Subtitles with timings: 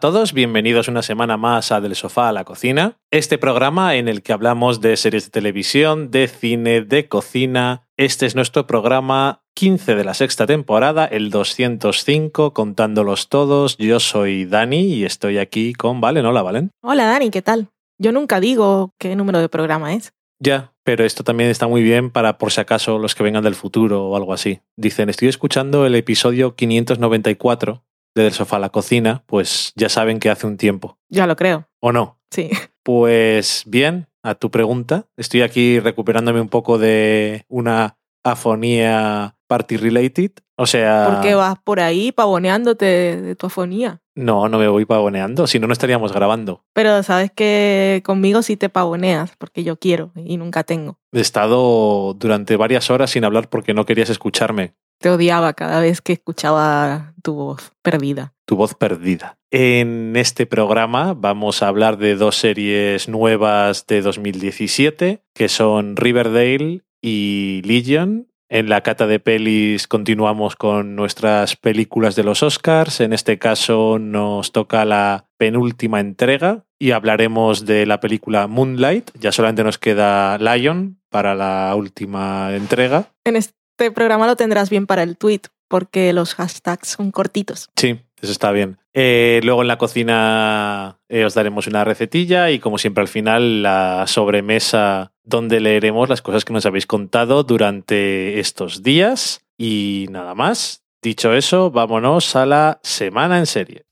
[0.00, 4.08] A todos, bienvenidos una semana más a Del Sofá a la Cocina, este programa en
[4.08, 7.86] el que hablamos de series de televisión, de cine, de cocina.
[7.98, 13.76] Este es nuestro programa 15 de la sexta temporada, el 205, contándolos todos.
[13.76, 16.24] Yo soy Dani y estoy aquí con Valen.
[16.24, 16.70] Hola, Valen.
[16.82, 17.68] Hola, Dani, ¿qué tal?
[17.98, 20.14] Yo nunca digo qué número de programa es.
[20.42, 23.54] Ya, pero esto también está muy bien para por si acaso los que vengan del
[23.54, 24.62] futuro o algo así.
[24.78, 30.18] Dicen, estoy escuchando el episodio 594 de Del Sofá a la Cocina, pues ya saben
[30.18, 30.98] que hace un tiempo.
[31.08, 31.68] Ya lo creo.
[31.80, 32.18] ¿O no?
[32.30, 32.50] Sí.
[32.82, 40.30] Pues bien, a tu pregunta, estoy aquí recuperándome un poco de una afonía party related.
[40.56, 41.08] O sea.
[41.10, 42.84] ¿Por qué vas por ahí pavoneándote
[43.20, 44.00] de tu afonía?
[44.14, 46.64] No, no me voy pavoneando, si no, no estaríamos grabando.
[46.74, 50.98] Pero sabes que conmigo sí te pavoneas, porque yo quiero y nunca tengo.
[51.12, 54.74] He estado durante varias horas sin hablar porque no querías escucharme.
[55.00, 58.34] Te odiaba cada vez que escuchaba tu voz perdida.
[58.44, 59.38] Tu voz perdida.
[59.50, 66.82] En este programa vamos a hablar de dos series nuevas de 2017, que son Riverdale
[67.00, 68.28] y Legion.
[68.50, 73.00] En la cata de pelis continuamos con nuestras películas de los Oscars.
[73.00, 79.12] En este caso nos toca la penúltima entrega y hablaremos de la película Moonlight.
[79.18, 83.12] Ya solamente nos queda Lion para la última entrega.
[83.24, 83.36] En
[83.80, 87.70] este programa lo tendrás bien para el tweet, porque los hashtags son cortitos.
[87.76, 88.76] Sí, eso está bien.
[88.92, 93.62] Eh, luego en la cocina eh, os daremos una recetilla y como siempre al final
[93.62, 99.46] la sobremesa donde leeremos las cosas que nos habéis contado durante estos días.
[99.56, 100.82] Y nada más.
[101.02, 103.86] Dicho eso, vámonos a la semana en serie.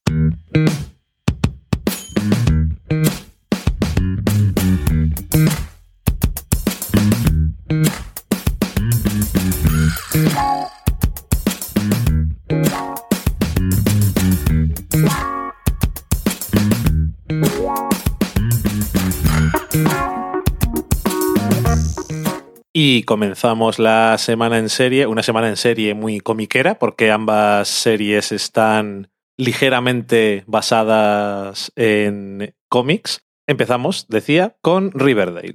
[22.98, 28.32] Y comenzamos la semana en serie, una semana en serie muy comiquera, porque ambas series
[28.32, 33.24] están ligeramente basadas en cómics.
[33.46, 35.54] Empezamos, decía, con Riverdale.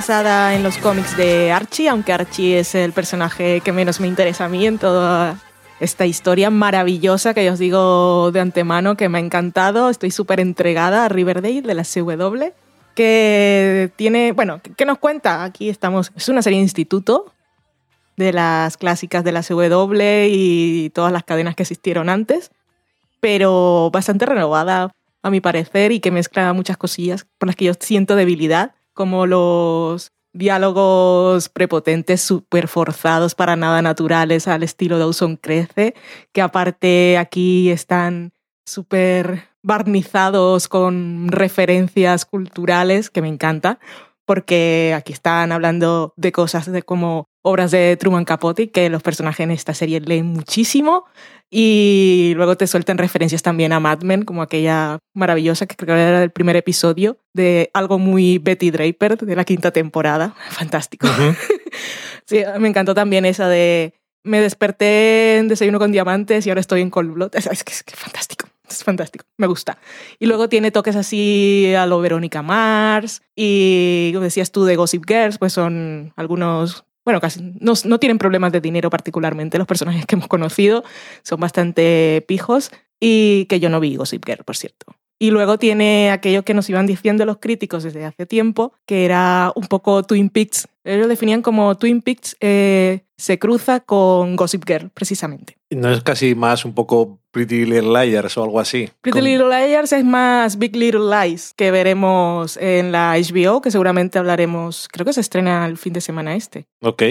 [0.00, 4.46] Basada en los cómics de Archie, aunque Archie es el personaje que menos me interesa
[4.46, 5.36] a mí en toda
[5.78, 9.90] esta historia maravillosa que os digo de antemano que me ha encantado.
[9.90, 12.44] Estoy súper entregada a Riverdale de la CW,
[12.94, 15.44] que tiene, bueno, ¿qué nos cuenta?
[15.44, 17.34] Aquí estamos, es una serie de instituto
[18.16, 20.00] de las clásicas de la CW
[20.30, 22.52] y todas las cadenas que existieron antes,
[23.20, 24.92] pero bastante renovada
[25.22, 29.24] a mi parecer y que mezcla muchas cosillas por las que yo siento debilidad como
[29.24, 35.94] los diálogos prepotentes súper forzados para nada naturales al estilo Dawson Crece,
[36.32, 38.34] que aparte aquí están
[38.66, 43.78] súper barnizados con referencias culturales, que me encanta,
[44.30, 49.40] porque aquí están hablando de cosas de como obras de Truman Capote, que los personajes
[49.40, 51.04] en esta serie leen muchísimo,
[51.50, 56.02] y luego te sueltan referencias también a Mad Men, como aquella maravillosa que creo que
[56.02, 60.36] era el primer episodio de algo muy Betty Draper de la quinta temporada.
[60.50, 61.08] Fantástico.
[62.24, 66.82] sí, me encantó también esa de me desperté en Desayuno con Diamantes y ahora estoy
[66.82, 67.30] en Cold Blood.
[67.34, 68.46] Es, es, es, es fantástico.
[68.70, 69.78] Es fantástico, me gusta.
[70.18, 75.04] Y luego tiene toques así a lo Verónica Mars y, como decías tú, de Gossip
[75.06, 79.58] Girls, pues son algunos bueno, casi no, no, tienen problemas de dinero particularmente.
[79.58, 80.84] Los personajes que hemos conocido
[81.22, 82.70] son bastante pijos
[83.00, 84.94] y que yo no vi Gossip Girl, por cierto.
[85.22, 89.52] Y luego tiene aquello que nos iban diciendo los críticos desde hace tiempo, que era
[89.54, 90.66] un poco Twin Peaks.
[90.82, 95.58] Ellos definían como Twin Peaks eh, se cruza con Gossip Girl, precisamente.
[95.68, 98.88] ¿No es casi más un poco Pretty Little Liars o algo así?
[99.02, 103.70] Pretty Con- Little Liars es más Big Little Lies, que veremos en la HBO, que
[103.70, 107.02] seguramente hablaremos, creo que se estrena el fin de semana este, Ok,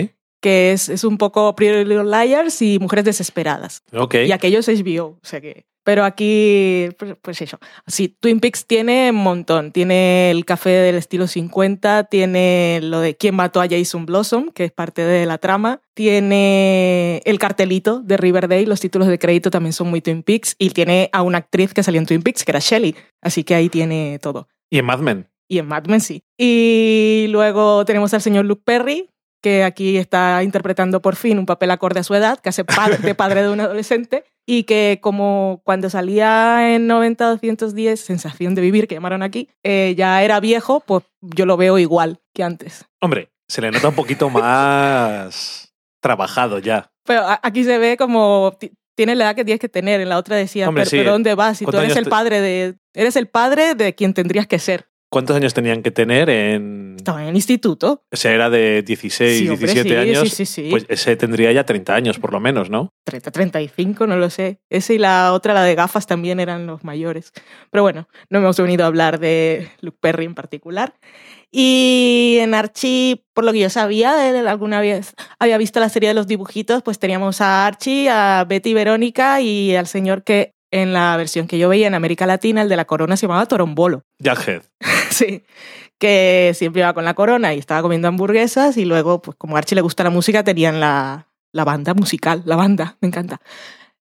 [0.42, 3.84] que es, es un poco Pretty Little Liars y Mujeres Desesperadas.
[3.94, 4.16] ok.
[4.26, 5.66] Y aquello es HBO, o sea que...
[5.90, 7.58] Pero aquí, pues, pues eso.
[7.88, 9.72] Sí, Twin Peaks tiene un montón.
[9.72, 14.66] Tiene el café del estilo 50, tiene lo de quién mató a Jason Blossom, que
[14.66, 15.82] es parte de la trama.
[15.96, 20.56] Tiene el cartelito de Riverdale, los títulos de crédito también son muy Twin Peaks.
[20.60, 22.96] Y tiene a una actriz que salió en Twin Peaks, que era Shelley.
[23.20, 24.48] Así que ahí tiene todo.
[24.70, 25.28] ¿Y en Mad Men?
[25.48, 26.22] Y en Mad Men sí.
[26.38, 29.10] Y luego tenemos al señor Luke Perry,
[29.42, 32.98] que aquí está interpretando por fin un papel acorde a su edad, que hace padre,
[32.98, 38.88] de padre de un adolescente, y que como cuando salía en 90-210, Sensación de Vivir,
[38.88, 42.86] que llamaron aquí, eh, ya era viejo, pues yo lo veo igual que antes.
[43.02, 46.92] Hombre, se le nota un poquito más trabajado ya.
[47.06, 50.02] Pero aquí se ve como ti- tiene la edad que tienes que tener.
[50.02, 50.98] En la otra decía, Hombre, pero, sí.
[50.98, 51.58] pero ¿dónde vas?
[51.58, 52.76] Si tú ¿Cuántos eres el padre de...
[52.94, 54.89] Eres el padre de quien tendrías que ser.
[55.12, 56.94] ¿Cuántos años tenían que tener en...?
[56.98, 58.04] Estaba en el instituto.
[58.12, 60.30] O sea, era de 16, Sí, hombre, 17 sí, años.
[60.30, 60.68] sí, sí, sí.
[60.70, 62.94] Pues ese tendría ya 30 años, por lo menos, ¿no?
[63.06, 64.60] 30, 35, no lo sé.
[64.70, 67.32] Ese y la otra, la de gafas, también eran los mayores.
[67.72, 70.94] Pero bueno, no hemos venido a hablar de Luke Perry en particular.
[71.52, 76.10] Y en Archie, por lo que yo sabía, él alguna vez había visto la serie
[76.10, 80.94] de los dibujitos, pues teníamos a Archie, a Betty Verónica y al señor que en
[80.94, 84.04] la versión que yo veía en América Latina, el de la corona, se llamaba Torombolo.
[84.24, 84.64] Jughead.
[85.10, 85.44] Sí,
[85.98, 89.60] que siempre iba con la corona y estaba comiendo hamburguesas y luego, pues como a
[89.60, 93.42] Archie le gusta la música, tenían la, la banda musical, la banda, me encanta.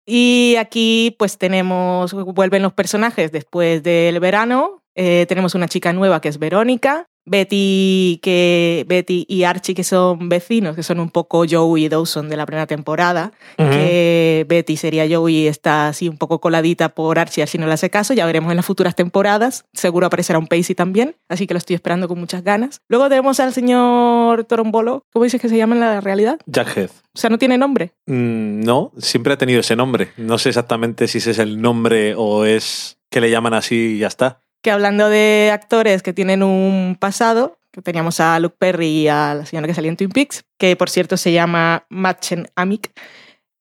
[0.06, 6.20] Y aquí pues tenemos, vuelven los personajes después del verano, eh, tenemos una chica nueva
[6.20, 11.44] que es Verónica, Betty, que, Betty y Archie que son vecinos, que son un poco
[11.48, 16.18] Joey y Dawson de la primera temporada, que Betty sería Joey y está así un
[16.18, 19.64] poco coladita por Archie, Archie no le hace caso, ya veremos en las futuras temporadas,
[19.72, 22.80] seguro aparecerá un Pacey también, así que lo estoy esperando con muchas ganas.
[22.88, 26.38] Luego tenemos al señor Torombolo, ¿cómo dices que se llama en la realidad?
[26.52, 26.90] Jughead.
[27.14, 27.92] O sea, no tiene nombre.
[28.06, 30.12] Mm, no, siempre ha tenido ese nombre.
[30.16, 33.98] No sé exactamente si ese es el nombre o es que le llaman así y
[33.98, 34.41] ya está.
[34.62, 39.34] Que hablando de actores que tienen un pasado, que teníamos a Luke Perry y a
[39.34, 42.92] la señora que salía en Twin Peaks, que por cierto se llama Machen Amick.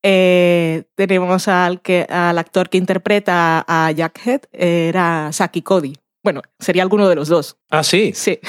[0.03, 5.95] Eh, tenemos al, que, al actor que interpreta a Jackhead, era Saki Cody.
[6.24, 7.57] Bueno, sería alguno de los dos.
[7.69, 8.12] Ah, sí.
[8.13, 8.39] Sí,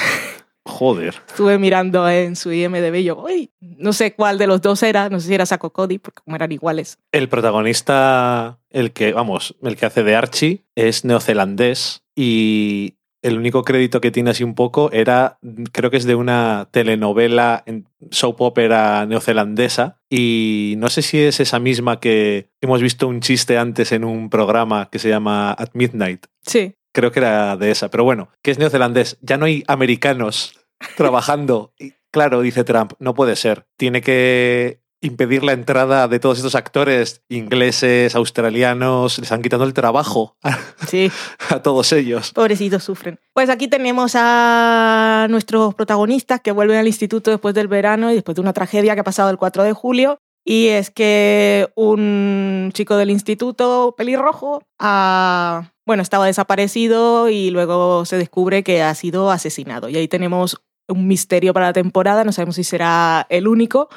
[0.65, 1.15] Joder.
[1.27, 5.09] estuve mirando en su IMDb y yo, uy, no sé cuál de los dos era,
[5.09, 6.99] no sé si era Sako Cody, porque como eran iguales.
[7.11, 13.63] El protagonista, el que, vamos, el que hace de Archie, es neozelandés y el único
[13.63, 15.39] crédito que tiene así un poco era,
[15.71, 21.39] creo que es de una telenovela, en soap opera neozelandesa y no sé si es
[21.39, 25.69] esa misma que hemos visto un chiste antes en un programa que se llama At
[25.73, 26.25] Midnight.
[26.45, 29.17] Sí, Creo que era de esa, pero bueno, que es neozelandés.
[29.21, 30.53] Ya no hay americanos
[30.95, 31.73] trabajando.
[31.79, 33.65] Y claro, dice Trump, no puede ser.
[33.77, 39.19] Tiene que impedir la entrada de todos estos actores ingleses, australianos.
[39.19, 40.57] Les han quitado el trabajo a,
[40.87, 41.11] sí.
[41.49, 42.31] a todos ellos.
[42.31, 43.19] Pobrecitos sufren.
[43.33, 48.35] Pues aquí tenemos a nuestros protagonistas que vuelven al instituto después del verano y después
[48.35, 50.19] de una tragedia que ha pasado el 4 de julio.
[50.45, 58.17] Y es que un chico del instituto pelirrojo ha, bueno, estaba desaparecido y luego se
[58.17, 59.87] descubre que ha sido asesinado.
[59.87, 63.87] Y ahí tenemos un misterio para la temporada, no sabemos si será el único,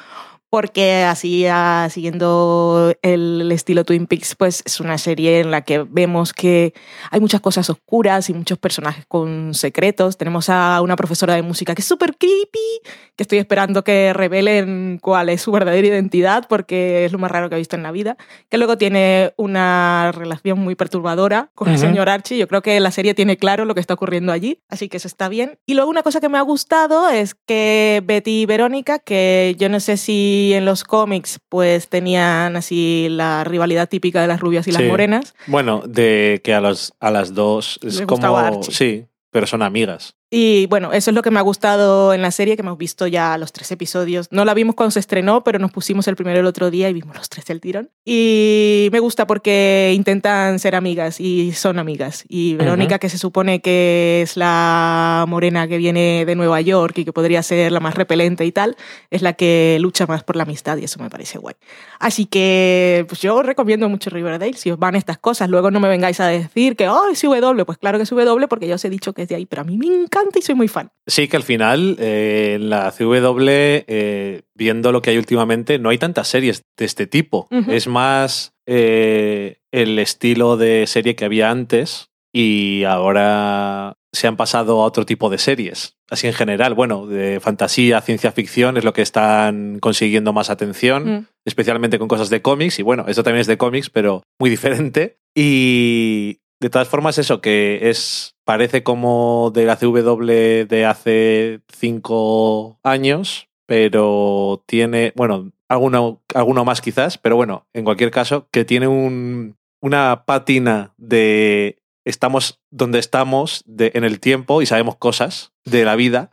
[0.49, 5.79] porque así, ah, siguiendo el estilo Twin Peaks, pues es una serie en la que
[5.79, 6.73] vemos que
[7.11, 10.17] hay muchas cosas oscuras y muchos personajes con secretos.
[10.17, 12.81] Tenemos a una profesora de música que es súper creepy,
[13.15, 17.49] que estoy esperando que revelen cuál es su verdadera identidad, porque es lo más raro
[17.49, 18.15] que he visto en la vida.
[18.49, 22.37] Que luego tiene una relación muy perturbadora con el señor Archie.
[22.37, 25.09] Yo creo que la serie tiene claro lo que está ocurriendo allí, así que eso
[25.09, 25.59] está bien.
[25.65, 29.67] Y luego una cosa que me ha gustado es que Betty y Verónica, que yo
[29.67, 34.67] no sé si en los cómics pues tenían así la rivalidad típica de las rubias
[34.67, 38.63] y las morenas, Bueno, de que a, los, a las dos es Les como...
[38.63, 40.15] Sí, pero son amigas.
[40.29, 43.07] Y bueno, eso es lo que me ha gustado en la serie, que hemos visto
[43.07, 44.27] ya los tres episodios.
[44.29, 46.93] No la vimos cuando se estrenó, pero nos pusimos el primero el otro día y
[46.93, 47.91] vimos los tres del tirón.
[48.03, 52.25] Y me gusta porque intentan ser amigas y son amigas.
[52.27, 57.05] Y Verónica, que se supone que es la morena que viene de Nueva York y
[57.05, 58.75] que podría ser la más repelente y tal,
[59.09, 61.55] es la que lucha más por la amistad y eso me parece guay.
[61.99, 65.49] Así que pues yo recomiendo mucho Riverdale si os van estas cosas.
[65.49, 67.63] Luego no me vengáis a decir que, oh, es W.
[67.63, 69.61] Pues claro que es W porque ya os he dicho que es de ahí, pero
[69.61, 70.91] a mí me encanta y soy muy fan.
[71.05, 75.89] Sí, que al final eh, en la CW, eh, viendo lo que hay últimamente, no
[75.89, 77.47] hay tantas series de este tipo.
[77.67, 84.81] Es más eh, el estilo de serie que había antes y ahora se han pasado
[84.81, 85.97] a otro tipo de series.
[86.09, 91.27] Así en general, bueno, de fantasía, ciencia ficción es lo que están consiguiendo más atención,
[91.45, 92.79] especialmente con cosas de cómics.
[92.79, 95.17] Y bueno, eso también es de cómics, pero muy diferente.
[95.35, 98.35] Y de todas formas, eso que es.
[98.43, 105.11] Parece como de la CW de hace cinco años, pero tiene.
[105.15, 110.93] Bueno, alguno, alguno más quizás, pero bueno, en cualquier caso, que tiene un, una pátina
[110.97, 116.31] de estamos donde estamos de, en el tiempo y sabemos cosas de la vida,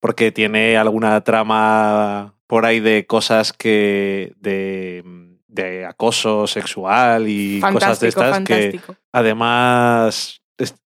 [0.00, 4.34] porque tiene alguna trama por ahí de cosas que.
[4.38, 5.23] de
[5.54, 8.80] de acoso sexual y cosas de estas que
[9.12, 10.40] además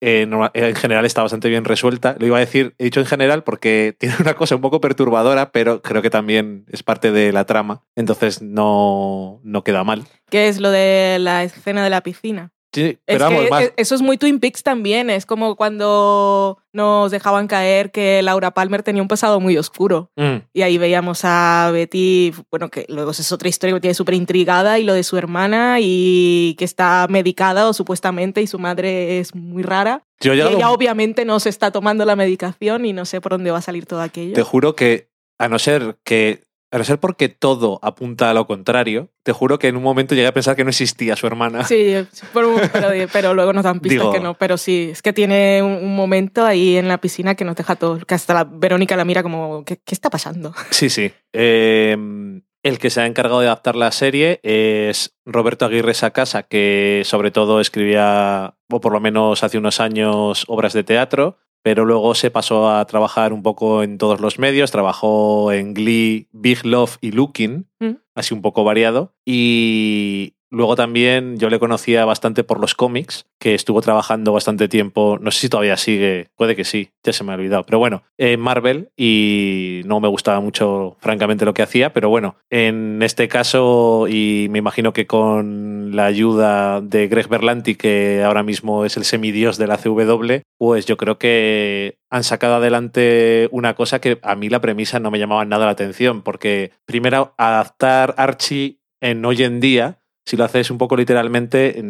[0.02, 2.16] eh, en general está bastante bien resuelta.
[2.20, 5.52] Lo iba a decir, he dicho en general porque tiene una cosa un poco perturbadora,
[5.52, 10.06] pero creo que también es parte de la trama, entonces no, no queda mal.
[10.30, 12.52] ¿Qué es lo de la escena de la piscina?
[12.74, 15.10] Sí, pero vamos, e, Eso es muy Twin Peaks también.
[15.10, 20.10] Es como cuando nos dejaban caer que Laura Palmer tenía un pasado muy oscuro.
[20.16, 20.38] Mm.
[20.54, 24.80] Y ahí veíamos a Betty, bueno, que luego es otra historia que tiene súper intrigada,
[24.80, 29.36] y lo de su hermana, y que está medicada o supuestamente, y su madre es
[29.36, 30.04] muy rara.
[30.20, 33.60] y ella obviamente no se está tomando la medicación y no sé por dónde va
[33.60, 34.34] a salir todo aquello.
[34.34, 38.48] Te juro que, a no ser que a no ser porque todo apunta a lo
[38.48, 41.66] contrario, te juro que en un momento llegué a pensar que no existía su hermana.
[41.66, 41.94] Sí,
[42.34, 44.34] pero, luego nos dan pistas que no.
[44.34, 48.00] Pero sí, es que tiene un, momento ahí en la piscina que nos deja todo,
[48.00, 50.52] que hasta la Verónica la mira como, ¿qué, está pasando?
[50.72, 51.12] Sí, sí.
[51.32, 57.04] Em, el que se ha encargado de adaptar la serie es Roberto Aguirre Sacasa, que
[57.06, 62.14] sobre todo escribía, o por lo menos hace unos años, obras de teatro pero luego
[62.14, 66.98] se pasó a trabajar un poco en todos los medios, trabajó en Glee, Big Love
[67.02, 67.92] y Looking, mm.
[68.16, 73.56] así un poco variado, y Luego también yo le conocía bastante por los cómics, que
[73.56, 77.32] estuvo trabajando bastante tiempo, no sé si todavía sigue, puede que sí, ya se me
[77.32, 81.92] ha olvidado, pero bueno, en Marvel y no me gustaba mucho francamente lo que hacía,
[81.92, 87.74] pero bueno, en este caso y me imagino que con la ayuda de Greg Berlanti,
[87.74, 92.58] que ahora mismo es el semidios de la CW, pues yo creo que han sacado
[92.58, 96.74] adelante una cosa que a mí la premisa no me llamaba nada la atención, porque
[96.86, 101.82] primero adaptar Archie en hoy en día, si lo haces un poco literalmente,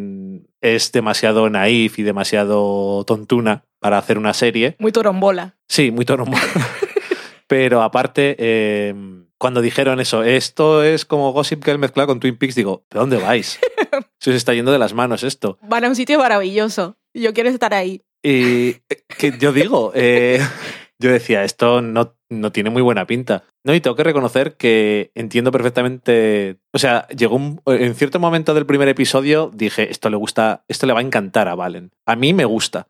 [0.61, 4.75] es demasiado naif y demasiado tontuna para hacer una serie.
[4.79, 5.57] Muy torombola.
[5.67, 6.41] Sí, muy torombola.
[7.47, 12.55] Pero aparte, em, cuando dijeron eso, esto es como Gossip Girl mezclado con Twin Peaks,
[12.55, 13.59] digo, ¿de dónde vais?
[14.19, 15.59] Se os está yendo de las manos esto.
[15.61, 16.97] Van a un sitio maravilloso.
[17.13, 18.01] Yo quiero estar ahí.
[18.23, 20.39] Y eh, que yo digo, eh,
[21.03, 23.43] yo decía, esto no, no tiene muy buena pinta.
[23.65, 26.59] No, y tengo que reconocer que entiendo perfectamente.
[26.71, 30.87] O sea, llegó un, en cierto momento del primer episodio, dije, esto le gusta, esto
[30.87, 31.91] le va a encantar a Valen.
[32.05, 32.87] A mí me gusta.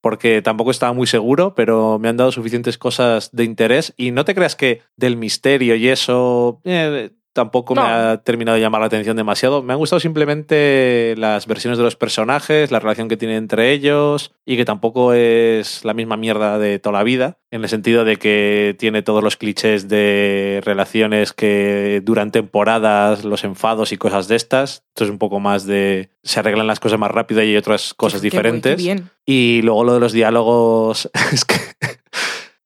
[0.00, 3.92] Porque tampoco estaba muy seguro, pero me han dado suficientes cosas de interés.
[3.96, 6.60] Y no te creas que del misterio y eso.
[6.62, 9.62] Eh, tampoco me ha terminado de llamar la atención demasiado.
[9.62, 14.32] Me han gustado simplemente las versiones de los personajes, la relación que tienen entre ellos
[14.44, 18.16] y que tampoco es la misma mierda de toda la vida, en el sentido de
[18.16, 24.36] que tiene todos los clichés de relaciones que duran temporadas, los enfados y cosas de
[24.36, 24.84] estas.
[24.88, 27.94] Esto es un poco más de se arreglan las cosas más rápido y hay otras
[27.94, 28.80] cosas diferentes.
[29.24, 31.56] Y luego lo de los diálogos es que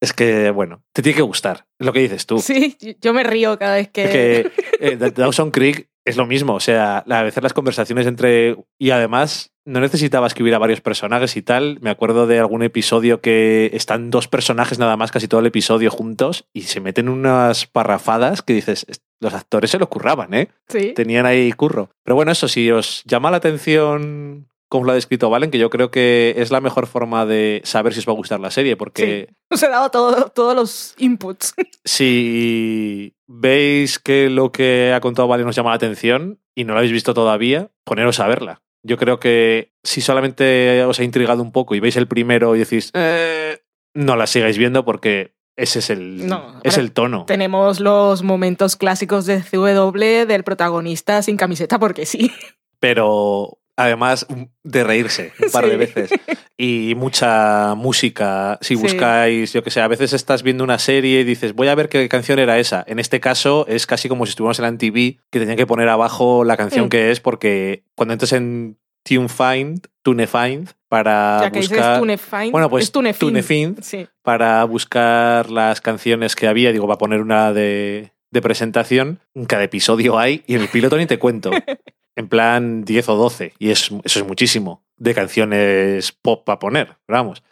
[0.02, 2.40] es que, bueno, te tiene que gustar lo que dices tú.
[2.40, 4.02] Sí, yo me río cada vez que...
[4.04, 8.56] que eh, Dawson Creek es lo mismo, o sea, a veces las conversaciones entre...
[8.80, 11.78] Y además, no necesitaba escribir a varios personajes y tal.
[11.82, 15.92] Me acuerdo de algún episodio que están dos personajes nada más casi todo el episodio
[15.92, 18.86] juntos y se meten unas parrafadas que dices,
[19.20, 20.48] los actores se lo curraban, ¿eh?
[20.66, 20.94] Sí.
[20.96, 21.90] Tenían ahí curro.
[22.02, 25.68] Pero bueno, eso, si os llama la atención como lo ha descrito Valen, que yo
[25.68, 28.74] creo que es la mejor forma de saber si os va a gustar la serie,
[28.74, 29.26] porque...
[29.28, 31.54] Sí, os he dado todos los inputs.
[31.84, 36.78] Si veis que lo que ha contado Valen os llama la atención y no lo
[36.78, 38.62] habéis visto todavía, poneros a verla.
[38.82, 42.60] Yo creo que si solamente os ha intrigado un poco y veis el primero y
[42.60, 43.58] decís, eh,
[43.92, 47.26] no la sigáis viendo porque ese es el, No, es el tono.
[47.26, 52.32] Tenemos los momentos clásicos de CW del protagonista sin camiseta porque sí.
[52.80, 54.26] Pero además
[54.62, 56.10] de reírse un par de veces.
[56.56, 58.58] Y mucha música.
[58.60, 58.82] Si Sí.
[58.82, 61.88] buscáis, yo que sé, a veces estás viendo una serie y dices, voy a ver
[61.88, 62.84] qué canción era esa.
[62.86, 65.88] En este caso es casi como si estuviéramos en la MTV, que tenían que poner
[65.88, 66.88] abajo la canción Mm.
[66.90, 71.98] que es, porque cuando entras en TuneFind, TuneFind, para ya que dices buscar.
[71.98, 72.52] Tunefind.
[72.52, 73.28] Bueno, pues es Tunefin.
[73.28, 74.06] TuneFind, Sí.
[74.22, 79.18] para buscar las canciones que había, digo, va a poner una de, de presentación.
[79.34, 81.50] En cada episodio hay, y en el piloto ni te cuento.
[82.16, 86.96] En plan 10 o 12, y es, eso es muchísimo de canciones pop para poner,
[87.08, 87.42] vamos.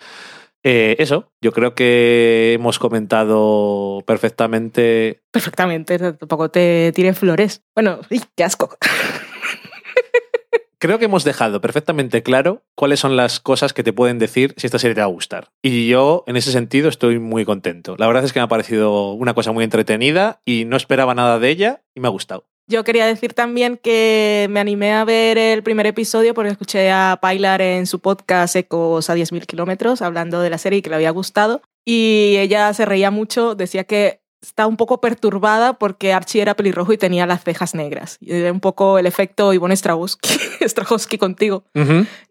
[0.63, 5.23] Eh, eso, yo creo que hemos comentado perfectamente.
[5.31, 7.63] Perfectamente, tampoco te tires flores.
[7.75, 8.77] Bueno, ¡ay, qué asco.
[10.79, 14.67] Creo que hemos dejado perfectamente claro cuáles son las cosas que te pueden decir si
[14.67, 15.51] esta serie te va a gustar.
[15.63, 17.97] Y yo, en ese sentido, estoy muy contento.
[17.99, 21.39] La verdad es que me ha parecido una cosa muy entretenida y no esperaba nada
[21.39, 22.50] de ella y me ha gustado.
[22.71, 27.19] Yo quería decir también que me animé a ver el primer episodio porque escuché a
[27.21, 30.95] Pilar en su podcast Ecos a 10.000 kilómetros hablando de la serie y que le
[30.95, 31.63] había gustado.
[31.85, 36.93] Y ella se reía mucho, decía que está un poco perturbada porque Archie era pelirrojo
[36.93, 38.19] y tenía las cejas negras.
[38.21, 40.29] Y era un poco el efecto Ivonne Strahovski,
[40.61, 41.65] Strahovski contigo.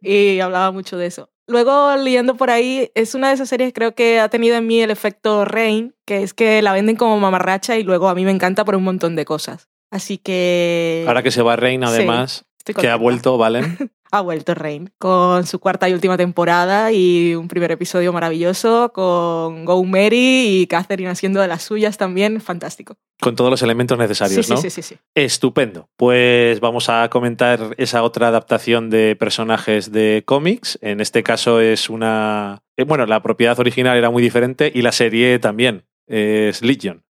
[0.02, 1.30] Y hablaba mucho de eso.
[1.48, 4.80] Luego, leyendo por ahí, es una de esas series creo que ha tenido en mí
[4.80, 8.32] el efecto Rain, que es que la venden como mamarracha y luego a mí me
[8.32, 9.68] encanta por un montón de cosas.
[9.92, 11.04] Así que...
[11.08, 13.78] Ahora que se va Reina, Sí, además, que ha vuelto, Valen.
[14.12, 19.66] Ha vuelto Rain con su cuarta y última temporada y un primer episodio maravilloso con
[19.66, 22.42] Go Mary y Catherine haciendo de las suyas también.
[22.42, 22.98] Fantástico.
[23.22, 24.58] con todos los elementos necesarios, sí, ¿no?
[24.58, 25.00] sí, sí, sí, sí.
[25.14, 25.90] Estupendo.
[25.96, 30.80] Pues vamos a comentar esa otra adaptación de personajes de cómics.
[30.82, 32.64] En este caso es una...
[32.78, 35.86] eh, Bueno, la propiedad original era muy diferente y la serie también.
[36.08, 36.64] Es.
[36.64, 37.04] Legion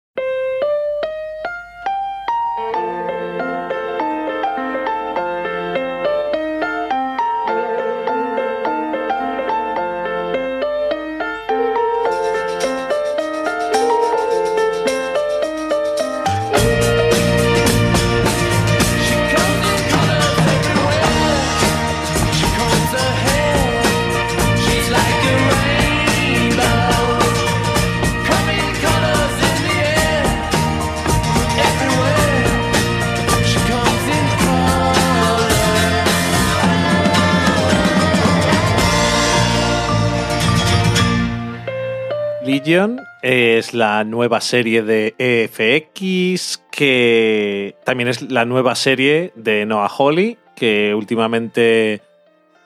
[43.68, 50.38] es la nueva serie de EFX, que también es la nueva serie de Noah Hawley,
[50.56, 52.02] que últimamente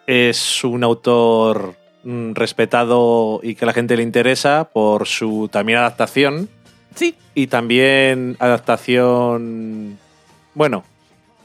[0.06, 5.80] es un autor mm, respetado y que a la gente le interesa por su también
[5.80, 6.50] adaptación
[6.94, 9.98] Sí, y también adaptación,
[10.54, 10.84] bueno,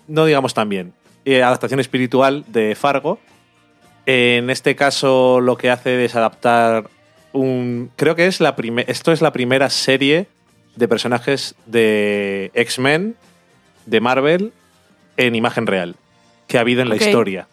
[0.08, 0.92] no digamos también,
[1.24, 3.20] eh, adaptación espiritual de Fargo.
[4.06, 6.90] En este caso lo que hace es adaptar
[7.36, 7.90] un...
[7.96, 8.90] Creo que es la primera...
[8.90, 10.26] Esto es la primera serie
[10.74, 13.16] de personajes de X-Men,
[13.86, 14.52] de Marvel,
[15.16, 15.96] en imagen real,
[16.46, 17.48] que ha habido en la historia.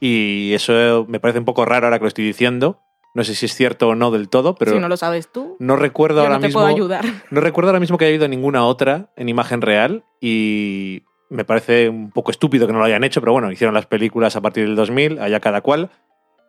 [0.00, 2.80] Y eso me parece un poco raro ahora que lo estoy diciendo.
[3.14, 5.56] No sé si es cierto o no del todo, pero si no lo sabes tú,
[5.60, 6.60] no recuerdo ahora no te mismo...
[6.60, 7.04] puedo ayudar.
[7.30, 11.88] No recuerdo ahora mismo que haya habido ninguna otra en imagen real y me parece
[11.88, 14.64] un poco estúpido que no lo hayan hecho, pero bueno, hicieron las películas a partir
[14.64, 15.90] del 2000, allá cada cual.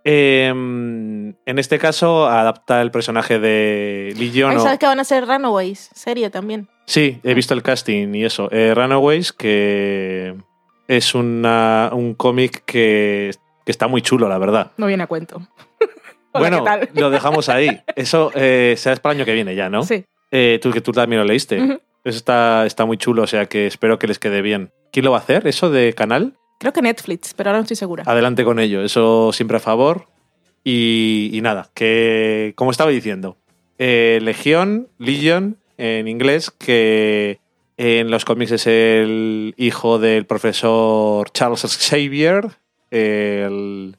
[0.08, 4.52] Eh, en este caso, adapta el personaje de Legion.
[4.52, 5.90] Ay, o- ¿Sabes que van a ser Runaways?
[5.96, 6.68] Serie también.
[6.86, 8.48] Sí, he visto el casting y eso.
[8.52, 10.36] Eh, Runaways, que
[10.88, 13.32] es una- un cómic que,
[13.66, 14.72] que está muy chulo, la verdad.
[14.78, 15.42] No viene a cuento.
[16.32, 16.64] Hola, bueno,
[16.94, 17.82] lo dejamos ahí.
[17.96, 19.82] Eso eh, será para el año que viene ya, ¿no?
[19.84, 20.06] Sí.
[20.32, 21.58] Eh, tú que tú también lo leíste.
[22.04, 24.70] Eso está, está muy chulo, o sea que espero que les quede bien.
[24.92, 25.48] ¿Quién lo va a hacer?
[25.48, 26.36] ¿Eso de canal?
[26.66, 28.06] Creo que Netflix, pero ahora no estoy segura.
[28.08, 30.08] Adelante con ello, eso siempre a favor.
[30.64, 33.38] Y, y nada, que como estaba diciendo,
[33.78, 37.40] eh, Legión, Legion en inglés, que
[37.78, 42.48] en los cómics es el hijo del profesor Charles Xavier,
[42.90, 43.96] el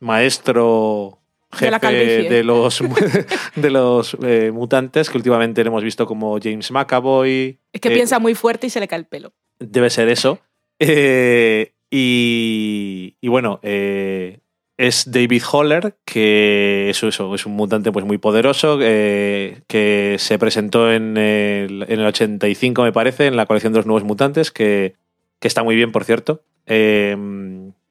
[0.00, 1.18] maestro
[1.50, 2.84] jefe de los,
[3.56, 7.58] de los eh, mutantes, que últimamente le hemos visto como James McAvoy.
[7.72, 9.32] Es que eh, piensa muy fuerte y se le cae el pelo.
[9.58, 10.40] Debe ser eso.
[10.78, 14.40] Eh, y, y bueno, eh,
[14.78, 20.38] es David Holler, que es, eso, es un mutante pues muy poderoso, eh, que se
[20.38, 24.50] presentó en el, en el 85, me parece, en la colección de los nuevos mutantes,
[24.50, 24.96] que,
[25.38, 26.42] que está muy bien, por cierto.
[26.64, 27.14] Eh,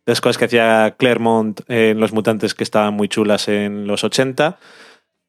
[0.08, 4.58] las cosas que hacía Claremont en los mutantes que estaban muy chulas en los 80.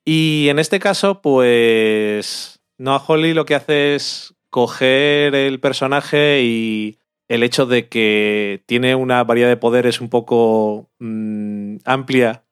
[0.06, 6.98] Y en este caso, pues Noah Holly lo que hace es coger el personaje y
[7.28, 12.44] el hecho de que tiene una variedad de poderes un poco mm, amplia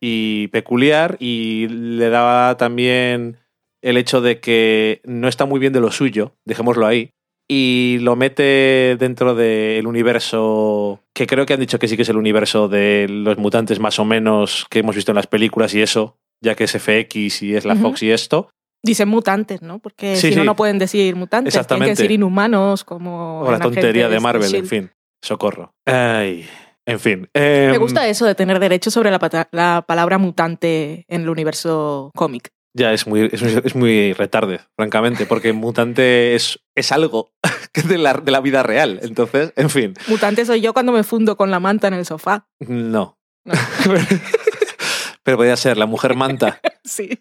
[0.00, 3.38] y peculiar y le daba también
[3.82, 7.10] el hecho de que no está muy bien de lo suyo, dejémoslo ahí,
[7.48, 12.08] y lo mete dentro del universo que creo que han dicho que sí que es
[12.08, 15.82] el universo de los mutantes más o menos que hemos visto en las películas y
[15.82, 17.76] eso, ya que es FX y es la.
[17.76, 18.50] Fox y esto.
[18.82, 19.78] Dicen mutantes, ¿no?
[19.78, 20.46] Porque Sí, si no, sí.
[20.46, 23.40] no pueden decir mutantes, tienen que decir inhumanos, como.
[23.42, 24.90] O la tontería de Marvel, en fin.
[25.24, 25.72] Socorro.
[25.86, 26.48] Ay,
[26.84, 27.28] en fin.
[27.32, 32.48] Me Em, gusta eso de tener derecho sobre la, palabra mutante en el universo cómic.
[32.74, 37.30] Ya es muy, es, es muy retarde, francamente, porque mutante es, es algo
[37.88, 38.98] de la, de la vida real.
[39.02, 42.48] Entonces, en fin, Mutante soy yo cuando me fundo con la manta en el sofá.
[42.60, 43.16] no.
[43.44, 43.54] No.
[45.24, 46.60] pero podría ser la mujer manta.
[46.84, 47.20] Sí.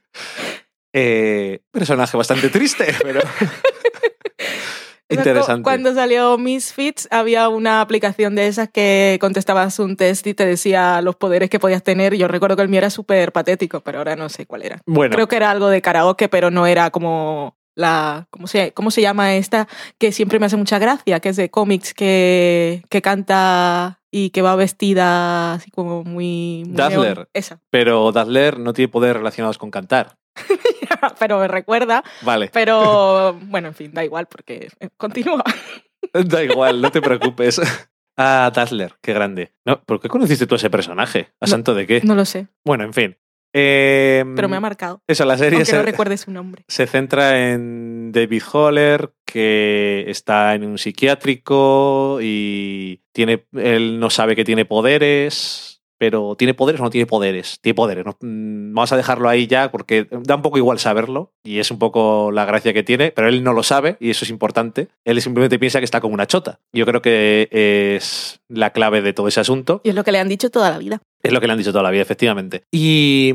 [0.93, 3.21] Eh, personaje bastante triste, pero
[5.09, 5.61] interesante.
[5.61, 10.45] cu- Cuando salió Misfits, había una aplicación de esas que contestabas un test y te
[10.45, 12.15] decía los poderes que podías tener.
[12.15, 14.81] Yo recuerdo que el mío era súper patético, pero ahora no sé cuál era.
[14.85, 18.27] Bueno, Creo que era algo de karaoke, pero no era como la.
[18.29, 19.67] ¿Cómo se, cómo se llama esta?
[19.97, 24.41] Que siempre me hace mucha gracia, que es de cómics, que, que canta y que
[24.41, 26.63] va vestida así como muy.
[26.65, 27.27] muy Dazzler.
[27.33, 27.59] Esa.
[27.69, 30.17] pero Dazzler no tiene poderes relacionados con cantar.
[31.19, 32.03] pero me recuerda.
[32.21, 35.43] Vale, Pero bueno, en fin, da igual porque eh, continúa.
[36.13, 37.59] da igual, no te preocupes.
[38.17, 39.53] Ah, Dazzler, qué grande.
[39.65, 41.29] No, ¿Por qué conociste tú a ese personaje?
[41.39, 41.47] ¿A No.
[41.47, 42.01] santo de qué?
[42.03, 43.17] No lo sé, Bueno, en fin.
[43.53, 45.01] Eh, pero me ha marcado.
[45.07, 46.63] Eso, la serie se, no recuerde su nombre.
[46.67, 54.35] se centra en David Holler, que está en un psiquiátrico y tiene, él no sabe
[54.35, 57.59] que tiene poderes, pero ¿tiene poderes o no tiene poderes?
[57.61, 58.03] Tiene poderes.
[58.03, 58.17] ¿no?
[58.21, 61.77] Mm, Vamos a dejarlo ahí ya porque da un poco igual saberlo y es un
[61.77, 64.87] poco la gracia que tiene, pero él no lo sabe y eso es importante.
[65.05, 66.59] Él simplemente piensa que está como una chota.
[66.73, 69.81] Yo creo que es la clave de todo ese asunto.
[69.83, 71.03] Y es lo que le han dicho toda la vida.
[71.21, 72.63] Es lo que le han dicho toda la vida, efectivamente.
[72.71, 73.31] Y,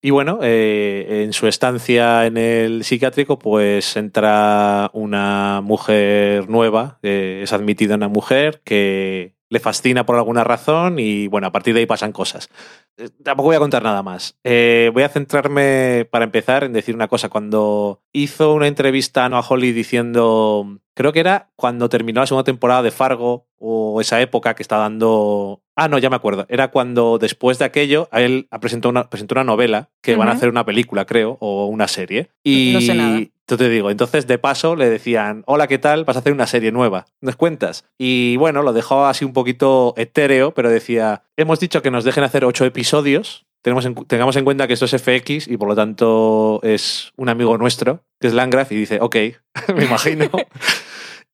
[0.00, 7.40] y bueno, eh, en su estancia en el psiquiátrico, pues entra una mujer nueva, eh,
[7.42, 11.80] es admitida una mujer que le fascina por alguna razón y bueno, a partir de
[11.80, 12.50] ahí pasan cosas.
[12.96, 14.38] Eh, Tampoco voy a contar nada más.
[14.44, 17.28] Eh, voy a centrarme, para empezar, en decir una cosa.
[17.28, 22.44] Cuando hizo una entrevista a Noah Holly diciendo, creo que era cuando terminó la segunda
[22.44, 25.62] temporada de Fargo o esa época que está dando...
[25.74, 26.44] Ah, no, ya me acuerdo.
[26.48, 30.32] Era cuando después de aquello, a él presentó una, presentó una novela que van a
[30.32, 32.30] hacer una película, creo, o una serie.
[32.42, 33.20] Y No sé nada.
[33.48, 36.04] Yo te digo, entonces de paso le decían, hola, ¿qué tal?
[36.04, 37.06] Vas a hacer una serie nueva.
[37.22, 37.86] ¿Nos cuentas?
[37.96, 42.24] Y bueno, lo dejó así un poquito etéreo, pero decía, hemos dicho que nos dejen
[42.24, 43.46] hacer ocho episodios.
[43.62, 47.30] Tenemos en tengamos en cuenta que esto es FX y por lo tanto es un
[47.30, 49.16] amigo nuestro, que es Landgraf, y dice, ok,
[49.74, 50.30] me imagino.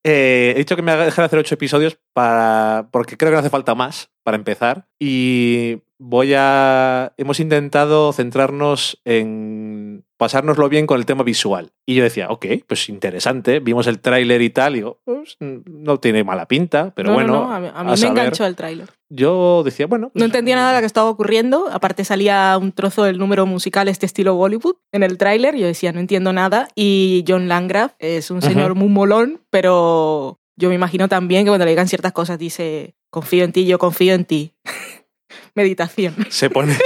[0.06, 3.48] Eh, he dicho que me dejen hacer ocho episodios para, porque creo que no hace
[3.48, 4.86] falta más para empezar.
[5.00, 7.14] Y voy a.
[7.16, 9.73] Hemos intentado centrarnos en
[10.16, 11.72] pasárnoslo bien con el tema visual.
[11.86, 13.60] Y yo decía, ok, pues interesante.
[13.60, 14.74] Vimos el tráiler y tal.
[14.74, 17.32] Y digo, pues, no tiene mala pinta, pero No, bueno.
[17.32, 18.18] no, no, a mí, a mí me saber.
[18.18, 18.88] enganchó el tráiler.
[19.10, 20.10] Yo decía, bueno.
[20.10, 21.68] pues, No entendía nada de lo que estaba ocurriendo.
[21.72, 25.56] Aparte salía un trozo del número musical este estilo Bollywood en el tráiler.
[25.56, 26.68] Yo decía, no entiendo nada.
[26.74, 28.80] Y John Landgraf es un señor Ujú.
[28.80, 33.44] muy molón, pero yo me imagino también que cuando le digan ciertas cosas dice, confío
[33.44, 34.52] en ti, yo confío en ti.
[35.54, 36.14] Meditación.
[36.30, 36.76] Se pone.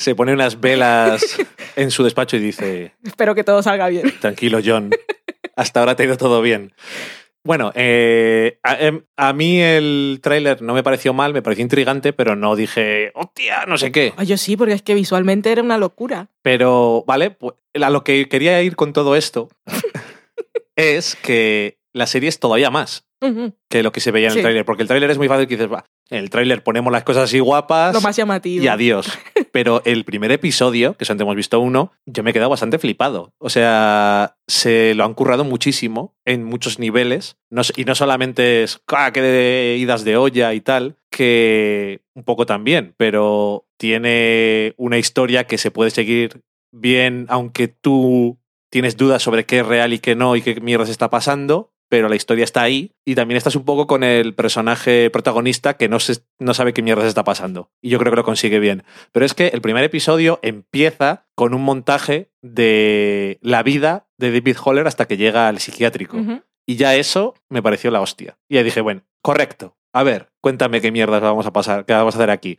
[0.00, 1.36] Se pone unas velas
[1.76, 4.12] en su despacho y dice: Espero que todo salga bien.
[4.20, 4.90] Tranquilo, John.
[5.56, 6.72] Hasta ahora te ha ido todo bien.
[7.42, 12.12] Bueno, eh, a, em, a mí el tráiler no me pareció mal, me pareció intrigante,
[12.12, 14.12] pero no dije, hostia, no sé qué.
[14.26, 16.28] Yo sí, porque es que visualmente era una locura.
[16.42, 19.48] Pero, vale, pues, a lo que quería ir con todo esto
[20.76, 23.06] es que la serie es todavía más
[23.68, 24.38] que lo que se veía en Sí.
[24.38, 26.92] el tráiler, porque el tráiler es muy fácil que dices, va, en el tráiler ponemos
[26.92, 28.64] las cosas así guapas Lo más llamativo.
[28.64, 29.08] y adiós.
[29.52, 33.32] Pero el primer episodio, que solamente hemos visto uno, yo me he quedado bastante flipado.
[33.38, 37.36] O sea, se lo han currado muchísimo en muchos niveles.
[37.48, 40.96] No y no solamente es, ¡ah, qué de idas de olla y tal!
[41.10, 46.42] Que un poco también, pero tiene una historia que se puede seguir
[46.72, 48.38] bien, aunque tú
[48.70, 51.72] tienes dudas sobre qué es real y qué no y qué mierda se está pasando,
[51.90, 55.88] pero la historia está ahí y también estás un poco con el personaje protagonista que
[55.88, 57.72] no, se, no sabe qué mierda se está pasando.
[57.82, 58.84] Y yo creo que lo consigue bien.
[59.10, 64.56] Pero es que el primer episodio empieza con un montaje de la vida de David
[64.64, 66.16] Holler hasta que llega al psiquiátrico.
[66.64, 68.38] Y ya eso me pareció la hostia.
[68.48, 69.76] Y ya dije, bueno, correcto.
[69.92, 72.56] A ver, cuéntame qué mierdas vamos a pasar, qué vamos a hacer aquí.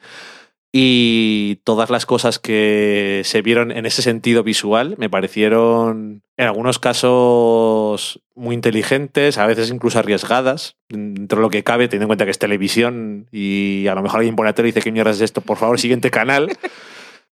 [0.73, 6.79] Y todas las cosas que se vieron en ese sentido visual me parecieron en algunos
[6.79, 12.25] casos muy inteligentes, a veces incluso arriesgadas, dentro de lo que cabe, teniendo en cuenta
[12.25, 15.11] que es televisión y a lo mejor alguien pone a tele y dice, ¿qué mierda
[15.11, 15.41] es esto?
[15.41, 16.57] Por favor, siguiente canal.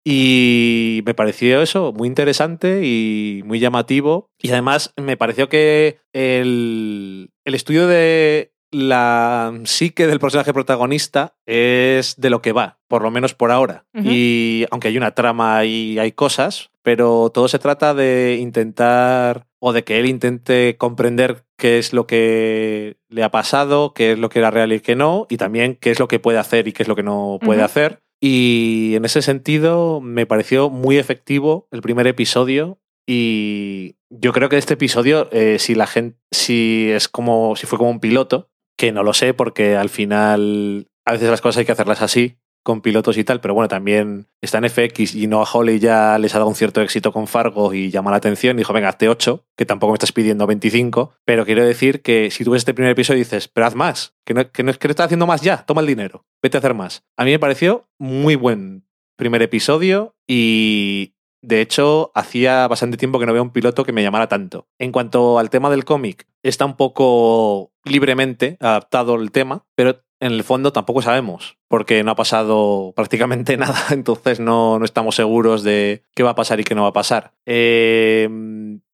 [0.05, 4.31] Y me pareció eso muy interesante y muy llamativo.
[4.41, 12.15] Y además me pareció que el, el estudio de la psique del personaje protagonista es
[12.17, 13.85] de lo que va, por lo menos por ahora.
[13.93, 19.73] Y aunque hay una trama y hay cosas, pero todo se trata de intentar o
[19.73, 24.29] de que él intente comprender qué es lo que le ha pasado, qué es lo
[24.29, 26.73] que era real y qué no, y también qué es lo que puede hacer y
[26.73, 28.01] qué es lo que no puede hacer.
[28.21, 34.57] Y en ese sentido me pareció muy efectivo el primer episodio y yo creo que
[34.57, 38.48] este episodio, eh, si la gente, si es como, si fue como un piloto,
[38.79, 42.37] que no lo sé porque al final a veces las cosas hay que hacerlas así
[42.63, 46.33] con pilotos y tal, pero bueno, también está en FX y Noah Hawley ya les
[46.33, 48.55] ha dado un cierto éxito con Fargo y llama la atención.
[48.55, 52.45] Dijo, venga, hazte 8, que tampoco me estás pidiendo 25, pero quiero decir que si
[52.45, 54.77] tú ves este primer episodio y dices, pero haz más, que no, que no es
[54.77, 57.03] que no estás haciendo más ya, toma el dinero, vete a hacer más.
[57.17, 58.85] A mí me pareció muy buen
[59.17, 64.03] primer episodio y de hecho hacía bastante tiempo que no veía un piloto que me
[64.03, 64.67] llamara tanto.
[64.77, 70.33] En cuanto al tema del cómic, está un poco libremente adaptado el tema, pero en
[70.33, 75.63] el fondo tampoco sabemos, porque no ha pasado prácticamente nada, entonces no, no estamos seguros
[75.63, 77.33] de qué va a pasar y qué no va a pasar.
[77.45, 78.27] Eh,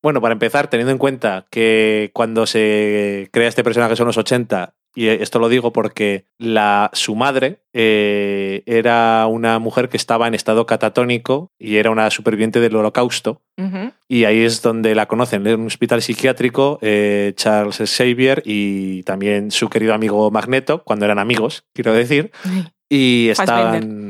[0.02, 4.76] bueno, para empezar, teniendo en cuenta que cuando se crea este personaje son los 80,
[4.96, 10.34] y esto lo digo porque la, su madre eh, era una mujer que estaba en
[10.34, 13.42] estado catatónico y era una superviviente del holocausto.
[14.08, 19.52] Y ahí es donde la conocen, en un hospital psiquiátrico, eh, Charles Xavier y también
[19.52, 22.32] su querido amigo Magneto, cuando eran amigos, quiero decir.
[22.90, 24.05] Y estaban.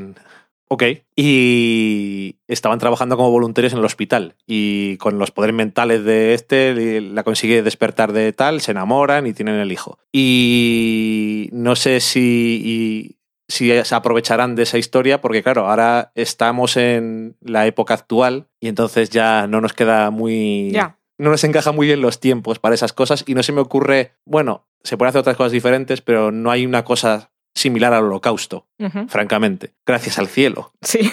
[0.67, 0.84] Ok.
[1.15, 4.36] Y estaban trabajando como voluntarios en el hospital.
[4.47, 9.34] Y con los poderes mentales de este, la consigue despertar de tal, se enamoran y
[9.34, 9.99] tienen el hijo.
[10.12, 12.62] Y no sé si.
[12.63, 13.15] y-
[13.47, 18.67] si se aprovecharán de esa historia, porque claro, ahora estamos en la época actual y
[18.69, 20.71] entonces ya no nos queda muy.
[20.71, 20.97] Ya.
[21.19, 24.13] No nos encaja muy bien los tiempos para esas cosas y no se me ocurre.
[24.25, 28.68] Bueno, se pueden hacer otras cosas diferentes, pero no hay una cosa similar al holocausto
[29.08, 29.72] francamente.
[29.86, 30.74] Gracias al cielo.
[30.82, 31.10] Sí.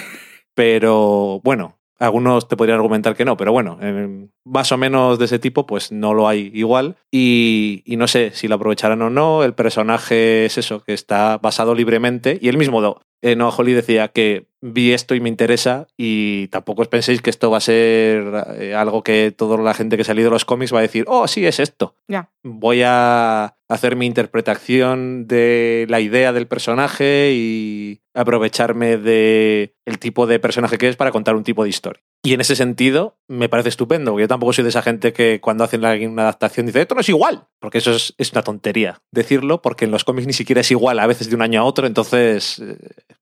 [0.54, 5.24] Pero bueno, algunos te podrían argumentar que no, pero bueno, eh, más o menos de
[5.26, 6.96] ese tipo, pues no lo hay igual.
[7.10, 9.44] Y, y no sé si lo aprovecharán o no.
[9.44, 12.38] El personaje es eso, que está basado libremente.
[12.42, 15.86] Y él mismo, do- eh, Noah Hawley decía que vi esto y me interesa.
[15.96, 18.24] Y tampoco os penséis que esto va a ser
[18.58, 21.04] eh, algo que toda la gente que ha salido de los cómics va a decir,
[21.08, 22.30] oh, sí, es esto Ya.
[22.44, 30.26] voy a hacer mi interpretación de la idea del personaje y aprovecharme de el tipo
[30.26, 32.02] de personaje que es para contar un tipo de historia.
[32.24, 35.64] Y en ese sentido me parece estupendo, yo tampoco soy de esa gente que cuando
[35.64, 39.60] hacen una adaptación dice, esto no es igual, porque eso es, es una tontería decirlo,
[39.60, 41.86] porque en los cómics ni siquiera es igual a veces de un año a otro,
[41.86, 42.76] entonces eh,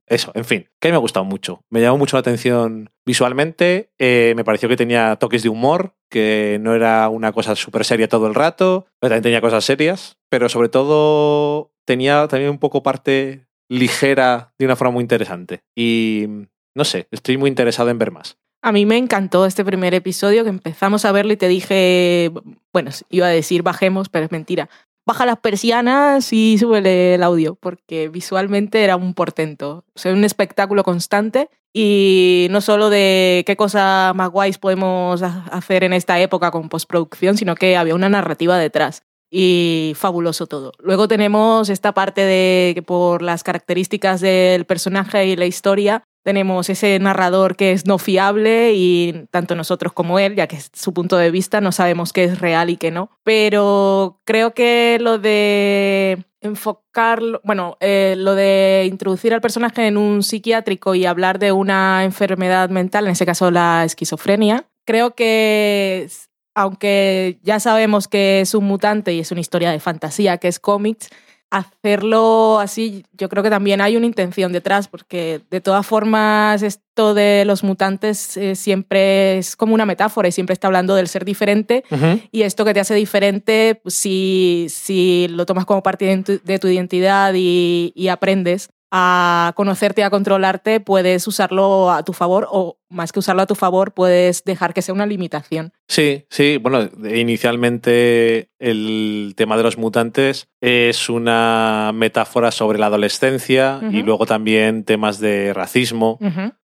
[0.06, 1.64] eso, en fin, que a mí me ha gustado mucho.
[1.70, 6.58] Me llamó mucho la atención visualmente, eh, me pareció que tenía toques de humor, que
[6.60, 10.48] no era una cosa súper seria todo el rato, pero también tenía cosas serias, pero
[10.48, 15.62] sobre todo tenía también un poco parte ligera de una forma muy interesante.
[15.76, 16.26] Y
[16.74, 18.39] no sé, estoy muy interesado en ver más.
[18.62, 22.30] A mí me encantó este primer episodio que empezamos a verlo y te dije,
[22.72, 24.68] bueno, iba a decir bajemos, pero es mentira.
[25.06, 29.84] Baja las persianas y súbele el audio, porque visualmente era un portento.
[29.94, 35.44] O sea, un espectáculo constante y no solo de qué cosa más guays podemos ha-
[35.50, 39.02] hacer en esta época con postproducción, sino que había una narrativa detrás.
[39.32, 40.72] Y fabuloso todo.
[40.80, 46.68] Luego tenemos esta parte de que por las características del personaje y la historia, tenemos
[46.68, 50.92] ese narrador que es no fiable y tanto nosotros como él, ya que es su
[50.92, 53.10] punto de vista, no sabemos qué es real y qué no.
[53.24, 60.22] Pero creo que lo de enfocarlo, bueno, eh, lo de introducir al personaje en un
[60.22, 66.08] psiquiátrico y hablar de una enfermedad mental, en ese caso la esquizofrenia, creo que
[66.54, 70.58] aunque ya sabemos que es un mutante y es una historia de fantasía, que es
[70.58, 71.08] cómics,
[71.50, 77.12] hacerlo así, yo creo que también hay una intención detrás, porque de todas formas esto
[77.12, 81.24] de los mutantes eh, siempre es como una metáfora y siempre está hablando del ser
[81.24, 81.84] diferente.
[82.30, 86.40] Y esto que te hace diferente, pues, si, si lo tomas como parte de tu,
[86.44, 92.12] de tu identidad y, y aprendes a conocerte y a controlarte, puedes usarlo a tu
[92.12, 95.72] favor o más que usarlo a tu favor, puedes dejar que sea una limitación.
[95.86, 103.80] Sí, sí, bueno, inicialmente el tema de los mutantes es una metáfora sobre la adolescencia
[103.92, 106.18] y luego también temas de racismo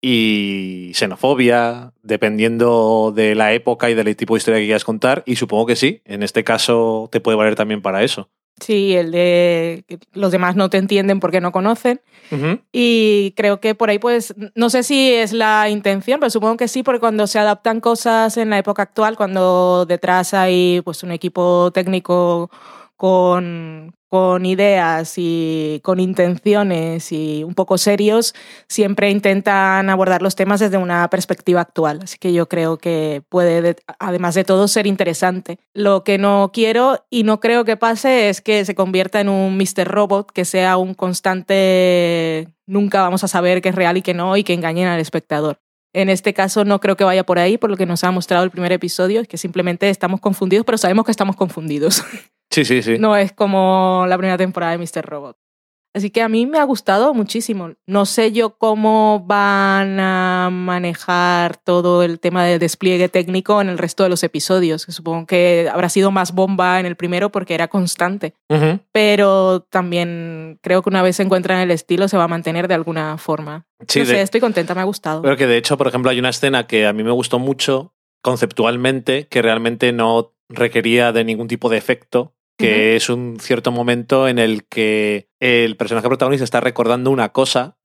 [0.00, 5.24] y xenofobia, dependiendo de la época y del tipo de historia que quieras contar.
[5.26, 8.30] Y supongo que sí, en este caso te puede valer también para eso.
[8.62, 12.01] Sí, el de que los demás no te entienden porque no conocen.
[12.70, 16.68] Y creo que por ahí, pues, no sé si es la intención, pero supongo que
[16.68, 21.11] sí, porque cuando se adaptan cosas en la época actual, cuando detrás hay pues un
[21.11, 22.51] equipo técnico
[22.96, 28.35] con, con ideas y con intenciones y un poco serios,
[28.68, 32.01] siempre intentan abordar los temas desde una perspectiva actual.
[32.03, 35.59] Así que yo creo que puede, de- además de todo, ser interesante.
[35.72, 39.57] Lo que no quiero y no creo que pase es que se convierta en un
[39.57, 39.88] Mr.
[39.88, 44.37] Robot, que sea un constante, nunca vamos a saber qué es real y qué no,
[44.37, 45.59] y que engañen al espectador.
[45.94, 48.44] En este caso no creo que vaya por ahí, por lo que nos ha mostrado
[48.44, 52.03] el primer episodio, es que simplemente estamos confundidos, pero sabemos que estamos confundidos.
[52.53, 52.99] Sí, sí, sí.
[52.99, 55.05] No es como la primera temporada de Mr.
[55.05, 55.37] Robot.
[55.95, 57.73] Así que a mí me ha gustado muchísimo.
[57.87, 63.77] No sé yo cómo van a manejar todo el tema del despliegue técnico en el
[63.77, 67.69] resto de los episodios, supongo que habrá sido más bomba en el primero porque era
[67.69, 68.33] constante.
[68.93, 72.75] Pero también creo que una vez se encuentran el estilo se va a mantener de
[72.75, 73.67] alguna forma.
[73.87, 75.21] Sí, no sé, de- estoy contenta, me ha gustado.
[75.21, 77.93] Pero que de hecho, por ejemplo, hay una escena que a mí me gustó mucho
[78.23, 84.29] conceptualmente, que realmente no requería de ningún tipo de efecto, que es un cierto momento
[84.29, 87.77] en el que el personaje protagonista está recordando una cosa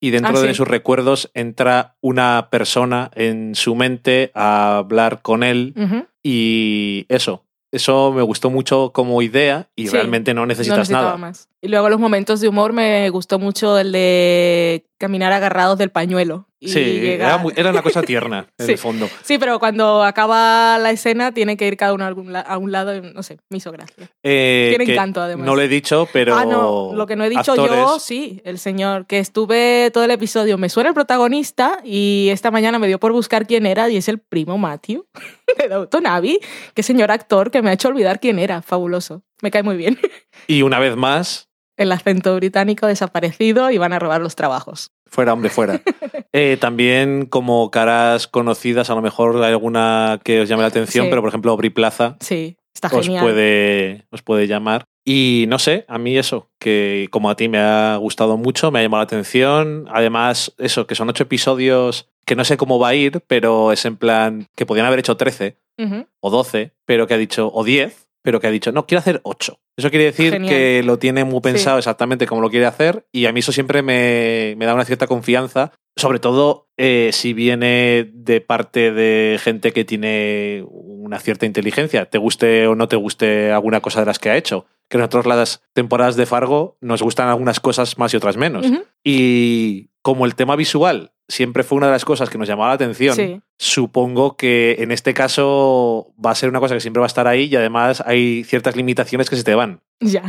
[0.00, 0.54] y dentro Ah, de sí.
[0.54, 5.74] sus recuerdos entra una persona en su mente a hablar con él
[6.22, 7.44] y eso.
[7.70, 11.16] Eso me gustó mucho como idea y Sí, realmente no necesitas nada.
[11.16, 11.48] más.
[11.60, 16.48] Y luego los momentos de humor me gustó mucho el de caminar agarrados del pañuelo.
[16.60, 18.72] Y Sí, llegar- era, muy- era una cosa tierna en Sí.
[18.72, 19.06] el fondo.
[19.22, 22.56] Sí, pero cuando acaba la escena tiene que ir cada uno a, algún la- a
[22.56, 24.08] un lado, y no sé, me hizo gracia.
[24.22, 25.44] Eh, Tiene encanto, además.
[25.44, 26.34] No lo he dicho, pero.
[26.36, 30.10] ah, no, lo que no he dicho yo, sí, el señor, que estuve todo el
[30.10, 33.98] episodio, me suena el protagonista y esta mañana me dio por buscar quién era y
[33.98, 35.04] es el primo Matthew
[35.58, 36.38] de Downton Abbey,
[36.74, 39.98] que señor actor que me ha hecho olvidar quién era, fabuloso, me cae muy bien.
[40.46, 44.90] Y una vez más, El acento británico desaparecido y van a robar los trabajos.
[45.06, 45.80] fuera, hombre, fuera.
[46.36, 51.04] Eh, también como caras conocidas, a lo mejor hay alguna que os llame la atención,
[51.04, 51.08] Sí.
[51.10, 54.82] pero por ejemplo, Aubrey Plaza Sí, está os puede, os puede llamar.
[55.04, 58.80] Y no sé, a mí eso, que como a ti me ha gustado mucho, me
[58.80, 59.86] ha llamado la atención.
[59.92, 63.84] Además, eso, que son ocho episodios que no sé cómo va a ir, pero es
[63.84, 66.06] en plan que podían haber hecho 13 Ujú.
[66.18, 69.20] o 12, pero que ha dicho, o 10, pero que ha dicho, no, quiero hacer
[69.22, 69.60] 8.
[69.76, 70.50] Eso quiere decir Genial.
[70.50, 73.82] que lo tiene muy pensado exactamente como lo quiere hacer y a mí eso siempre
[73.82, 79.72] me, me da una cierta confianza, sobre todo eh, si viene de parte de gente
[79.72, 84.18] que tiene una cierta inteligencia, te guste o no te guste alguna cosa de las
[84.18, 84.64] que ha hecho.
[84.88, 88.66] Que nosotros las temporadas de Fargo nos gustan algunas cosas más y otras menos.
[89.02, 92.74] Y como el tema visual siempre fue una de las cosas que nos llamaba la
[92.74, 93.40] atención, Sí.
[93.58, 97.26] supongo que en este caso va a ser una cosa que siempre va a estar
[97.26, 99.80] ahí y además hay ciertas limitaciones que se te van.
[100.00, 100.22] Ya.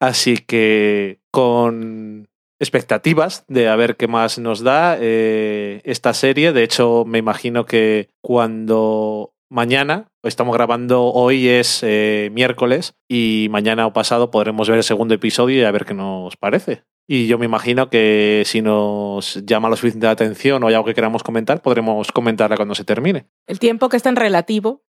[0.00, 2.28] Así que con
[2.60, 6.52] expectativas de a ver qué más nos da eh, esta serie.
[6.52, 13.86] De hecho, me imagino que cuando mañana, estamos grabando hoy es eh, miércoles y mañana
[13.86, 16.84] o pasado podremos ver el segundo episodio y a ver qué nos parece.
[17.06, 20.86] Y yo me imagino que si nos llama lo suficiente la atención o hay algo
[20.86, 23.26] que queramos comentar, podremos comentarla cuando se termine.
[23.46, 24.82] El tiempo que es tan relativo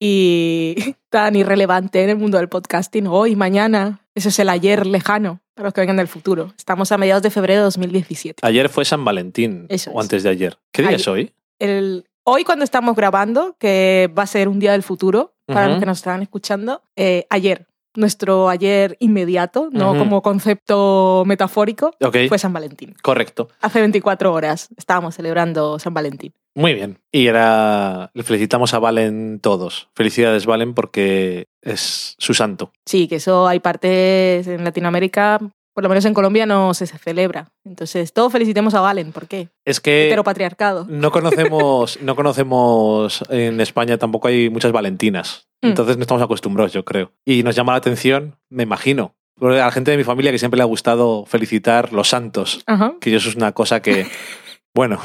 [0.00, 0.74] y
[1.08, 5.66] tan irrelevante en el mundo del podcasting, hoy, mañana, eso es el ayer lejano para
[5.68, 6.52] los que vengan del futuro.
[6.58, 8.44] Estamos a mediados de febrero de 2017.
[8.44, 10.04] Ayer fue San Valentín, Eso o es.
[10.06, 10.58] antes de ayer.
[10.72, 11.00] ¿Qué día Ayer.
[11.00, 11.32] es hoy?
[11.60, 15.80] El, hoy cuando estamos grabando, que va a ser un día del futuro, para los
[15.80, 21.94] que nos están escuchando, eh, ayer, nuestro ayer inmediato, no como concepto metafórico,
[22.28, 22.94] fue San Valentín.
[23.02, 23.48] correcto.
[23.60, 26.32] Hace 24 horas estábamos celebrando San Valentín.
[26.54, 26.98] Muy bien.
[27.10, 28.10] Y era.
[28.12, 29.88] Le felicitamos a Valen todos.
[29.94, 32.72] Felicidades, Valen, porque es su santo.
[32.84, 35.40] Sí, que eso hay partes en Latinoamérica,
[35.74, 37.48] por lo menos en Colombia no se celebra.
[37.64, 39.12] Entonces, todos felicitemos a Valen.
[39.12, 39.48] ¿Por qué?
[39.64, 40.86] Es que Heteropatriarcado.
[40.88, 45.48] no conocemos, no conocemos en España tampoco hay muchas Valentinas.
[45.62, 45.68] Mm.
[45.68, 47.12] Entonces no estamos acostumbrados, yo creo.
[47.24, 49.14] Y nos llama la atención, me imagino.
[49.40, 52.62] A la gente de mi familia que siempre le ha gustado felicitar los santos.
[52.66, 52.94] Ajá.
[53.00, 54.06] Que eso es una cosa que,
[54.74, 55.00] bueno,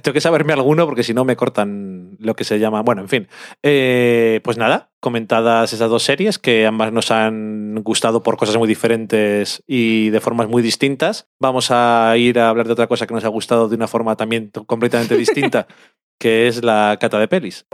[0.00, 2.80] Tengo que saberme alguno porque si no me cortan lo que se llama.
[2.82, 3.28] Bueno, en fin.
[3.62, 8.66] Eh, pues nada, comentadas esas dos series que ambas nos han gustado por cosas muy
[8.66, 11.28] diferentes y de formas muy distintas.
[11.38, 14.16] Vamos a ir a hablar de otra cosa que nos ha gustado de una forma
[14.16, 15.66] también completamente distinta,
[16.18, 17.66] que es la cata de pelis.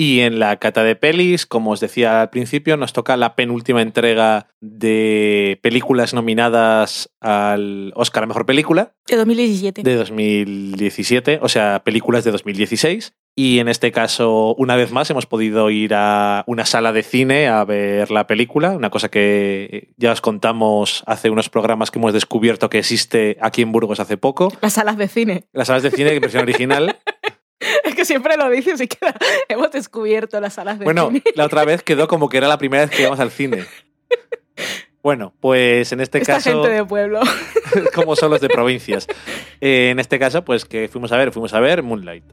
[0.00, 3.82] Y en la cata de pelis, como os decía al principio, nos toca la penúltima
[3.82, 8.94] entrega de películas nominadas al Oscar a Mejor Película.
[9.06, 9.82] De 2017.
[9.82, 13.12] De 2017, o sea, películas de 2016.
[13.36, 17.48] Y en este caso, una vez más, hemos podido ir a una sala de cine
[17.48, 22.14] a ver la película, una cosa que ya os contamos hace unos programas que hemos
[22.14, 24.50] descubierto que existe aquí en Burgos hace poco.
[24.62, 25.44] Las salas de cine.
[25.52, 26.96] Las salas de cine, versión original.
[28.00, 29.14] Que siempre lo dices y queda,
[29.50, 31.22] hemos descubierto las salas de bueno, cine.
[31.34, 33.66] la otra vez quedó como que era la primera vez que íbamos al cine.
[35.02, 37.20] Bueno, pues en este Esta caso, gente de pueblo.
[37.94, 39.06] como son los de provincias.
[39.62, 42.24] Eh, en este caso, pues que fuimos a ver, fuimos a ver Moonlight.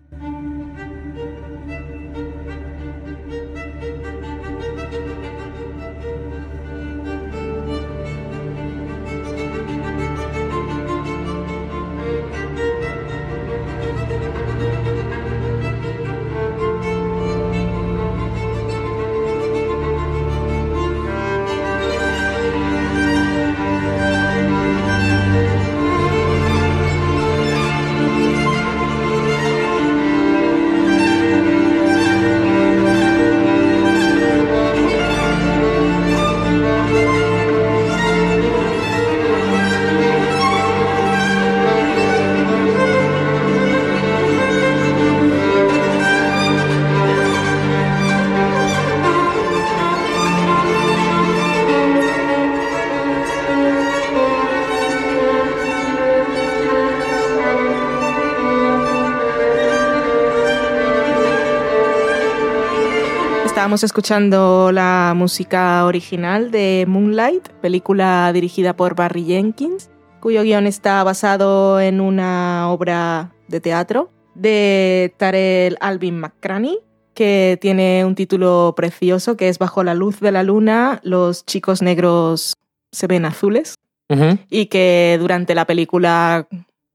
[63.78, 71.04] Estábamos escuchando la música original de Moonlight, película dirigida por Barry Jenkins, cuyo guion está
[71.04, 76.80] basado en una obra de teatro de Tarell Alvin McCraney,
[77.14, 81.84] que tiene un título precioso que es Bajo la luz de la luna, los chicos
[81.84, 82.56] negros
[82.92, 83.76] se ven azules,
[84.50, 86.48] y que durante la película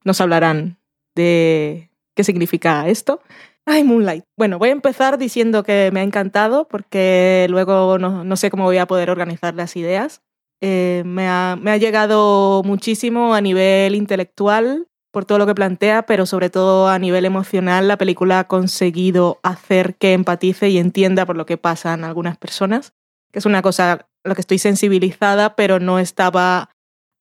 [0.03, 0.79] nos hablarán
[1.15, 3.21] de qué significa esto.
[3.65, 4.25] Ay, Moonlight.
[4.37, 8.65] Bueno, voy a empezar diciendo que me ha encantado porque luego no, no sé cómo
[8.65, 10.23] voy a poder organizar las ideas.
[10.61, 16.07] Eh, me, ha, me ha llegado muchísimo a nivel intelectual por todo lo que plantea,
[16.07, 21.27] pero sobre todo a nivel emocional la película ha conseguido hacer que empatice y entienda
[21.27, 22.95] por lo que pasan algunas personas,
[23.33, 26.71] que es una cosa a lo que estoy sensibilizada, pero no estaba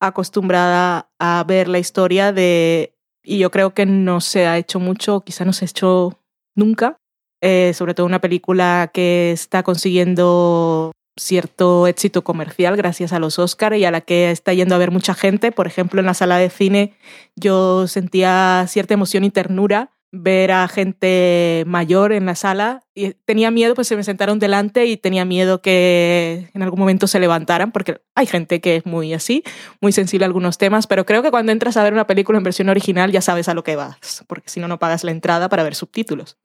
[0.00, 2.94] acostumbrada a ver la historia de...
[3.24, 6.18] Y yo creo que no se ha hecho mucho, quizá no se ha hecho
[6.54, 6.98] nunca,
[7.40, 13.76] eh, sobre todo una película que está consiguiendo cierto éxito comercial gracias a los Oscars
[13.76, 15.52] y a la que está yendo a ver mucha gente.
[15.52, 16.94] Por ejemplo, en la sala de cine
[17.36, 23.50] yo sentía cierta emoción y ternura ver a gente mayor en la sala y tenía
[23.50, 27.72] miedo, pues se me sentaron delante y tenía miedo que en algún momento se levantaran,
[27.72, 29.42] porque hay gente que es muy así,
[29.80, 32.44] muy sensible a algunos temas, pero creo que cuando entras a ver una película en
[32.44, 35.48] versión original ya sabes a lo que vas, porque si no, no pagas la entrada
[35.48, 36.36] para ver subtítulos.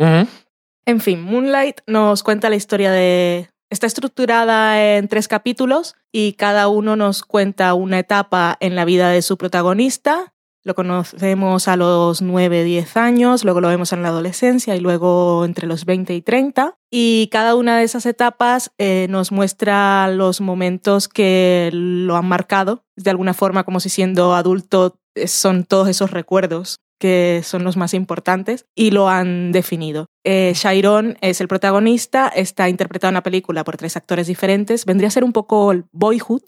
[0.86, 3.49] En fin, Moonlight nos cuenta la historia de...
[3.70, 9.09] Está estructurada en tres capítulos y cada uno nos cuenta una etapa en la vida
[9.09, 10.34] de su protagonista.
[10.68, 15.45] Lo conocemos a los 9, 10 años, luego lo vemos en la adolescencia y luego
[15.45, 16.76] entre los 20 y 30.
[16.91, 22.84] Y cada una de esas etapas eh, nos muestra los momentos que lo han marcado,
[22.97, 27.78] de alguna forma como si siendo adulto eh, son todos esos recuerdos que son los
[27.78, 30.07] más importantes y lo han definido.
[30.26, 34.86] Eh, Chiron es el protagonista, está interpretado en la película por tres actores diferentes.
[34.86, 36.41] Vendría a ser un poco el Boyhood.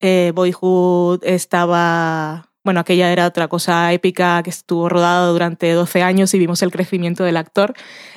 [0.00, 6.34] Eh, Boyhood estaba bueno, aquella era otra cosa épica que estuvo rodada durante 12 años
[6.34, 7.74] y vimos el crecimiento del actor.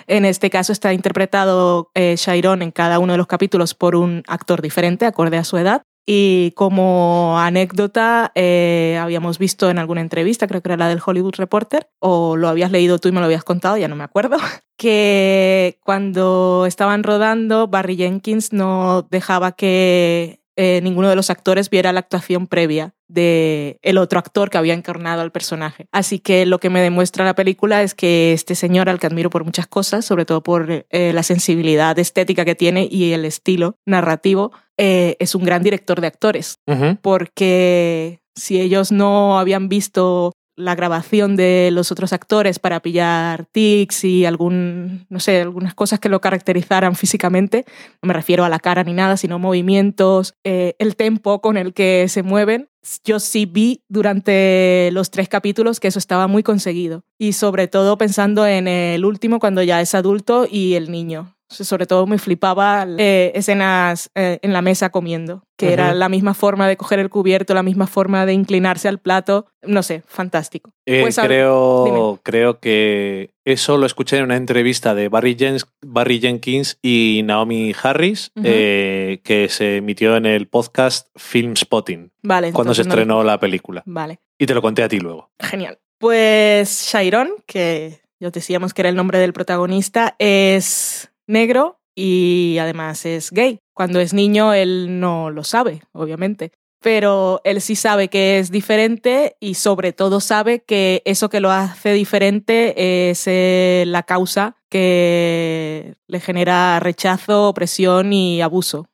[0.08, 4.62] En este caso está interpretado eh, en cada uno de los capítulos por un actor
[4.62, 5.84] diferente, acorde a su edad.
[6.06, 11.36] Y como anécdota, eh, habíamos visto en alguna entrevista, creo que era la del Hollywood
[11.38, 14.36] Reporter, o lo habías leído tú y me lo habías contado, ya no me acuerdo,
[14.78, 21.94] que cuando estaban rodando, Barry Jenkins no dejaba que eh, ninguno de los actores viera
[21.94, 25.88] la actuación previa de el otro actor que había encarnado al personaje.
[25.92, 29.30] Así que lo que me demuestra la película es que este señor, al que admiro
[29.30, 33.78] por muchas cosas, sobre todo por eh, la sensibilidad estética que tiene y el estilo
[33.86, 36.60] narrativo, eh, es un gran director de actores.
[37.02, 44.04] Porque si ellos no habían visto la grabación de los otros actores para pillar tics
[44.04, 47.66] y algún, no sé, algunas cosas que lo caracterizaran físicamente.
[48.02, 51.74] No me refiero a la cara ni nada, sino movimientos, eh, el tempo con el
[51.74, 52.70] que se mueven.
[53.06, 57.04] Yo sí vi durante los tres capítulos que eso estaba muy conseguido.
[57.18, 61.36] Y sobre todo pensando en el último, cuando ya es adulto y el niño.
[61.56, 66.34] Sobre todo me flipaba eh, escenas eh, en la mesa comiendo, que era la misma
[66.34, 69.46] forma de coger el cubierto, la misma forma de inclinarse al plato.
[69.62, 70.72] No sé, fantástico.
[70.86, 72.20] Eh, Pues, creo, dime.
[72.24, 75.38] creo que eso lo escuché en una entrevista de Barry,
[75.82, 82.52] Barry Jenkins y Naomi Harris, que se emitió en el podcast Film Spotting, Vale.
[82.54, 83.84] cuando se no- estrenó la película.
[83.86, 84.20] Vale.
[84.38, 85.32] Y te lo conté a ti luego.
[85.40, 85.80] Genial.
[86.00, 92.58] Pues Chiron, que ya os decíamos que era el nombre del protagonista, es negro y
[92.60, 93.60] además es gay.
[93.74, 96.52] Cuando es niño él no lo sabe, obviamente.
[96.82, 101.50] Pero él sí sabe que es diferente y sobre todo sabe que eso que lo
[101.50, 108.88] hace diferente es eh, la causa que le genera rechazo, opresión y abuso.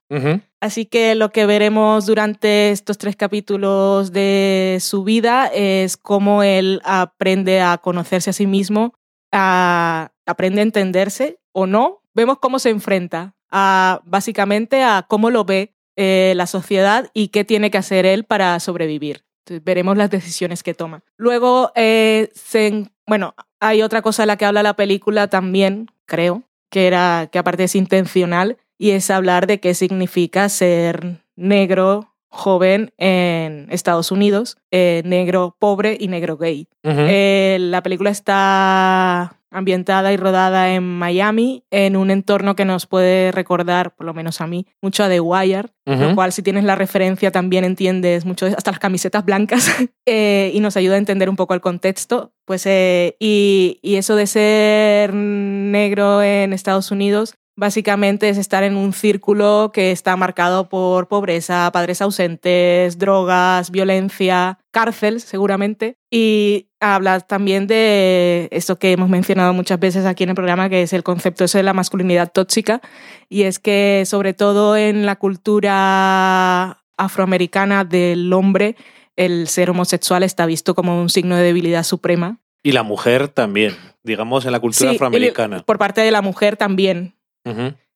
[0.61, 6.81] Así que lo que veremos durante estos tres capítulos de su vida es cómo él
[6.83, 8.93] aprende a conocerse a sí mismo,
[9.31, 12.01] a- aprende a entenderse o no.
[12.13, 17.43] Vemos cómo se enfrenta a, básicamente a cómo lo ve eh, la sociedad y qué
[17.43, 19.23] tiene que hacer él para sobrevivir.
[19.45, 21.03] Entonces, veremos las decisiones que toma.
[21.17, 25.87] Luego, eh, se en- bueno, hay otra cosa de la que habla la película también,
[26.05, 32.13] creo, que era que aparte es intencional y es hablar de qué significa ser negro
[32.29, 36.67] joven en Estados Unidos, eh, negro pobre y negro gay.
[36.83, 43.95] La película está ambientada y rodada en Miami, en un entorno que nos puede recordar,
[43.95, 47.31] por lo menos a mí, mucho a The Wire, lo cual si tienes la referencia
[47.31, 49.67] también entiendes mucho, de- hasta las camisetas blancas,
[50.05, 52.31] eh, y nos ayuda a entender un poco el contexto.
[52.45, 58.75] Pues, eh, y, y eso de ser negro en Estados Unidos básicamente es estar en
[58.75, 65.97] un círculo que está marcado por pobreza, padres ausentes, drogas, violencia, cárcel seguramente.
[66.09, 70.81] Y habla también de esto que hemos mencionado muchas veces aquí en el programa, que
[70.81, 72.81] es el concepto de la masculinidad tóxica.
[73.27, 78.75] Y es que sobre todo en la cultura afroamericana del hombre,
[79.15, 82.39] el ser homosexual está visto como un signo de debilidad suprema.
[82.63, 85.63] Y la mujer también, digamos, en la cultura Sí, afroamericana.
[85.63, 87.15] por parte de la mujer también.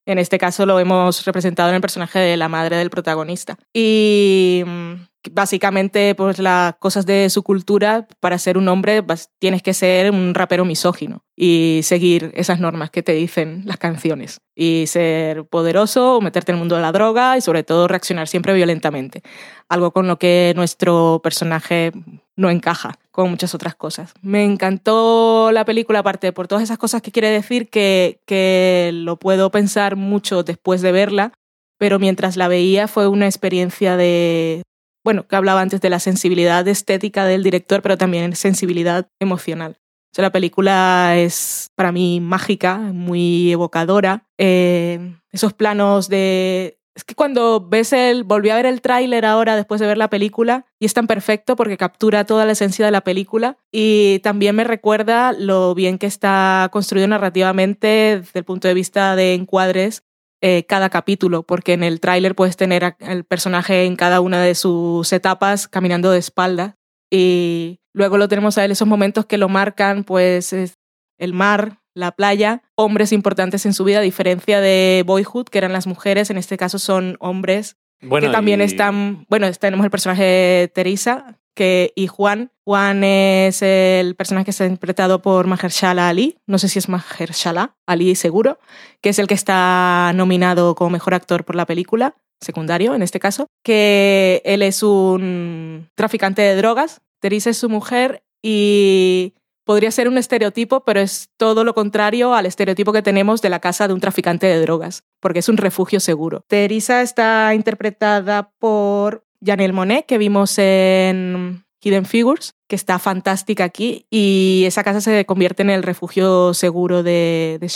[0.05, 3.57] En este caso lo hemos representado en el personaje de la madre del protagonista.
[3.73, 4.93] Y mm,
[5.31, 9.01] básicamente, pues las cosas de su cultura, para ser un hombre
[9.39, 14.41] tienes que ser un rapero misógino y seguir esas normas que te dicen las canciones.
[14.55, 18.53] Y ser poderoso, meterte en el mundo de la droga y sobre todo reaccionar siempre
[18.53, 19.21] violentamente.
[19.69, 21.93] Algo con lo que nuestro personaje
[22.35, 24.11] no encaja con muchas otras cosas.
[24.21, 29.17] Me encantó la película, aparte por todas esas cosas que quiere decir, que, que lo
[29.17, 31.31] puedo pensar mucho después de verla,
[31.77, 34.63] pero mientras la veía fue una experiencia de,
[35.03, 39.77] bueno, que hablaba antes de la sensibilidad estética del director, pero también sensibilidad emocional.
[39.79, 44.27] O sea, la película es para mí mágica, muy evocadora.
[44.39, 46.79] Eh, esos planos de...
[46.95, 48.23] Es que cuando ves el...
[48.23, 51.55] Volví a ver el tráiler ahora después de ver la película y es tan perfecto
[51.55, 56.05] porque captura toda la esencia de la película y también me recuerda lo bien que
[56.05, 57.87] está construido narrativamente
[58.21, 60.03] desde el punto de vista de encuadres
[60.41, 64.41] eh, cada capítulo, porque en el tráiler puedes tener a- el personaje en cada una
[64.41, 66.75] de sus etapas caminando de espalda
[67.09, 70.79] y luego lo tenemos a él esos momentos que lo marcan, pues es
[71.17, 75.73] el mar, la playa, hombres importantes en su vida, a diferencia de Boyhood, que eran
[75.73, 79.91] las mujeres, en este caso son hombres Bueno, que también y- están, bueno, tenemos el
[79.91, 82.51] personaje de Teresa que, y Juan.
[82.65, 87.75] Juan es el personaje que está interpretado por Mahershala Ali, no sé si es Mahershala
[87.85, 88.57] Ali seguro,
[89.01, 93.19] que es el que está nominado como mejor actor por la película, secundario en este
[93.19, 99.33] caso, que él es un traficante de drogas, Teresa es su mujer y
[99.63, 103.59] podría ser un estereotipo, pero es todo lo contrario al estereotipo que tenemos de la
[103.59, 106.43] casa de un traficante de drogas, porque es un refugio seguro.
[106.47, 114.05] Teresa está interpretada por Janelle Monet, que vimos en Hidden Figures, que está fantástica aquí,
[114.09, 117.69] y esa casa se convierte en el refugio seguro de, de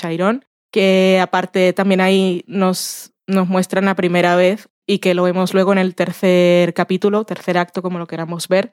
[0.71, 5.73] que aparte también ahí nos, nos muestran la primera vez y que lo vemos luego
[5.73, 8.71] en el tercer capítulo, tercer acto, como lo queramos ver,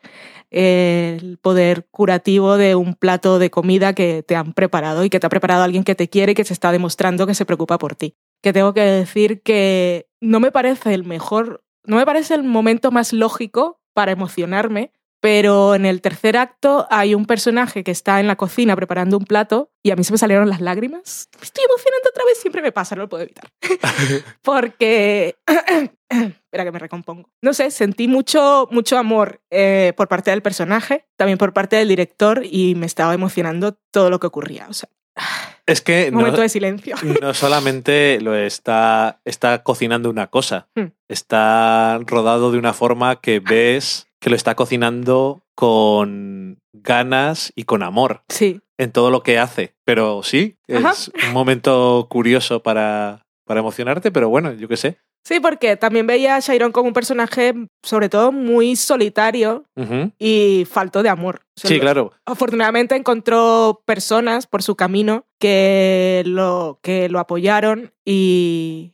[0.50, 5.26] el poder curativo de un plato de comida que te han preparado y que te
[5.26, 7.96] ha preparado alguien que te quiere y que se está demostrando que se preocupa por
[7.96, 8.16] ti.
[8.40, 12.92] Que tengo que decir que no me parece el mejor, no me parece el momento
[12.92, 14.92] más lógico para emocionarme,
[15.24, 19.24] pero en el tercer acto hay un personaje que está en la cocina preparando un
[19.24, 21.30] plato y a mí se me salieron las lágrimas.
[21.38, 23.48] Me estoy emocionando otra vez, siempre me pasa, no lo puedo evitar.
[24.42, 25.36] Porque...
[26.10, 27.30] Espera que me recompongo.
[27.40, 31.88] No sé, sentí mucho, mucho amor eh, por parte del personaje, también por parte del
[31.88, 34.66] director y me estaba emocionando todo lo que ocurría.
[34.68, 34.90] O sea,
[35.66, 36.96] Es que un momento no, de silencio.
[37.22, 40.88] no solamente lo está, está cocinando una cosa, Hmm.
[41.08, 47.82] está rodado de una forma que ves que lo está cocinando con ganas y con
[47.82, 49.74] amor Sí, en todo lo que hace.
[49.84, 50.92] Pero sí, Ajá.
[50.92, 54.98] es un momento curioso para, para emocionarte, pero bueno, yo qué sé.
[55.24, 60.12] Sí, porque también veía a Chiron como un personaje, sobre todo, muy solitario Ujú.
[60.18, 61.40] y falto de amor.
[61.56, 62.12] Sí, claro.
[62.26, 68.92] Afortunadamente encontró personas por su camino que lo, que lo apoyaron y,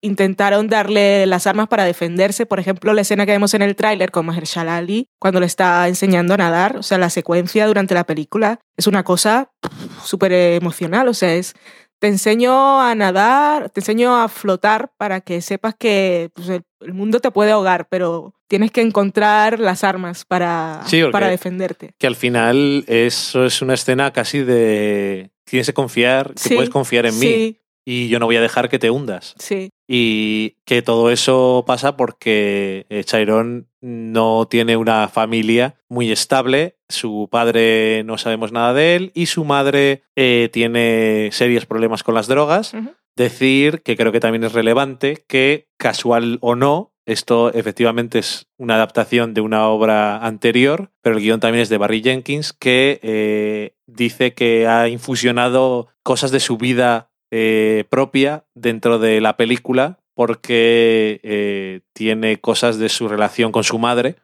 [0.00, 2.46] intentaron darle las armas para defenderse.
[2.46, 5.86] Por ejemplo, la escena que vemos en el tráiler con Mahershala Ali cuando le está
[5.88, 9.50] enseñando a nadar, o sea, la secuencia durante la película es una cosa
[10.04, 11.54] súper emocional, o sea, es...
[11.98, 16.92] Te enseño a nadar, te enseño a flotar para que sepas que pues, el, el
[16.94, 21.94] mundo te puede ahogar, pero tienes que encontrar las armas para, Sí, para defenderte.
[21.98, 26.70] Que al final eso es una escena casi de tienes que confiar, que Sí, puedes
[26.70, 29.34] confiar en mí Sí, y yo no voy a dejar que te hundas.
[29.38, 36.76] sí, Y que todo eso pasa porque eh, Chiron no tiene una familia muy estable,
[36.88, 42.16] su padre no sabemos nada de él y su madre eh, tiene serios problemas con
[42.16, 42.72] las drogas.
[43.14, 48.74] Decir que creo que también es relevante que, casual o no, esto efectivamente es una
[48.74, 53.76] adaptación de una obra anterior, pero el guion también es de Barry Jenkins, que eh,
[53.86, 61.20] dice que ha infusionado cosas de su vida eh, propia dentro de la película porque
[61.22, 64.16] eh, tiene cosas de su relación con su madre.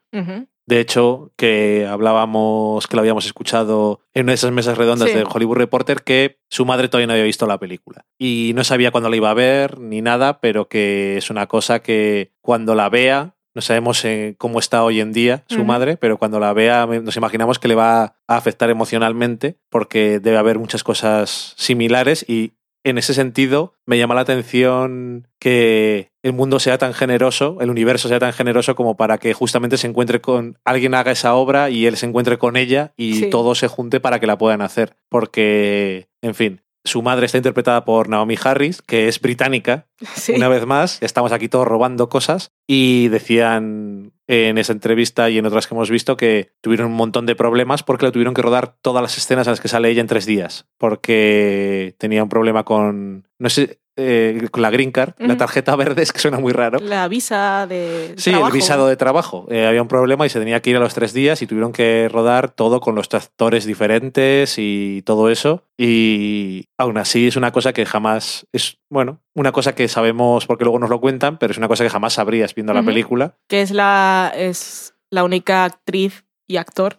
[0.64, 5.16] De hecho, que hablábamos, que lo habíamos escuchado en una de esas mesas redondas Sí.
[5.16, 8.07] de Hollywood Reporter, que su madre todavía no había visto la película.
[8.16, 11.80] Y no sabía cuándo la iba a ver ni nada, pero que es una cosa
[11.82, 16.16] que cuando la vea, no sabemos eh, cómo está hoy en día su madre, pero
[16.16, 20.84] cuando la vea nos imaginamos que le va a afectar emocionalmente porque debe haber muchas
[20.84, 22.53] cosas similares y
[22.84, 28.08] en ese sentido me llama la atención que el mundo sea tan generoso, el universo
[28.08, 31.86] sea tan generoso como para que justamente se encuentre con alguien haga esa obra y
[31.86, 33.30] él se encuentre con ella y Sí.
[33.30, 34.96] todo se junte para que la puedan hacer.
[35.08, 40.32] Porque, en fin, su madre está interpretada por Naomi Harris, que es británica, Sí.
[40.32, 42.52] una vez más, estamos aquí todos robando cosas.
[42.66, 47.26] Y decían en esa entrevista y en otras que hemos visto que tuvieron un montón
[47.26, 50.00] de problemas porque le tuvieron que rodar todas las escenas en las que sale ella
[50.00, 50.66] en tres días.
[50.78, 56.12] Porque tenía un problema con, no sé, eh, la green card, la tarjeta verde, es
[56.12, 56.78] que suena muy raro.
[56.80, 58.49] La visa de Sí, trabajo.
[58.49, 59.47] el visado de trabajo.
[59.51, 61.72] Eh, había un problema y se tenía que ir a los tres días y tuvieron
[61.72, 65.64] que rodar todo con los actores diferentes y todo eso.
[65.78, 70.64] Y aún así es una cosa que jamás es, bueno, una cosa que sabemos porque
[70.64, 73.36] luego nos lo cuentan, pero es una cosa que jamás sabrías viendo la película.
[73.49, 76.99] Que es la, es la única actriz y actor.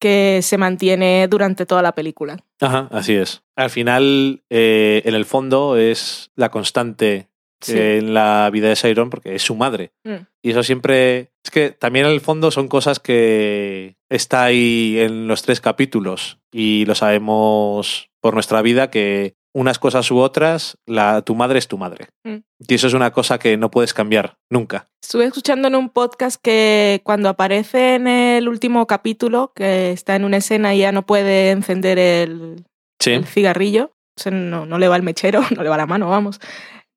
[0.00, 2.38] Que se mantiene durante toda la película.
[2.60, 3.42] Ajá, así es.
[3.56, 7.28] Al final, eh, en el fondo, es la constante
[7.62, 7.76] Sí.
[7.76, 9.92] eh, en la vida de Sairon porque es su madre.
[10.04, 10.14] Mm.
[10.42, 11.30] Y eso siempre.
[11.44, 16.38] Es que también en el fondo son cosas que está ahí en los tres capítulos
[16.50, 21.66] y lo sabemos por nuestra vida que unas cosas u otras, la, tu madre es
[21.68, 22.08] tu madre.
[22.24, 22.36] Mm.
[22.68, 24.88] Y eso es una cosa que no puedes cambiar nunca.
[25.02, 30.24] Estuve escuchando en un podcast que cuando aparece en el último capítulo, que está en
[30.24, 32.64] una escena y ya no puede encender el,
[33.00, 33.12] Sí.
[33.12, 36.08] el cigarrillo, o sea, no, no le va el mechero, no le va la mano,
[36.08, 36.38] vamos.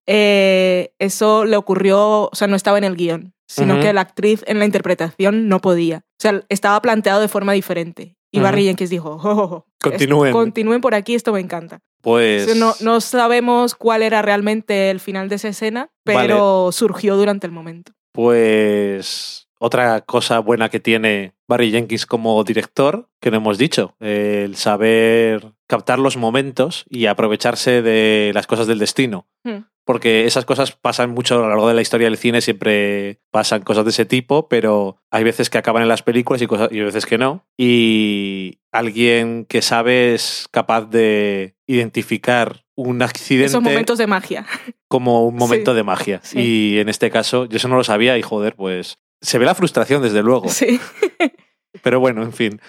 [0.07, 4.43] Eh, eso le ocurrió, o sea, no estaba en el guion, sino que la actriz
[4.47, 5.99] en la interpretación no podía.
[6.19, 8.15] O sea, estaba planteado de forma diferente.
[8.31, 8.39] Y.
[8.39, 10.31] Barry Jenkins dijo, "Oh, oh, oh, es- Continúen.
[10.33, 11.79] continúen por aquí, esto me encanta.
[12.01, 12.55] Pues.
[12.57, 17.53] No, no sabemos cuál era realmente el final de esa escena, pero surgió durante el
[17.53, 17.93] momento.
[18.11, 24.55] Pues otra cosa buena que tiene Barry Jenkins como director, que no hemos dicho, el
[24.57, 29.25] saber captar los momentos y aprovecharse de las cosas del destino.
[29.45, 29.59] Hmm.
[29.85, 33.61] Porque esas cosas pasan mucho a lo largo de la historia del cine, siempre pasan
[33.63, 36.79] cosas de ese tipo, pero hay veces que acaban en las películas y, cosas, y
[36.79, 37.45] veces que no.
[37.57, 43.47] Y alguien que sabe es capaz de identificar un accidente.
[43.47, 44.45] Esos momentos de magia.
[44.87, 46.19] Como un momento Sí, de magia.
[46.23, 46.39] sí.
[46.39, 49.55] Y en este caso, yo eso no lo sabía y joder, pues se ve la
[49.55, 50.49] frustración desde luego.
[50.49, 50.79] Sí.
[51.81, 52.61] Pero bueno, en fin.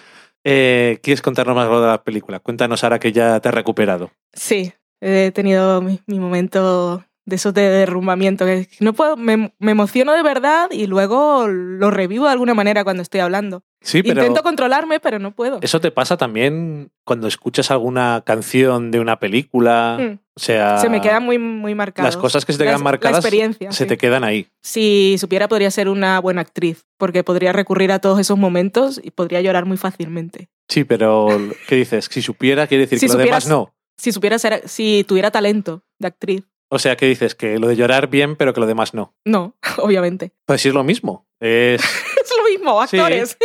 [0.43, 2.39] Eh, ¿Quieres contarnos más algo de la película?
[2.39, 4.11] Cuéntanos ahora que ya te has recuperado.
[4.33, 4.73] Sí,
[5.05, 8.45] he tenido mi, mi momento de esos de derrumbamiento.
[8.45, 12.83] que no puedo, me, me emociono de verdad y luego lo revivo de alguna manera
[12.83, 13.63] cuando estoy hablando.
[13.81, 15.59] Sí, pero Intento controlarme, pero no puedo.
[15.61, 19.97] eso te pasa también cuando escuchas alguna canción de una película.
[19.99, 20.19] Mm.
[20.37, 22.07] O sea, Se me queda muy, muy marcado.
[22.07, 23.71] las cosas que se te quedan marcadas La experiencia.
[23.71, 23.87] se sí.
[23.87, 24.47] te quedan ahí.
[24.61, 29.11] Si supiera, podría ser una buena actriz, porque podría recurrir a todos esos momentos y
[29.11, 30.49] podría llorar muy fácilmente.
[30.67, 31.27] Sí, pero
[31.67, 32.07] ¿qué dices?
[32.11, 33.74] Si supiera, quiere decir Si que lo demás no.
[33.97, 36.43] Si supiera ser, si tuviera talento de actriz.
[36.69, 37.35] O sea, ¿qué dices?
[37.35, 39.15] Que lo de llorar bien, pero que lo demás no.
[39.23, 40.31] No, obviamente.
[40.45, 41.27] Pues sí es lo mismo.
[41.39, 41.81] Es,
[42.25, 42.97] Es lo mismo, Sí.
[42.97, 43.37] actores.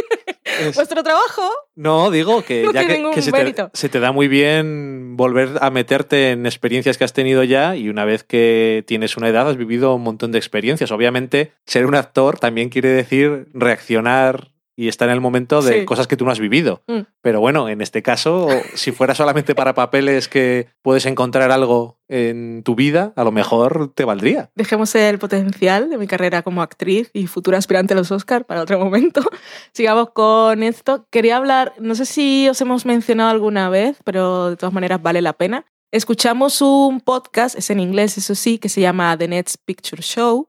[0.45, 1.43] es- Vuestro trabajo
[1.77, 5.51] No, digo que No ya que, que se, te, se te da muy bien volver
[5.61, 9.49] a meterte en experiencias que has tenido ya y una vez que tienes una edad
[9.49, 10.91] has vivido un montón de experiencias.
[10.93, 14.50] Obviamente, ser un actor también quiere decir reaccionar
[14.81, 15.85] y estar en el momento de Sí.
[15.85, 16.83] cosas que tú no has vivido.
[16.87, 17.01] Mm.
[17.21, 22.63] Pero bueno, en este caso, si fuera solamente para papeles que puedes encontrar algo en
[22.65, 24.51] tu vida, a lo mejor te valdría.
[24.55, 28.63] Dejemos el potencial de mi carrera como actriz y futura aspirante a los Oscar para
[28.63, 29.21] otro momento.
[29.75, 31.07] Sigamos con esto.
[31.11, 35.21] Quería hablar, no sé si os hemos mencionado alguna vez, pero de todas maneras vale
[35.21, 35.67] la pena.
[35.93, 40.49] Escuchamos un podcast, es en inglés, eso sí, que se llama The Next Picture Show,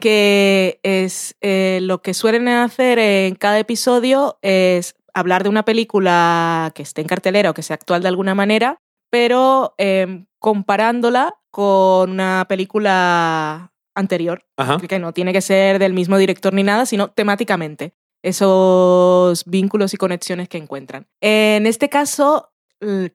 [0.00, 6.72] Que es eh, lo que suelen hacer en cada episodio es hablar de una película
[6.74, 12.10] que esté en cartelera o que sea actual de alguna manera, pero eh, comparándola con
[12.10, 14.78] una película anterior, Ajá.
[14.78, 19.96] que no tiene que ser del mismo director ni nada, sino temáticamente esos vínculos y
[19.96, 21.06] conexiones que encuentran.
[21.20, 22.52] En este caso,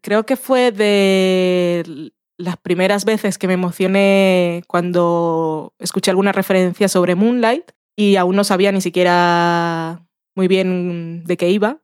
[0.01, 7.15] creo que fue de las primeras veces que me emocioné cuando escuché alguna referencia sobre
[7.15, 10.05] Moonlight y aún no sabía ni siquiera
[10.35, 11.81] muy bien de qué iba.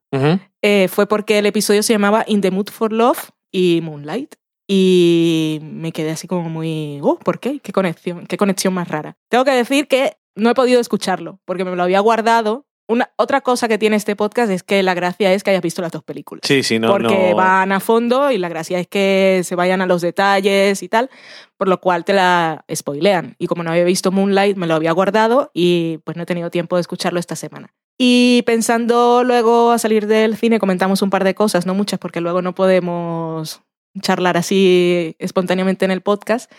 [0.62, 4.36] Eh, fue porque el episodio se llamaba In the Mood for Love y Moonlight.
[4.70, 7.60] Y me quedé así como muy, oh, ¿por qué?
[7.60, 8.26] ¿Qué conexión?
[8.28, 9.18] ¿Qué conexión más rara?
[9.30, 12.66] Tengo que decir que no he podido escucharlo porque me lo había guardado.
[12.88, 15.81] Una, otra cosa que tiene este podcast es que la gracia es que hayas visto
[15.81, 16.41] las dos películas.
[16.45, 16.89] Sí, sí, no.
[16.89, 20.81] porque no- van a fondo y la gracia es que se vayan a los detalles
[20.81, 21.09] y tal,
[21.57, 23.35] por lo cual te la spoilean.
[23.39, 26.49] Y como no había visto Moonlight, me lo había guardado y pues no he tenido
[26.49, 27.73] tiempo de escucharlo esta semana.
[27.99, 32.21] Y pensando luego a salir del cine, comentamos un par de cosas, no muchas, porque
[32.21, 33.61] luego no podemos
[34.02, 36.52] charlar así espontáneamente en el podcast,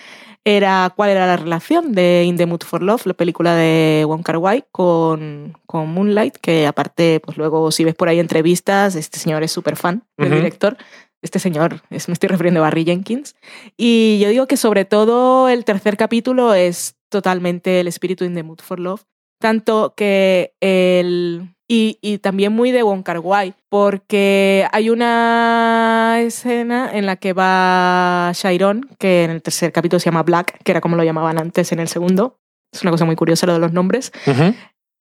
[0.44, 4.22] era cuál era la relación de In the Mood for Love, la película de Wong
[4.22, 9.18] Kar Wai, con, con Moonlight, que aparte, pues luego si ves por ahí entrevistas, este
[9.18, 10.76] señor es súper fan del director.
[11.20, 13.34] Este señor, es, me estoy refiriendo a Barry Jenkins.
[13.76, 18.44] Y yo digo que sobre todo el tercer capítulo es totalmente el espíritu In the
[18.44, 19.02] Mood for Love.
[19.40, 21.54] Tanto que el...
[21.70, 27.34] Y, y también muy de Wong Kar Wai, porque hay una escena en la que
[27.34, 31.38] va Chiron, que en el tercer capítulo se llama Black, que era como lo llamaban
[31.38, 32.38] antes en el segundo.
[32.72, 34.12] Es una cosa muy curiosa lo de los nombres.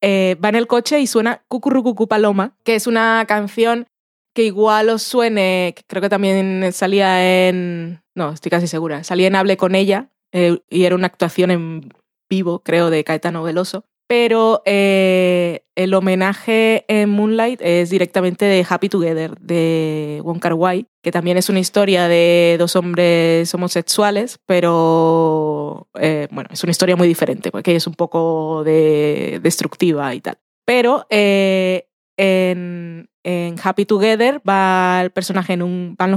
[0.02, 3.86] Eh, va en el coche y suena Cucurrucucu Paloma, que es una canción
[4.34, 8.02] que igual os suene, que creo que también salía en...
[8.14, 9.04] No, estoy casi segura.
[9.04, 11.92] Salía en Hable con ella eh, y era una actuación en
[12.28, 13.84] vivo, creo, de Caetano Veloso.
[14.08, 20.86] Pero eh, el homenaje en Moonlight es directamente de Happy Together, de Wong Kar Wai,
[21.02, 26.96] que también es una historia de dos hombres homosexuales, pero eh, bueno, es una historia
[26.96, 30.38] muy diferente, porque es un poco de, destructiva y tal.
[30.64, 35.12] Pero eh, en, en Happy Together van los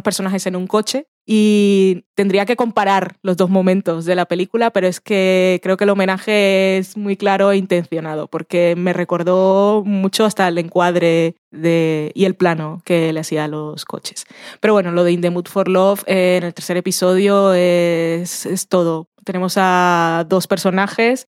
[0.04, 4.88] personajes en un coche y tendría que comparar los dos momentos de la película, pero
[4.88, 10.26] es que creo que el homenaje es muy claro e intencionado, porque me recordó mucho
[10.26, 14.26] hasta el encuadre de, y el plano que le hacía a los coches.
[14.60, 18.46] Pero bueno, lo de In the Mood for Love eh, en el tercer episodio es,
[18.46, 19.08] es todo.
[19.24, 21.28] Tenemos a dos personajes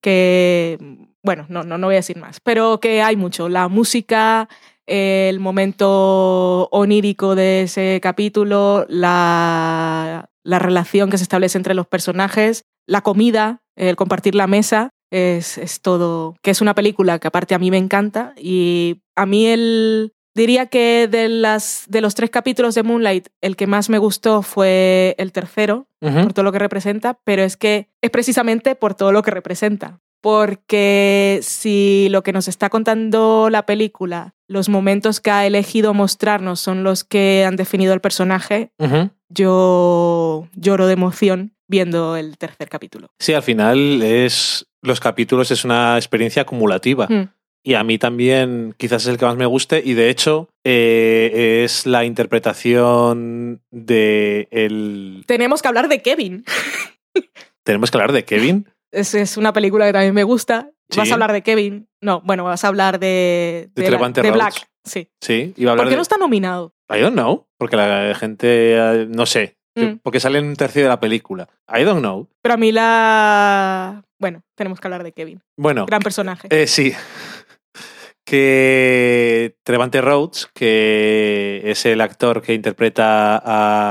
[0.00, 0.78] que,
[1.22, 3.48] bueno, no, no, no voy a decir más, pero que hay mucho.
[3.48, 4.48] La música,
[4.86, 12.64] el momento onírico de ese capítulo, la, la relación que se establece entre los personajes,
[12.86, 16.36] la comida, el compartir la mesa, es, es todo.
[16.42, 20.66] Que es una película que aparte a mí me encanta y a mí el, Diría
[20.66, 25.14] que de, las, de los tres capítulos de Moonlight, el que más me gustó fue
[25.16, 29.22] el tercero, por todo lo que representa, pero es que es precisamente por todo lo
[29.22, 30.00] que representa.
[30.24, 36.60] Porque si lo que nos está contando la película, los momentos que ha elegido mostrarnos
[36.60, 38.70] son los que han definido el personaje,
[39.28, 43.08] yo lloro de emoción viendo el tercer capítulo.
[43.18, 47.06] Sí, al final es los capítulos es una experiencia acumulativa.
[47.06, 47.28] Mm.
[47.62, 51.64] Y a mí también quizás es el que más me guste y de hecho eh,
[51.66, 55.24] es la interpretación de el...
[55.26, 56.46] Tenemos que hablar de Kevin.
[57.62, 58.70] Tenemos que hablar de Kevin.
[58.94, 60.70] Es, es una película que también me gusta.
[60.90, 60.98] Sí.
[61.00, 61.88] ¿Vas a hablar de Kevin?
[62.00, 64.30] No, bueno, vas a hablar de, De la- Trevante de.
[64.30, 64.68] Black.
[64.84, 65.08] Sí.
[65.20, 65.96] Sí, iba a ¿Por qué de...
[65.96, 66.74] no está nominado?
[66.94, 69.96] I don't know, porque la gente, eh, no sé, Mm.
[70.04, 71.48] porque sale en un tercio de la película.
[71.68, 72.28] I don't know.
[72.42, 74.04] Pero a mí la...
[74.20, 75.40] Bueno, tenemos que hablar de Kevin.
[75.58, 76.46] Bueno, Gran personaje.
[76.50, 76.92] eh, sí.
[78.24, 83.42] Que Trevante Rhodes, que es el actor que interpreta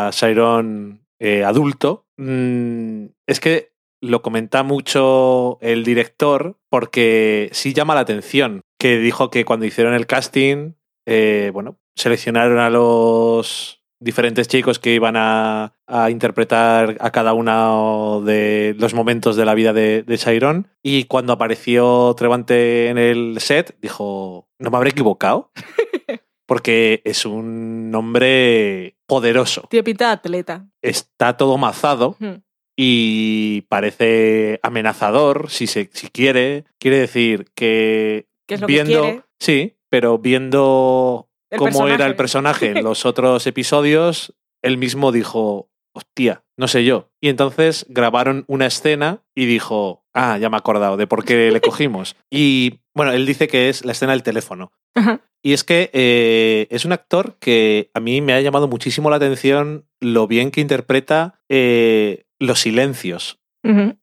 [0.08, 3.73] a Chiron eh, adulto, mm, es que
[4.04, 9.94] lo comenta mucho el director porque sí llama la atención, que dijo que cuando hicieron
[9.94, 10.74] el casting,
[11.06, 18.22] eh, bueno, seleccionaron a los diferentes chicos que iban a, a interpretar a cada uno
[18.26, 20.68] de los momentos de la vida de, de Chiron.
[20.82, 25.52] Y cuando apareció Trevante en el set, dijo, no me habré equivocado.
[26.46, 29.66] Porque es un nombre poderoso.
[29.70, 30.68] Tiene pinta de atleta.
[30.82, 32.44] Está todo mazado Hmm.
[32.76, 36.66] Y parece amenazador, si, se, si quiere.
[36.80, 39.22] Quiere decir que ¿Qué es lo que viendo, quiere?
[39.40, 41.94] sí, pero viendo El cómo personaje.
[41.96, 47.10] era el personaje en los otros episodios, él mismo dijo, hostia, no sé yo.
[47.22, 51.52] Y entonces grabaron una escena y dijo, ah, ya me he acordado de por qué
[51.52, 52.16] le cogimos.
[52.32, 54.72] Y bueno, él dice que es la escena del teléfono.
[54.96, 55.22] Ajá.
[55.46, 59.18] Y es que eh, es un actor que a mí me ha llamado muchísimo la
[59.18, 63.40] atención lo bien que interpreta eh, los silencios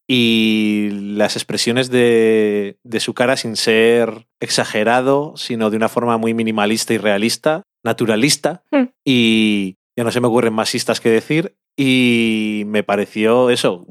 [0.07, 6.33] y las expresiones de, de su cara sin ser exagerado, sino de una forma muy
[6.33, 8.63] minimalista y realista, naturalista.
[8.71, 8.85] Hmm.
[9.05, 10.69] Y ya no se me ocurren más
[10.99, 11.55] que decir.
[11.77, 13.85] Y me pareció eso.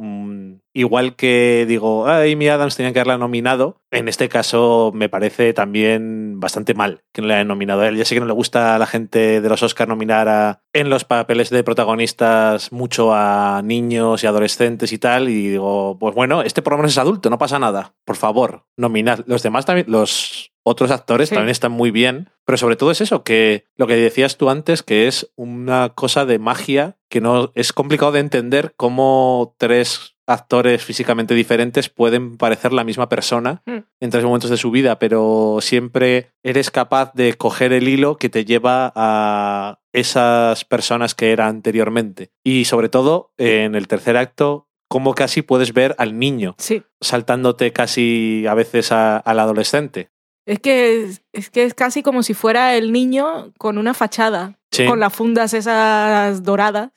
[0.73, 3.81] Igual que digo, "Ah, Amy Adams tenían que haberla nominado.
[3.91, 7.97] En este caso me parece también bastante mal que no le hayan nominado a él.
[7.97, 10.89] Ya sé que no le gusta a la gente de los Oscars nominar a, en
[10.91, 15.29] los papeles de protagonistas mucho a niños y adolescentes y tal.
[15.29, 17.95] Y digo, pues bueno, este por lo menos es adulto, no pasa nada.
[18.05, 19.21] Por favor, nominad.
[19.27, 21.35] Los demás también, los otros actores Sí.
[21.35, 22.31] también están muy bien.
[22.45, 26.25] Pero sobre todo es eso, que lo que decías tú antes, que es una cosa
[26.27, 32.73] de magia que no es complicado de entender cómo tres actores físicamente diferentes pueden parecer
[32.73, 33.79] la misma persona Mm.
[34.01, 38.29] en tres momentos de su vida, pero siempre eres capaz de coger el hilo que
[38.29, 42.31] te lleva a esas personas que era anteriormente.
[42.45, 46.83] Y sobre todo, en el tercer acto, cómo casi puedes ver al niño Sí.
[47.01, 50.11] saltándote casi a veces a- al adolescente.
[50.47, 54.59] Es que es, es que es casi como si fuera el niño con una fachada,
[54.73, 54.87] Sí.
[54.87, 56.91] con las fundas esas doradas.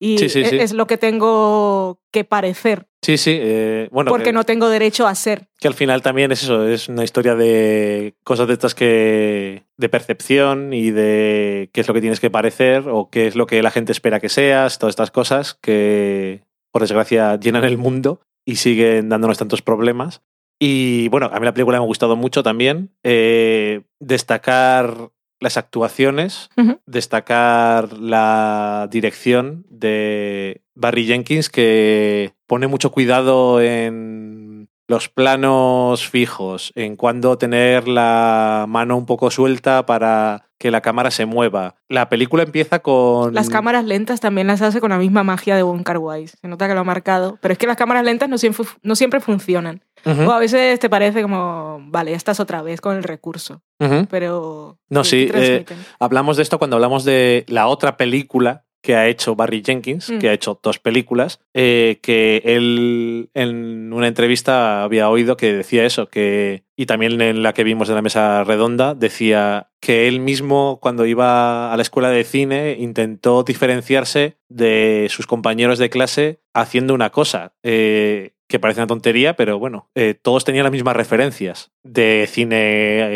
[0.00, 0.56] Y Sí, sí, e- sí.
[0.58, 3.36] es lo que tengo que parecer, Sí, sí.
[3.40, 5.48] eh, bueno, porque que, no tengo derecho a ser.
[5.58, 9.64] que al final también es eso, es una historia de cosas de estas que.
[9.76, 13.46] de percepción y de qué es lo que tienes que parecer o qué es lo
[13.46, 18.20] que la gente espera que seas, todas estas cosas que, por desgracia, llenan el mundo
[18.44, 20.22] y siguen dándonos tantos problemas.
[20.60, 22.90] Y bueno, a mí la película me ha gustado mucho también.
[23.04, 26.50] Eh, destacar las actuaciones,
[26.86, 36.96] destacar la dirección de Barry Jenkins, que pone mucho cuidado en los planos fijos, en
[36.96, 41.76] cuándo tener la mano un poco suelta para que la cámara se mueva.
[41.88, 43.32] La película empieza con...
[43.32, 46.26] Las cámaras lentas también las hace con la misma magia de Wong Kar Wai.
[46.26, 47.38] Se nota que lo ha marcado.
[47.40, 49.84] Pero es que las cámaras lentas no siempre, no siempre funcionan.
[50.04, 53.62] O a veces te parece como, vale, ya estás otra vez con el recurso.
[54.10, 54.78] Pero.
[54.88, 55.78] No, sí, ¿qué transmiten?
[55.98, 60.18] Hablamos de esto cuando hablamos de la otra película que ha hecho Barry Jenkins, Mm.
[60.18, 65.84] que ha hecho dos películas, eh, que él en una entrevista había oído que decía
[65.84, 70.20] eso, que y también en la que vimos en la mesa redonda, decía que él
[70.20, 76.40] mismo cuando iba a la escuela de cine intentó diferenciarse de sus compañeros de clase
[76.54, 77.54] haciendo una cosa.
[77.62, 82.56] eh, que parece una tontería, pero bueno, eh, todos tenían las mismas referencias de cine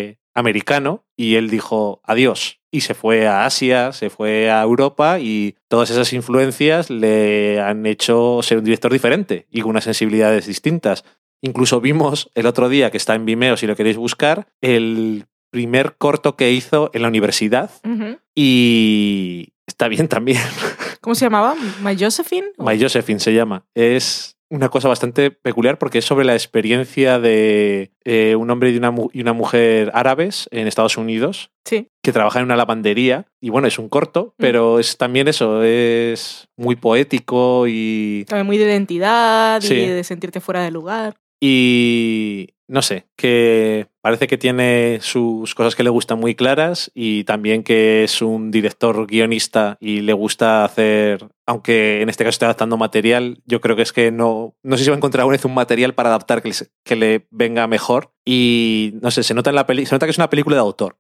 [0.01, 5.21] eh, americano y él dijo adiós y se fue a Asia, se fue a Europa
[5.21, 10.47] y todas esas influencias le han hecho ser un director diferente y con unas sensibilidades
[10.47, 11.05] distintas.
[11.43, 15.97] Incluso vimos el otro día que está en Vimeo, si lo queréis buscar, el primer
[15.99, 17.71] corto que hizo en la universidad
[18.35, 20.41] y está bien también.
[21.03, 21.55] ¿Cómo se llamaba?
[21.83, 22.53] ¿My Josephine?
[22.57, 23.67] My Josephine se llama.
[23.75, 28.77] Es una cosa bastante peculiar porque es sobre la experiencia de eh, un hombre y
[28.77, 31.89] una, mu- y una mujer árabes en Estados Unidos Sí.
[32.03, 33.27] que trabajan en una lavandería.
[33.41, 38.59] Y bueno, es un corto, pero es también eso, es muy poético y, También muy
[38.59, 39.75] de identidad Sí.
[39.75, 41.15] y de sentirte fuera de lugar.
[41.45, 47.25] y no sé, que parece que tiene sus cosas que le gustan muy claras y
[47.25, 52.45] también que es un director guionista y le gusta hacer, aunque en este caso esté
[52.47, 55.37] adaptando material, yo creo que es que no, no sé si va a encontrar alguna
[55.37, 59.35] vez un material para adaptar que, les- que le venga mejor y no sé, se
[59.35, 60.97] nota en la peli, se nota que es una película de autor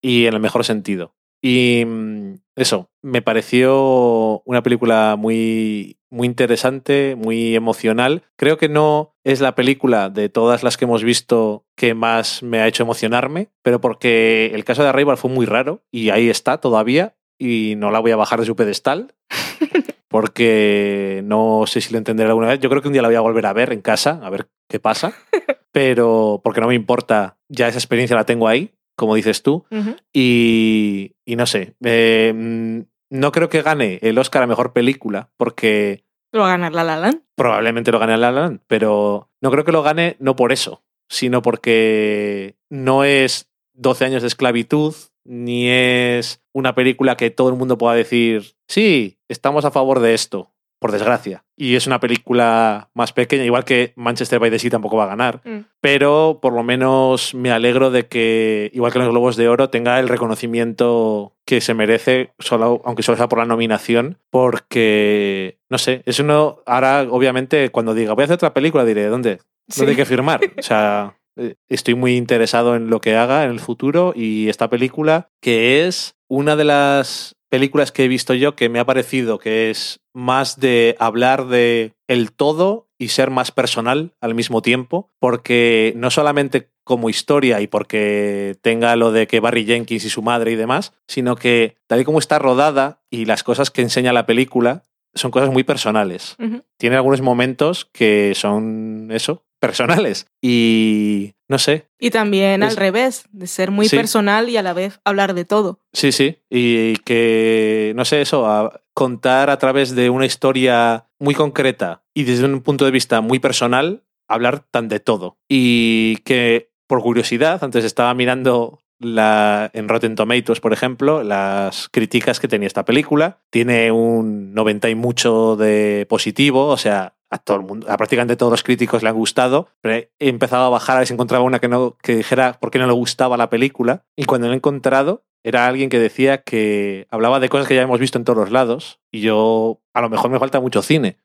[0.00, 1.14] y en el mejor sentido.
[1.42, 8.22] Y mm, eso, me pareció una película muy, muy interesante, muy emocional.
[8.36, 12.60] Creo que no es la película de todas las que hemos visto que más me
[12.60, 16.58] ha hecho emocionarme, pero porque el caso de Arrival fue muy raro y ahí está
[16.58, 19.14] todavía y no la voy a bajar de su pedestal.
[20.08, 22.60] Porque no sé si lo entenderé alguna vez.
[22.60, 24.46] Yo creo que un día la voy a volver a ver en casa, a ver
[24.68, 25.14] qué pasa.
[25.72, 29.64] Pero porque no me importa, ya esa experiencia la tengo ahí, como dices tú.
[30.12, 32.80] Y no sé, eh, mm,
[33.12, 36.82] no creo que gane el Oscar a Mejor Película, porque Lo va a ganar La
[36.82, 37.20] La Land.
[37.34, 40.82] probablemente lo gane La La Land, pero no creo que lo gane no por eso,
[41.10, 44.94] sino porque no es 12 años de esclavitud,
[45.24, 50.14] ni es una película que todo el mundo pueda decir, sí, estamos a favor de
[50.14, 50.50] esto,
[50.82, 51.44] por desgracia.
[51.56, 55.14] Y es una película más pequeña, igual que Manchester by the Sea tampoco va a
[55.14, 55.60] ganar, Mm.
[55.80, 59.98] pero por lo menos me alegro de que, igual que los Globos de Oro, tenga
[60.00, 66.02] el reconocimiento que se merece, solo, aunque solo sea por la nominación, porque, no sé,
[66.06, 69.38] es uno, ahora obviamente cuando diga, voy a hacer otra película, diré, ¿dónde?
[69.68, 69.80] Sí.
[69.80, 70.40] ¿Dónde hay que firmar?
[70.58, 74.68] O sea, eh, estoy muy interesado en lo que haga en el futuro y esta
[74.68, 79.38] película, que es una de las películas que he visto yo que me ha parecido
[79.38, 85.10] que es más de hablar de el todo y ser más personal al mismo tiempo,
[85.18, 90.22] porque no solamente como historia y porque tenga lo de que Barry Jenkins y su
[90.22, 94.14] madre y demás, sino que tal y como está rodada y las cosas que enseña
[94.14, 96.36] la película son cosas muy personales.
[96.78, 100.26] Tiene algunos momentos que son eso, personales.
[100.42, 103.96] Y no sé, Y también Es- al revés, de ser muy Sí.
[103.96, 105.78] personal y a la vez hablar de todo.
[105.92, 106.38] sí, sí.
[106.50, 112.24] Y que, no sé, eso, a contar a través de una historia muy concreta y
[112.24, 115.38] desde un punto de vista muy personal, hablar tan de todo.
[115.48, 122.38] Y que, por curiosidad, antes estaba mirando la, en Rotten Tomatoes, por ejemplo, las críticas
[122.40, 123.38] que tenía esta película.
[123.50, 128.36] Tiene un 90 y mucho de positivo, o sea, a todo el mundo, a prácticamente
[128.36, 131.42] todos los críticos le han gustado, pero he empezado a bajar a ver si encontraba
[131.44, 134.04] una que no que dijera por qué no le gustaba la película.
[134.16, 137.82] Y cuando lo he encontrado era alguien que decía que hablaba de cosas que ya
[137.82, 141.16] hemos visto en todos los lados y yo a lo mejor me falta mucho cine,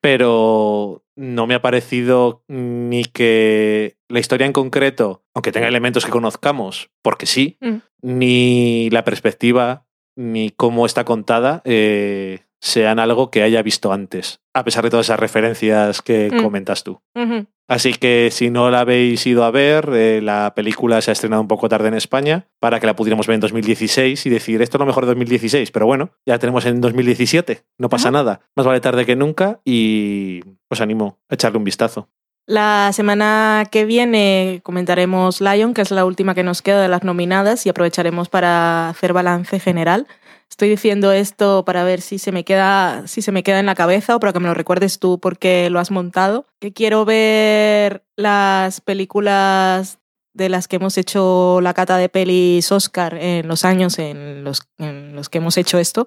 [0.00, 6.10] pero no me ha parecido ni que la historia en concreto, aunque tenga elementos que
[6.10, 7.76] conozcamos, porque sí, Mm.
[8.02, 9.86] ni la perspectiva,
[10.16, 15.04] ni cómo está contada, eh, sean algo que haya visto antes, a pesar de todas
[15.06, 16.42] esas referencias que Mm.
[16.42, 16.98] comentas tú.
[17.68, 21.42] Así que si no la habéis ido a ver, eh, la película se ha estrenado
[21.42, 24.78] un poco tarde en España para que la pudiéramos ver en 2016 y decir esto
[24.78, 28.12] es lo mejor de 2016, pero bueno, ya tenemos en 2017, no pasa Ajá.
[28.18, 30.40] nada, más vale tarde que nunca y
[30.70, 32.08] os animo a echarle un vistazo.
[32.46, 37.02] La semana que viene comentaremos Lion, que es la última que nos queda de las
[37.02, 40.06] nominadas, y aprovecharemos para hacer balance general.
[40.50, 43.74] Estoy diciendo esto para ver si se me queda, si se me queda en la
[43.74, 46.46] cabeza o para que me lo recuerdes tú porque lo has montado.
[46.60, 49.98] Que quiero ver las películas
[50.32, 54.62] de las que hemos hecho la cata de pelis Oscar en los años en los,
[54.78, 56.06] en los que hemos hecho esto.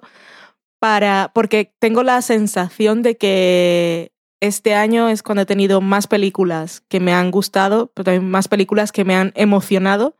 [0.80, 6.82] Para, porque tengo la sensación de que este año es cuando he tenido más películas
[6.88, 10.16] que me han gustado, pero también más películas que me han emocionado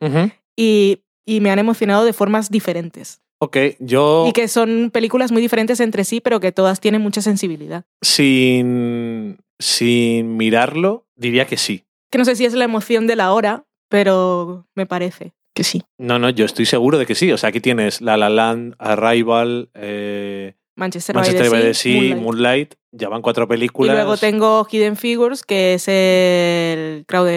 [0.56, 3.22] y, y me han emocionado de formas diferentes.
[3.40, 7.22] Ok, yo Y que son películas muy diferentes entre sí, pero que todas tienen mucha
[7.22, 7.84] sensibilidad.
[8.02, 11.84] sin, sin mirarlo diría que sí.
[12.10, 15.82] Que no sé si es la emoción de la hora, pero me parece que sí.
[15.98, 17.30] No, no, yo estoy seguro de que sí.
[17.32, 22.22] O sea, aquí tienes La La Land, Arrival, eh, Manchester, Manchester by the Sea, Moonlight.
[22.22, 22.74] Moonlight.
[22.92, 23.94] Ya van cuatro Y películas.
[23.94, 27.28] luego tengo Hidden Figures, que es el crowd,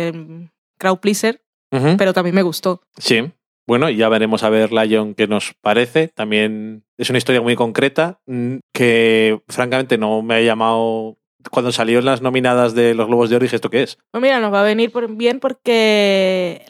[0.80, 1.41] crowd pleaser,
[1.97, 2.82] pero también me gustó.
[2.97, 3.32] Sí.
[3.68, 6.07] Bueno, ya veremos a ver Lion qué nos parece.
[6.09, 11.18] También es una historia muy concreta mm, que francamente no me ha llamado
[11.49, 13.97] cuando salió en las nominadas de los Globos de Oro, dije, ¿esto qué es?
[14.12, 16.62] Pues mira, nos va a venir por- bien porque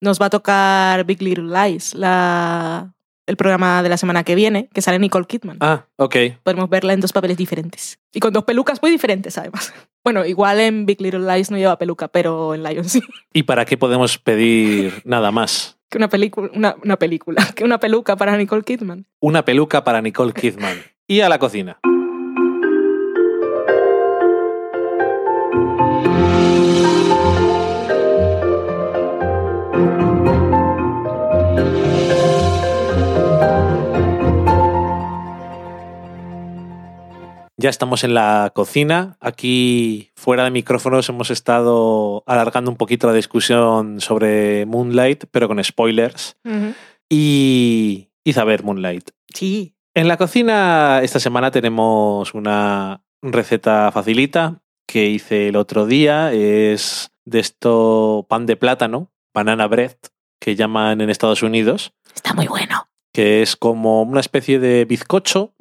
[0.00, 2.92] nos va a tocar Big Little Lies, la,
[3.26, 5.56] el programa de la semana que viene, que sale Nicole Kidman.
[5.60, 6.16] Ah, ok.
[6.42, 7.98] Podemos verla en dos papeles diferentes.
[8.12, 9.72] Y con dos pelucas muy diferentes, además.
[10.02, 13.02] Bueno, igual en Big Little Lies no lleva peluca, pero en Lion sí.
[13.34, 15.76] ¿Y para qué podemos pedir nada más?
[15.90, 19.06] Que una película, una, una película, que una peluca para Nicole Kidman.
[19.20, 20.78] Una peluca para Nicole Kidman.
[21.06, 21.80] Y a la cocina.
[37.62, 39.18] Ya estamos en la cocina.
[39.20, 45.62] Aquí, fuera de micrófonos, hemos estado alargando un poquito la discusión sobre Moonlight, pero con
[45.62, 46.38] spoilers.
[47.10, 49.10] Y hice a ver Moonlight.
[49.34, 49.74] Sí.
[49.94, 56.32] En la cocina esta semana tenemos una receta facilita que hice el otro día.
[56.32, 59.96] Es de esto pan de plátano, banana bread,
[60.40, 62.88] que llaman en Estados Unidos, Está muy bueno.
[63.12, 65.52] que es como una especie de bizcocho.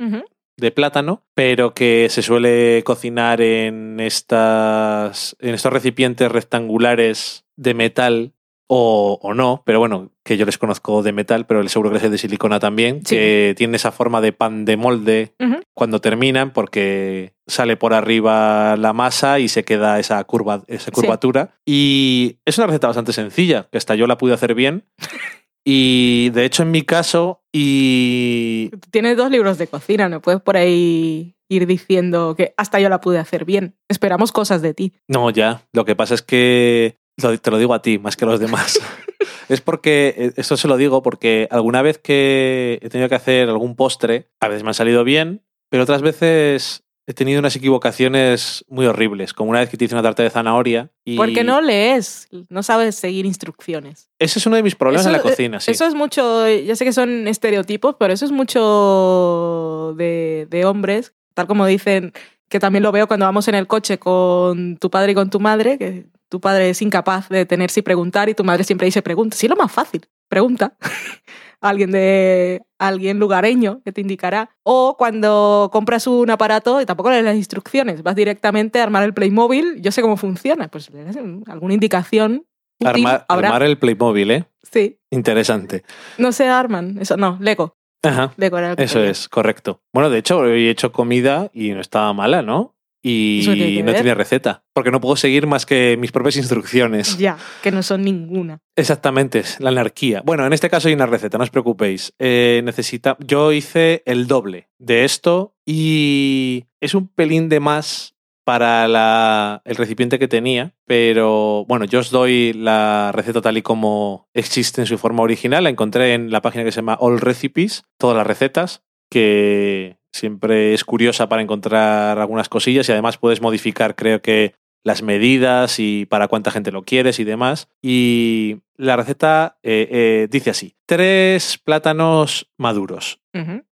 [0.60, 8.34] De plátano, pero que se suele cocinar en estas en estos recipientes rectangulares de metal
[8.72, 12.04] o, o no, pero bueno, que yo les conozco de metal, pero seguro que les
[12.04, 13.16] es de silicona también, Sí.
[13.16, 15.34] que tiene esa forma de pan de molde
[15.74, 21.56] cuando terminan, porque sale por arriba la masa y se queda esa curva, esa curvatura.
[21.66, 24.86] Y es una receta bastante sencilla, que hasta yo la pude hacer bien.
[25.72, 30.58] Y de hecho, en mi caso, y Tienes dos libros de cocina, no puedes por
[30.58, 33.76] ahí ir diciendo que hasta yo la pude hacer bien.
[33.88, 34.94] Esperamos cosas de ti.
[35.08, 35.62] No, ya.
[35.72, 38.80] Lo que pasa es que te lo digo a ti más que a los demás.
[39.50, 43.48] es porque, eh, esto se lo digo porque alguna vez que he tenido que hacer
[43.48, 48.64] algún postre, a veces me han salido bien, pero otras veces he tenido unas equivocaciones
[48.70, 51.18] muy horribles, como una vez que te hice una tarta de zanahoria y...
[51.18, 54.12] Porque no lees, no sabes seguir instrucciones.
[54.20, 55.72] Ese es uno de mis problemas Eso- en la cocina, sí.
[55.72, 61.16] Eso es mucho, ya sé que son estereotipos, pero eso es mucho de, de hombres,
[61.34, 62.14] tal como dicen,
[62.48, 65.40] que también lo veo cuando vamos en el coche con tu padre y con tu
[65.40, 69.02] madre, que tu padre es incapaz de detenerse y preguntar y tu madre siempre dice
[69.02, 69.36] pregunta.
[69.36, 70.78] Sí, es lo más fácil, pregunta.
[71.62, 74.50] alguien de alguien lugareño que te indicará.
[74.64, 79.14] O cuando compras un aparato y tampoco lees las instrucciones, vas directamente a armar el
[79.14, 82.46] Playmobil, yo sé cómo funciona, pues le das alguna indicación.
[82.80, 84.46] útil, Armar, armar el Playmobil, ¿eh?
[84.64, 85.84] Sí, Interesante.
[86.18, 87.76] no se arman, eso no, Lego.
[88.02, 88.34] Ajá.
[88.38, 89.82] Lego era Eso es, correcto.
[89.94, 92.76] Bueno, de hecho, hoy he hecho comida y no estaba mala, ¿no?
[93.02, 93.96] Y ¿Eso qué tiene que no ver?
[93.98, 97.18] tenía receta, porque no puedo seguir más que mis propias instrucciones.
[97.18, 98.60] Ya, que no son ninguna.
[98.76, 100.22] Exactamente, es la anarquía.
[100.26, 102.14] Bueno, en este caso hay una receta, no os preocupéis.
[102.20, 108.88] Eh, necesita, yo hice el doble de esto y es un pelín de más para
[108.88, 114.28] la- el recipiente que tenía, pero bueno, yo os doy la receta tal y como
[114.34, 115.64] existe en su forma original.
[115.64, 120.74] La encontré en la página que se llama All Recipes, todas las recetas, que siempre
[120.74, 124.54] es curiosa para encontrar algunas cosillas y además puedes modificar, creo que
[124.86, 127.68] las medidas y para cuánta gente lo quieres y demás.
[127.82, 133.20] Y la receta eh, eh, dice así: tres plátanos maduros,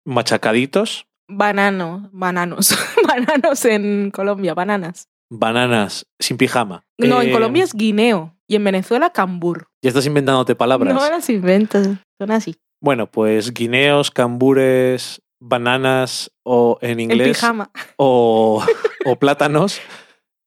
[0.05, 2.77] machacaditos, Banano, bananos.
[3.07, 5.09] bananos en Colombia, bananas.
[5.29, 6.85] bananas sin pijama.
[6.97, 9.67] No, en Eh, Colombia es guineo y en Venezuela cambur.
[9.83, 10.93] Ya estás inventándote palabras.
[10.93, 12.55] No las inventas, son así.
[12.81, 17.41] Bueno, pues guineos, cambures, bananas o en inglés
[17.97, 18.63] o,
[19.05, 19.81] o plátanos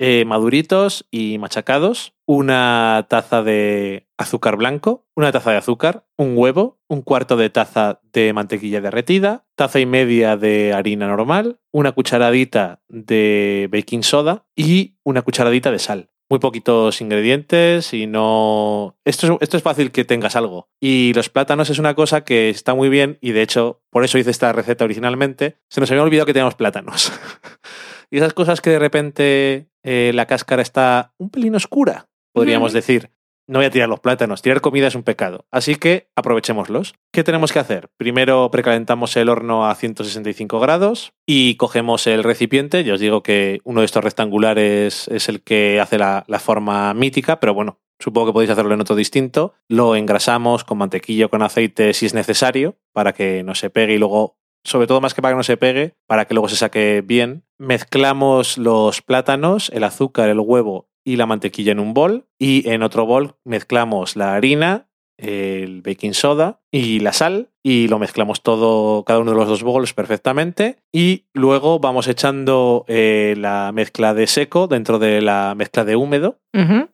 [0.02, 6.80] eh, maduritos y machacados, una taza de azúcar blanco, una taza de azúcar, un huevo,
[6.88, 12.80] un cuarto de taza de mantequilla derretida, taza y media de harina normal, una cucharadita
[12.88, 16.10] de baking soda y una cucharadita de sal.
[16.30, 18.96] Muy poquitos ingredientes y no...
[19.04, 20.68] Esto es, esto es fácil que tengas algo.
[20.80, 24.16] Y los plátanos es una cosa que está muy bien y de hecho por eso
[24.16, 25.58] hice esta receta originalmente.
[25.68, 27.12] Se nos había olvidado que teníamos plátanos.
[28.10, 33.10] y esas cosas que de repente eh, la cáscara está un pelín oscura, podríamos decir.
[33.50, 35.44] No voy a tirar los plátanos, tirar comida es un pecado.
[35.50, 36.94] Así que aprovechémoslos.
[37.12, 37.88] ¿Qué tenemos que hacer?
[37.96, 42.84] Primero precalentamos el horno a 165 grados y cogemos el recipiente.
[42.84, 47.40] Ya os digo que uno de estos rectangulares es el que hace la, forma mítica,
[47.40, 49.54] pero bueno, supongo que podéis hacerlo en otro distinto.
[49.66, 53.98] Lo engrasamos con mantequilla con aceite si es necesario para que no se pegue y
[53.98, 57.02] luego sobre todo más que para que no se pegue, para que luego se saque
[57.04, 57.42] bien.
[57.58, 62.84] Mezclamos los plátanos, el azúcar, el huevo y la mantequilla en un bol y en
[62.84, 69.04] otro bol mezclamos la harina, el baking soda y la sal y lo mezclamos todo,
[69.04, 74.26] cada uno de los dos bols perfectamente y luego vamos echando eh, la mezcla de
[74.26, 76.38] seco dentro de la mezcla de húmedo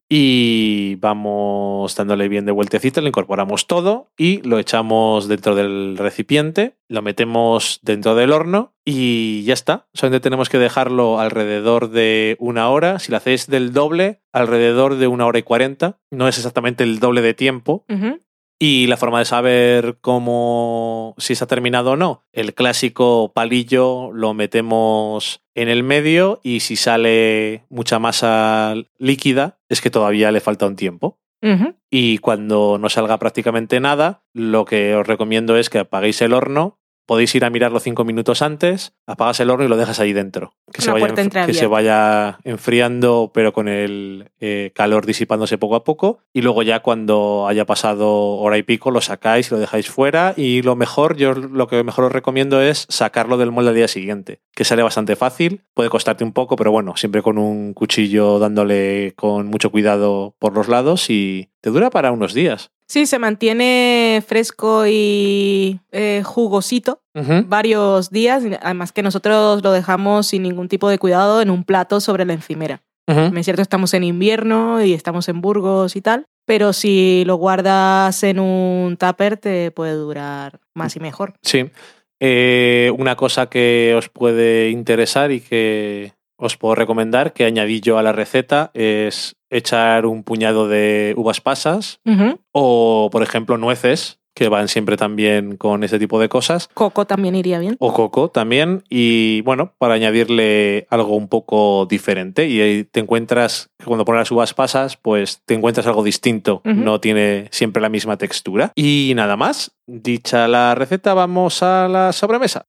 [0.08, 6.74] y vamos dándole bien de vueltecita, lo incorporamos todo y lo echamos dentro del recipiente,
[6.88, 9.86] lo metemos dentro del horno y ya está.
[9.94, 12.98] Solamente tenemos que dejarlo alrededor de una hora.
[12.98, 15.98] Si lo hacéis del doble, alrededor de una hora y cuarenta.
[16.10, 17.84] No es exactamente el doble de tiempo.
[17.88, 18.20] Ujú.
[18.58, 24.32] Y la forma de saber cómo si está terminado o no, el clásico palillo lo
[24.32, 30.66] metemos en el medio y si sale mucha masa líquida es que todavía le falta
[30.66, 31.18] un tiempo.
[31.90, 36.80] Y cuando no salga prácticamente nada, lo que os recomiendo es que apaguéis el horno.
[37.06, 40.54] Podéis ir a mirarlo cinco minutos antes, apagas el horno y lo dejas ahí dentro.
[40.72, 41.14] Que, se vaya,
[41.46, 46.18] que se vaya enfriando, pero con el eh, calor disipándose poco a poco.
[46.32, 50.34] Y luego ya cuando haya pasado hora y pico, lo sacáis y lo dejáis fuera.
[50.36, 53.88] Y lo mejor, yo lo que mejor os recomiendo es sacarlo del molde al día
[53.88, 55.62] siguiente, que sale bastante fácil.
[55.74, 60.54] Puede costarte un poco, pero bueno, siempre con un cuchillo dándole con mucho cuidado por
[60.54, 62.70] los lados y te dura para unos días.
[62.86, 67.00] Sí, se mantiene fresco y eh, jugosito
[67.46, 68.44] varios días.
[68.62, 72.34] Además que nosotros lo dejamos sin ningún tipo de cuidado en un plato sobre la
[72.34, 72.82] encimera.
[73.08, 73.36] Ujú.
[73.36, 78.22] Es cierto, estamos en invierno y estamos en Burgos y tal, pero si lo guardas
[78.22, 81.34] en un tupper te puede durar más y mejor.
[81.42, 81.72] Sí.
[82.20, 87.98] Eh, una cosa que os puede interesar y que os puedo recomendar, que añadí yo
[87.98, 92.00] a la receta, es echar un puñado de uvas pasas
[92.52, 96.68] o, por ejemplo, nueces, que van siempre también con ese tipo de cosas.
[96.74, 97.76] Coco también iría bien.
[97.78, 98.84] O coco también.
[98.90, 102.46] Y bueno, para añadirle algo un poco diferente.
[102.46, 106.60] Y ahí te encuentras, cuando pones las uvas pasas, pues te encuentras algo distinto.
[106.64, 108.72] No tiene siempre la misma textura.
[108.74, 109.72] Y nada más.
[109.86, 112.66] Dicha la receta, vamos a la sobremesa.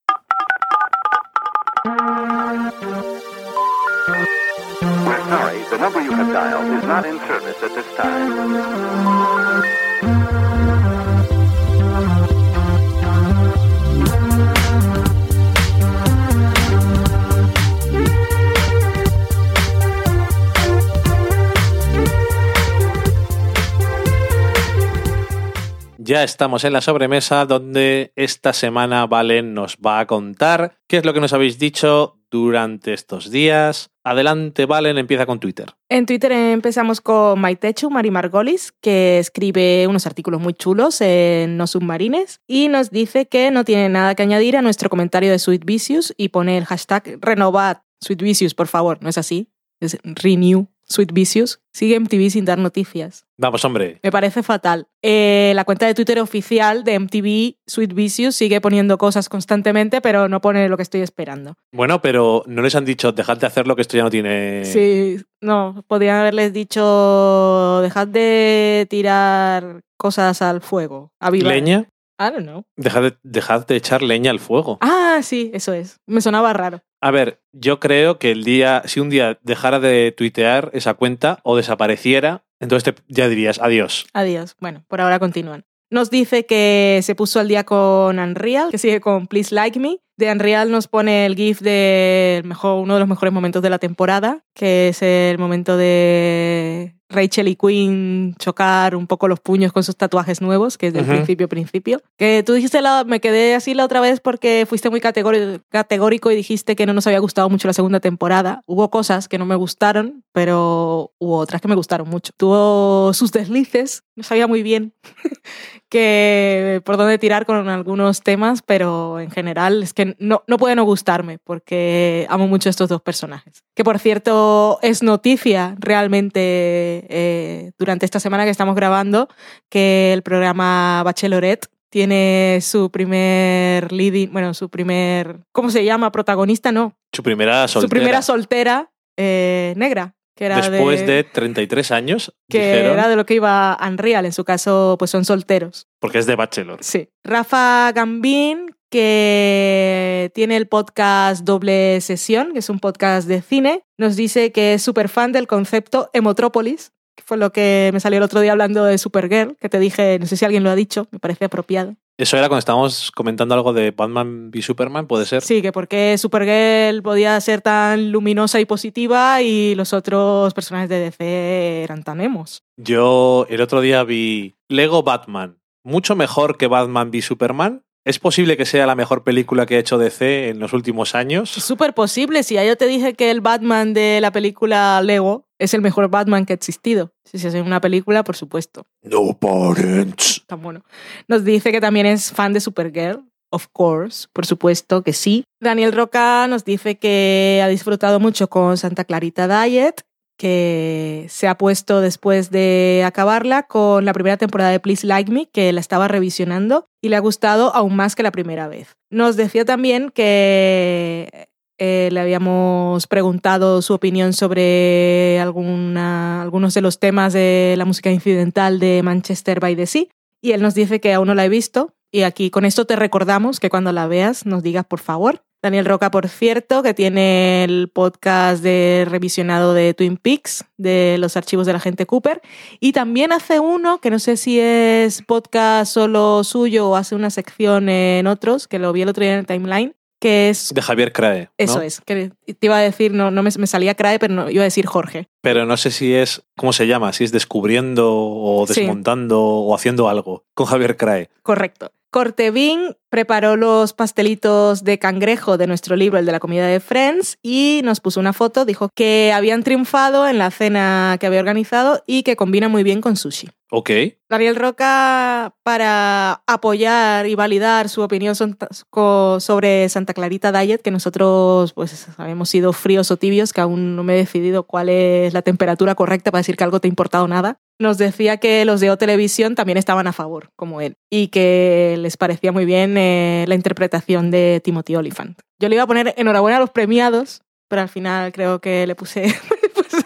[26.07, 31.05] Ya estamos en la sobremesa donde esta semana Valen nos va a contar qué es
[31.05, 33.91] lo que nos habéis dicho durante estos días.
[34.09, 35.73] Adelante, Valen, empieza con Twitter.
[35.89, 41.67] En Twitter empezamos con Maitechu Mari Margolis, que escribe unos artículos muy chulos en No
[41.67, 45.65] Submarines y nos dice que no tiene nada que añadir a nuestro comentario de Sweet
[45.65, 48.97] Vicious y pone el hashtag renovad Sweet Vicious, por favor.
[49.01, 49.51] ¿No es así?
[49.81, 51.59] Es renew Sweet Vicious.
[51.73, 53.25] Sigue MTV sin dar noticias.
[53.37, 53.99] Vamos, hombre.
[54.01, 54.87] Me parece fatal.
[55.01, 60.27] Eh, la cuenta de Twitter oficial de MTV Sweet Vicious sigue poniendo cosas constantemente, pero
[60.27, 61.55] no pone lo que estoy esperando.
[61.71, 64.65] Bueno, pero no les han dicho, dejad de hacerlo, que esto ya no tiene...
[64.65, 71.11] Sí, no, podrían haberles dicho, dejad de tirar cosas al fuego.
[71.31, 71.89] ¿Leña?
[72.19, 72.63] I don't know.
[72.75, 74.77] Dejad de, dejad de echar leña al fuego.
[74.81, 75.99] Ah, sí, eso es.
[76.07, 76.81] Me sonaba raro.
[77.01, 81.39] A ver, yo creo que el día, si un día dejara de tuitear esa cuenta
[81.43, 84.07] o desapareciera, entonces te- ya dirías adiós.
[84.13, 84.55] Adiós.
[84.59, 85.65] Bueno, por ahora continúan.
[85.91, 89.99] Nos dice que se puso al día con Unreal, que sigue con Please Like Me.
[90.17, 93.77] De Unreal nos pone el GIF de mejor, uno de los mejores momentos de la
[93.77, 99.83] temporada, que es el momento de Rachel y Queen chocar un poco los puños con
[99.83, 101.11] sus tatuajes nuevos, que es del Ujú.
[101.13, 102.01] principio principio.
[102.17, 106.31] Que tú dijiste, la, me quedé así la otra vez porque fuiste muy categórico, categórico
[106.31, 108.61] y dijiste que no nos había gustado mucho la segunda temporada.
[108.65, 112.33] Hubo cosas que no me gustaron, pero hubo otras que me gustaron mucho.
[112.35, 114.93] Tuvo sus deslices, no sabía muy bien
[115.89, 120.75] que por dónde tirar con algunos temas, pero en general es que no, no puede
[120.75, 123.63] no gustarme porque amo mucho estos dos personajes.
[123.73, 129.27] Que por cierto es noticia realmente eh, durante esta semana que estamos grabando
[129.69, 136.11] que el programa Bachelorette tiene su primer leading, bueno, su primer, ¿cómo se llama?
[136.11, 136.97] Protagonista, no.
[137.13, 137.87] Su primera soltera.
[137.87, 140.13] Su primera soltera eh, negra.
[140.35, 144.33] Que era Después de, 33 años, que dijeron, era de lo que iba Unreal, en
[144.33, 145.87] su caso pues son solteros.
[145.99, 146.83] porque es de Bachelor.
[146.83, 147.09] Sí.
[147.23, 154.15] Rafa Gambín, que tiene el podcast Doble Sesión, que es un podcast de cine, nos
[154.15, 158.23] dice que es súper fan del concepto Emotrópolis, que fue lo que me salió el
[158.23, 161.07] otro día hablando de Supergirl, que te dije, no sé si alguien lo ha dicho,
[161.11, 161.95] me parece apropiado.
[162.19, 165.43] Eso era cuando estábamos comentando algo de Batman v Superman, puede ser.
[165.43, 170.99] Sí, que porque Supergirl podía ser tan luminosa y positiva y los otros personajes de
[170.99, 172.63] DC eran tan emos.
[172.75, 175.59] Yo el otro día vi Lego Batman.
[175.83, 177.83] mucho mejor que Batman v Superman.
[178.07, 181.57] ¿Es posible que sea la mejor película que ha hecho DC en los últimos años?
[181.57, 182.41] Es súper posible.
[182.43, 186.07] Si ya yo te dije que el Batman de la película Lego es el mejor
[186.09, 187.11] Batman que ha existido.
[187.25, 188.85] Si se hace una película, por supuesto.
[189.01, 190.41] No parents.
[190.47, 190.85] Tan bueno.
[191.27, 193.25] Nos dice que también es fan de Supergirl.
[193.49, 195.43] Of course, por supuesto que sí.
[195.59, 200.03] Daniel Roca nos dice que ha disfrutado mucho con Santa Clarita Diet,
[200.37, 205.49] que se ha puesto después de acabarla con la primera temporada de Please Like Me,
[205.49, 208.95] que la estaba revisionando y le ha gustado aún más que la primera vez.
[209.09, 211.49] Nos decía también que
[211.79, 218.79] eh, le habíamos preguntado su opinión sobre algunos de los temas de la música incidental
[218.79, 220.05] de Manchester by the Sea
[220.41, 222.95] y él nos dice que aún no la he visto y aquí con esto te
[222.95, 227.63] recordamos que cuando la veas nos digas por favor Daniel Roca, por cierto, que tiene
[227.63, 232.41] el podcast de revisionado de Twin Peaks, de los archivos de la gente Cooper,
[232.79, 237.31] y también hace uno, que no sé si es podcast solo suyo o hace una
[237.31, 240.73] sección en otros, que lo vi el otro día en el timeline, que es...
[240.73, 241.41] De Javier Crae.
[241.45, 241.49] ¿no?
[241.57, 244.49] Eso es, que te iba a decir, no, no me, me salía Crae, pero no,
[244.51, 245.27] iba a decir Jorge.
[245.41, 247.13] Pero no sé si es, ¿cómo se llama?
[247.13, 248.81] Si es descubriendo o Sí.
[248.81, 251.29] desmontando o haciendo algo con Javier Crae.
[251.41, 251.91] Correcto.
[252.09, 257.39] Cortevin preparó los pastelitos de cangrejo de nuestro libro, el de la comida de Friends,
[257.41, 258.63] y nos puso una foto.
[258.63, 263.01] Dijo que habían triunfado en la cena que había organizado y que combina muy bien
[263.01, 263.49] con sushi.
[263.69, 263.89] Ok.
[264.29, 272.07] Daniel Roca, para apoyar y validar su opinión sobre Santa Clarita Diet, que nosotros pues
[272.17, 275.95] habíamos sido fríos o tibios, que aún no me he decidido cuál es la temperatura
[275.95, 278.97] correcta para decir que algo te ha importado nada, nos decía que los de O
[278.97, 283.55] Televisión también estaban a favor, como él, y que les parecía muy bien eh, la
[283.55, 285.39] interpretación de Timothy Olyphant.
[285.59, 288.95] Yo le iba a poner enhorabuena a los premiados, pero al final creo que le
[288.95, 289.33] puse
[289.73, 290.05] pues,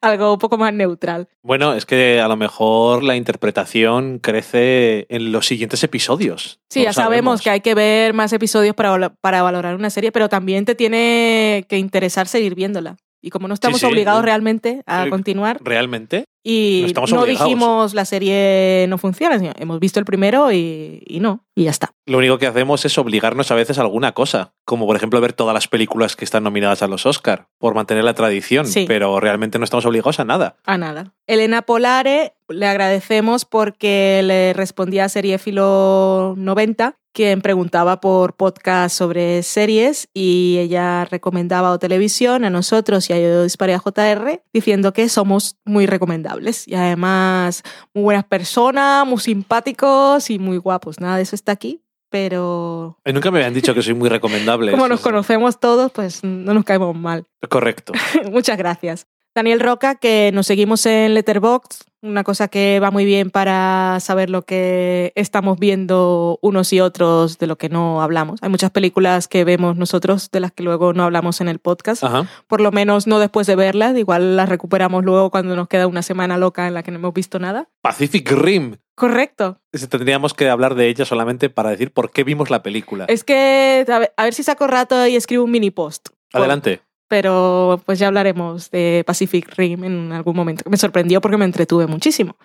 [0.00, 1.28] algo un poco más neutral.
[1.42, 6.60] Bueno, es que a lo mejor la interpretación crece en los siguientes episodios.
[6.68, 10.28] Sí, ya sabemos que hay que ver más episodios para, para valorar una serie, pero
[10.28, 12.96] también te tiene que interesar seguir viéndola.
[13.22, 16.24] Y como no estamos sí, obligados eh, realmente a continuar ¿Realmente?
[16.42, 21.44] Y no dijimos la serie no funciona, sino hemos visto el primero y, y no,
[21.54, 21.92] y ya está.
[22.06, 25.32] Lo único que hacemos es obligarnos a veces a alguna cosa, como por ejemplo ver
[25.34, 28.84] todas las películas que están nominadas a los Oscar, por mantener la tradición, Sí.
[28.88, 30.56] pero realmente no estamos obligados a nada.
[30.64, 31.12] A nada.
[31.26, 39.42] Elena Polare, le agradecemos porque le respondía a Seriefilo 90, quien preguntaba por podcast sobre
[39.42, 44.92] series y ella recomendaba o televisión a nosotros y a Yo Disparé a JR diciendo
[44.92, 47.62] que somos muy recomendables y además
[47.94, 51.00] muy buenas personas, muy simpáticos y muy guapos.
[51.00, 54.70] Nada de eso está aquí, pero Y nunca me habían dicho que soy muy recomendable.
[54.72, 57.26] como nos conocemos todos, pues no nos caemos mal.
[57.48, 57.92] Correcto.
[58.30, 59.06] Muchas gracias.
[59.40, 64.28] Daniel Roca, que nos seguimos en Letterboxd, una cosa que va muy bien para saber
[64.28, 68.38] lo que estamos viendo unos y otros de lo que no hablamos.
[68.42, 72.04] Hay muchas películas que vemos nosotros de las que luego no hablamos en el podcast,
[72.04, 72.28] Ajá.
[72.48, 76.02] por lo menos no después de verlas, igual las recuperamos luego cuando nos queda una
[76.02, 77.66] semana loca en la que no hemos visto nada.
[77.80, 78.76] Pacific Rim.
[78.94, 79.58] Correcto.
[79.88, 83.06] Tendríamos que hablar de ella solamente para decir por qué vimos la película.
[83.08, 86.10] Es que a ver, a ver si saco rato y escribo un mini post.
[86.34, 86.82] Adelante.
[87.10, 90.62] Pero pues ya hablaremos de Pacific Rim en algún momento.
[90.70, 92.36] Me sorprendió porque me entretuve muchísimo.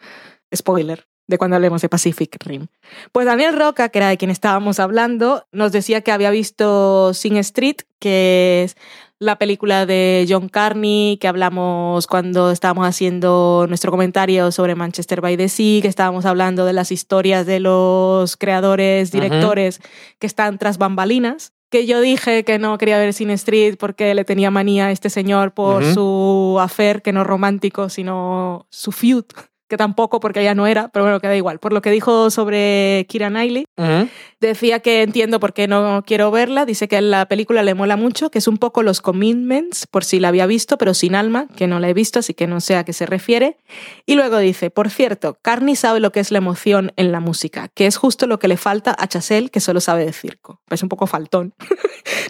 [0.53, 2.65] Spoiler de cuando hablemos de Pacific Rim.
[3.11, 7.37] Pues Daniel Roca, que era de quien estábamos hablando, nos decía que había visto Sing
[7.37, 8.75] Street, que es
[9.19, 15.37] la película de John Carney, que hablamos cuando estábamos haciendo nuestro comentario sobre Manchester by
[15.37, 19.79] the Sea, que estábamos hablando de las historias de los creadores, directores
[20.17, 24.25] que están tras bambalinas que yo dije que no quería ver Sin Street porque le
[24.25, 29.25] tenía manía a este señor por su affair, que no romántico, sino su feud,
[29.67, 31.59] que tampoco porque ella no era, pero bueno, queda igual.
[31.59, 34.07] Por lo que dijo sobre Kira Knightley, Ujú.
[34.39, 38.29] decía que entiendo por qué no quiero verla, dice que la película le mola mucho,
[38.29, 41.67] que es un poco los commitments, por si la había visto, pero sin alma, que
[41.67, 43.57] no la he visto, así que no sé a qué se refiere.
[44.05, 47.69] Y luego dice, por cierto, Carney sabe lo que es la emoción en la música,
[47.69, 50.61] que es justo lo que le falta a Chazelle, que solo sabe de circo.
[50.69, 51.53] Es un poco faltón.
[51.59, 51.65] no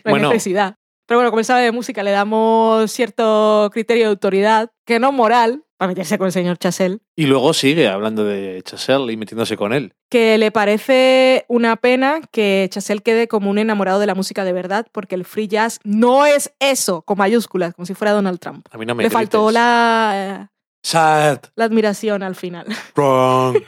[0.05, 0.29] hay Bueno.
[0.29, 0.75] necesidad.
[1.05, 5.11] Pero bueno, como él sabe de música, le damos cierto criterio de autoridad, que no
[5.11, 9.57] moral, para meterse con el señor Chazelle, Y luego sigue hablando de Chazelle y metiéndose
[9.57, 9.93] con él.
[10.09, 14.53] que le parece una pena que Chazelle quede como un enamorado de la música de
[14.53, 18.65] verdad, porque el free jazz no es eso, con mayúsculas, como si fuera Donald Trump.
[18.71, 20.49] A mí no me Le faltó la,
[20.81, 22.65] Sad, la admiración al final.
[22.95, 23.57] wrong.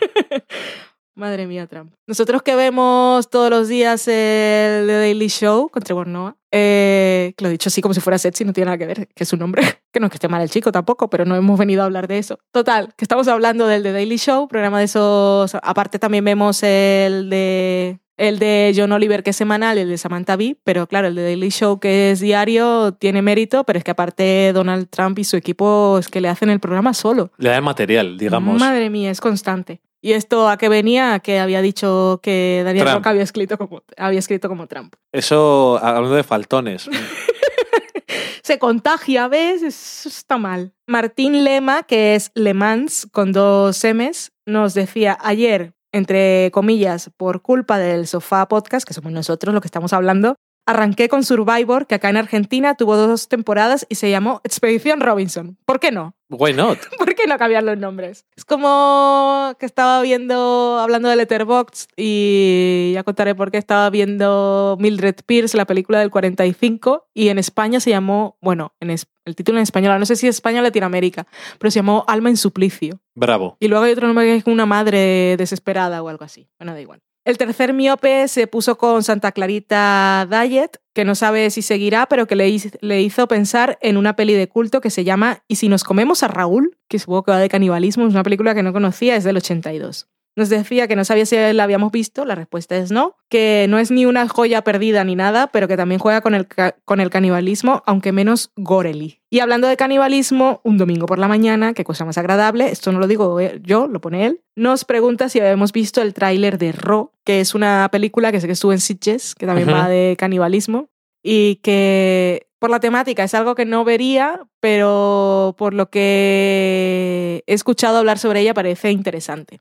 [1.18, 1.94] Madre mía, Trump.
[2.06, 7.44] Nosotros que vemos todos los días el The Daily Show con Trevor Noah, eh, que
[7.44, 9.28] lo he dicho así como si fuera sexy, no tiene nada que ver, que es
[9.28, 11.82] su nombre, que no es que esté mal el chico tampoco, pero no hemos venido
[11.82, 12.38] a hablar de eso.
[12.52, 17.32] Total, que estamos hablando del The Daily Show, programa de esos, aparte también vemos el
[17.32, 21.08] de el de John Oliver, que es semanal, y el de Samantha Bee, pero claro,
[21.08, 25.18] el de Daily Show, que es diario, tiene mérito, pero es que aparte Donald Trump
[25.20, 27.32] y su equipo es que le hacen el programa solo.
[27.38, 28.60] Le da el material, digamos.
[28.60, 29.82] Madre mía, es constante.
[30.08, 31.20] ¿Y esto a qué venía?
[31.20, 33.00] Que había dicho que Daniel Trump.
[33.00, 34.96] Roca había escrito como, había escrito como Trump.
[35.12, 36.90] Eso, hablando de faltones.
[38.42, 39.64] Se contagia, ¿ves?
[39.64, 40.74] Eso está mal.
[40.88, 47.42] Martín Lema, que es Le Mans con dos M's, nos decía ayer, entre comillas, por
[47.42, 50.38] culpa del Sofá Podcast, que somos nosotros los que estamos hablando,
[50.68, 55.58] arranqué con Survivor, que acá en Argentina tuvo dos temporadas y se llamó Expedición Robinson.
[55.66, 56.14] ¿Por qué no?
[56.30, 56.78] Why not?
[57.00, 58.26] ¿Por qué no cambiar los nombres?
[58.36, 64.76] Es como que estaba viendo, hablando de Letterboxd, y ya contaré por qué estaba viendo
[64.80, 69.36] Mildred Pierce, la película del 45, y en España se llamó, bueno, en es- el
[69.36, 71.28] título en español, no sé si España o Latinoamérica,
[71.60, 73.00] pero se llamó Alma en Suplicio.
[73.16, 73.58] Bravo.
[73.60, 76.48] Y luego hay otro nombre que es una madre desesperada o algo así.
[76.60, 77.02] Bueno, da igual.
[77.28, 82.26] El tercer miope se puso con Santa Clarita Diet, que no sabe si seguirá, pero
[82.26, 85.68] que le, le hizo pensar en una peli de culto que se llama ¿Y si
[85.68, 86.78] nos comemos a Raúl?
[86.88, 90.08] Que supongo que va de canibalismo, es una película que no conocía, es del 82.
[90.38, 93.80] Nos decía que no sabía si la habíamos visto, la respuesta es no, que no
[93.80, 96.48] es ni una joya perdida ni nada, pero que también juega con el,
[96.86, 99.20] con el canibalismo, aunque menos gorely.
[99.32, 103.00] Y hablando de canibalismo, un domingo por la mañana, qué cosa más agradable, esto no
[103.00, 106.72] lo digo eh, yo, lo pone él, nos pregunta si habíamos visto el tráiler de
[106.72, 110.16] Ro, que es una película que sé que estuvo en Sitges, que también va de
[110.20, 110.88] canibalismo,
[111.30, 117.54] y que por la temática es algo que no vería, pero por lo que he
[117.54, 119.60] escuchado hablar sobre ella parece interesante.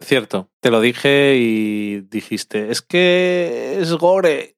[0.00, 0.50] Cierto.
[0.60, 4.56] Te lo dije y dijiste, es que es gore.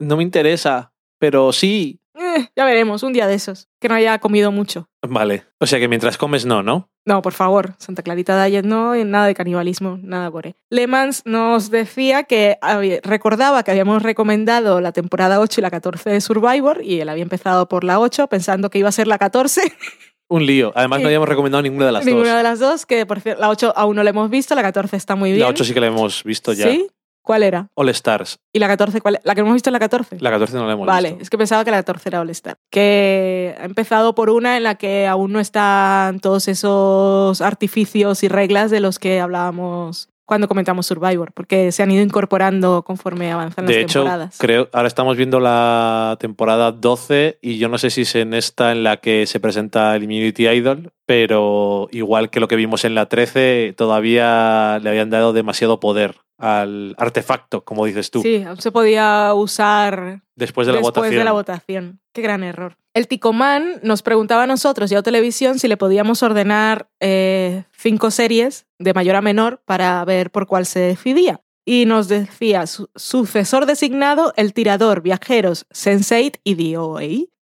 [0.00, 2.00] No me interesa, pero sí.
[2.18, 4.88] Eh, ya veremos, un día de esos, que no haya comido mucho.
[5.06, 5.44] Vale.
[5.60, 6.90] O sea que mientras comes no, ¿no?
[7.06, 10.56] No, por favor, Santa Clarita Diet no, nada de canibalismo, nada gore.
[10.68, 12.58] Lemans nos decía que
[13.04, 17.22] recordaba que habíamos recomendado la temporada 8 y la 14 de Survivor, y él había
[17.22, 19.62] empezado por la 8 pensando que iba a ser la 14,
[20.30, 20.72] Un lío.
[20.74, 21.02] Además, Sí.
[21.04, 22.36] no habíamos recomendado ninguna de las ninguna dos.
[22.36, 24.94] de las dos, que por cierto, la 8 aún no la hemos visto, la 14
[24.96, 25.40] está muy bien.
[25.40, 26.68] La 8 sí que la hemos visto ya.
[26.70, 26.86] ¿Sí?
[27.22, 27.68] ¿Cuál era?
[27.74, 28.38] All Stars.
[28.52, 29.20] ¿Y la 14 cuál?
[29.22, 30.16] ¿La que hemos visto es la 14?
[30.20, 31.22] La 14 no la hemos Vale, visto.
[31.22, 32.56] es que pensaba que la 14 era All Star.
[32.70, 38.28] Que ha empezado por una en la que aún no están todos esos artificios y
[38.28, 43.64] reglas de los que hablábamos cuando comentamos Survivor, porque se han ido incorporando conforme avanzan
[43.64, 44.36] De las hecho, temporadas.
[44.38, 48.72] creo, ahora estamos viendo la temporada 12 y yo no sé si es en esta
[48.72, 52.94] en la que se presenta el Immunity Idol, pero igual que lo que vimos en
[52.94, 58.70] la 13, todavía le habían dado demasiado poder al artefacto, como dices tú, Sí, se
[58.72, 61.18] podía usar después de la después votación.
[61.18, 62.00] de la votación.
[62.12, 62.76] Qué gran error.
[62.94, 68.66] El Ticomán nos preguntaba a nosotros, Yao Televisión, si le podíamos ordenar eh, cinco series
[68.78, 71.40] de mayor a menor para ver por cuál se decidía.
[71.64, 77.00] Y nos decía, su- sucesor designado, El Tirador, Viajeros, Sense8 y DOA,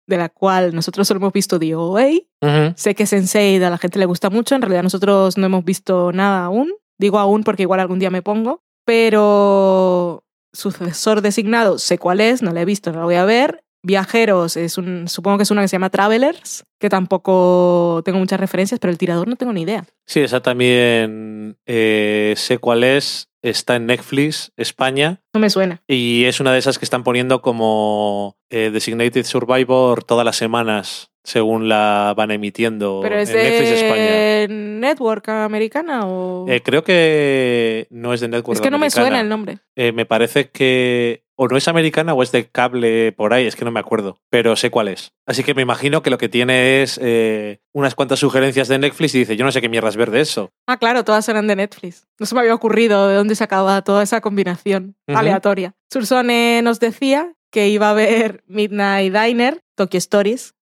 [0.07, 2.07] de la cual nosotros solo hemos visto DOA.
[2.75, 6.11] Sé que Sense8 a la gente le gusta mucho, en realidad nosotros no hemos visto
[6.13, 6.71] nada aún.
[6.97, 10.23] Digo aún porque igual algún día me pongo, pero
[10.53, 13.63] sucesor designado sé cuál es, no la he visto, no la voy a ver.
[13.85, 18.39] Viajeros, es un, supongo que es una que se llama Travelers, que tampoco tengo muchas
[18.39, 19.83] referencias, pero el tirador no tengo ni idea.
[20.07, 25.83] Sí, esa también eh, sé cuál es, está en Netflix, España, No me suena.
[25.85, 31.09] y es una de esas que están poniendo como eh, Designated Survivor todas las semanas,
[31.23, 34.03] según la van emitiendo ¿Pero es en Netflix España.
[34.03, 36.45] de Network americana o...?
[36.49, 39.59] Eh, creo que no es de Network es que no me suena el nombre.
[39.75, 43.55] Eh, me parece que o no es americana o es de cable por ahí, es
[43.55, 45.13] que no me acuerdo, pero sé cuál es.
[45.25, 49.15] Así que me imagino que lo que tiene es eh, unas cuantas sugerencias de Netflix
[49.15, 50.51] y dice, yo no sé qué mierdas ver de eso.
[50.67, 52.07] Ah, claro, todas eran de Netflix.
[52.19, 55.73] No se me había ocurrido de dónde sacaba toda esa combinación aleatoria.
[55.91, 60.53] Sursone nos decía que iba a ver Midnight Diner, Tokyo Stories,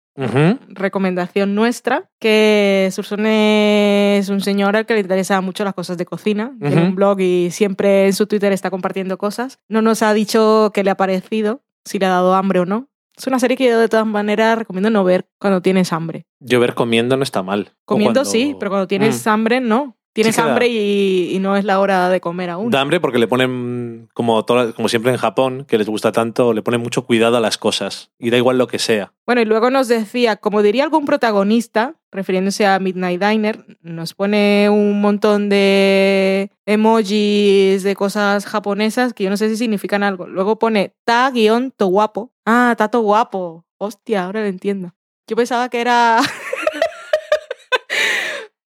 [0.69, 6.07] Recomendación nuestra, que Sursone es un señor al que le interesan mucho las cosas de
[6.07, 6.53] cocina.
[6.61, 9.59] Tiene un blog y siempre en su Twitter está compartiendo cosas.
[9.69, 12.89] No nos ha dicho qué le ha parecido, si le ha dado hambre o no.
[13.16, 16.27] Es una serie que yo de todas maneras recomiendo no ver cuando tienes hambre.
[16.41, 17.73] Yo ver comiendo no está mal.
[17.85, 19.28] Comiendo cuando- sí, pero cuando tienes Mm.
[19.28, 19.97] hambre no.
[20.12, 22.70] Tienes hambre y, y no es la hora de comer aún.
[22.70, 26.62] Da hambre porque le ponen, como, como siempre en Japón, que les gusta tanto, le
[26.62, 28.11] ponen mucho cuidado a las cosas.
[28.19, 29.12] Y da igual lo que sea.
[29.24, 34.69] Bueno, y luego nos decía, como diría algún protagonista, refiriéndose a Midnight Diner, nos pone
[34.69, 40.27] un montón de emojis de cosas japonesas que yo no sé si significan algo.
[40.27, 42.32] Luego pone ta-to guapo.
[42.45, 43.65] Ah, tato guapo.
[43.78, 44.93] Hostia, ahora lo entiendo.
[45.28, 46.20] Yo pensaba que era...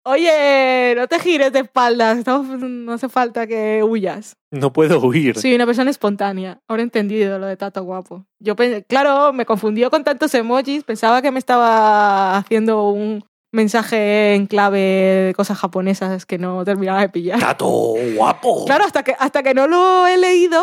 [0.06, 4.36] Oye, no te gires de espaldas, estamos- no hace falta que huyas.
[4.50, 5.38] No puedo huir.
[5.38, 6.60] Soy una persona espontánea.
[6.68, 8.26] Ahora he entendido lo de Tato Guapo.
[8.38, 8.54] Yo,
[8.86, 10.84] claro, me confundió con tantos emojis.
[10.84, 17.00] Pensaba que me estaba haciendo un mensaje en clave de cosas japonesas que no terminaba
[17.00, 17.40] de pillar.
[17.40, 18.64] ¡Tato guapo!
[18.66, 20.62] Claro, hasta que, hasta que no lo he leído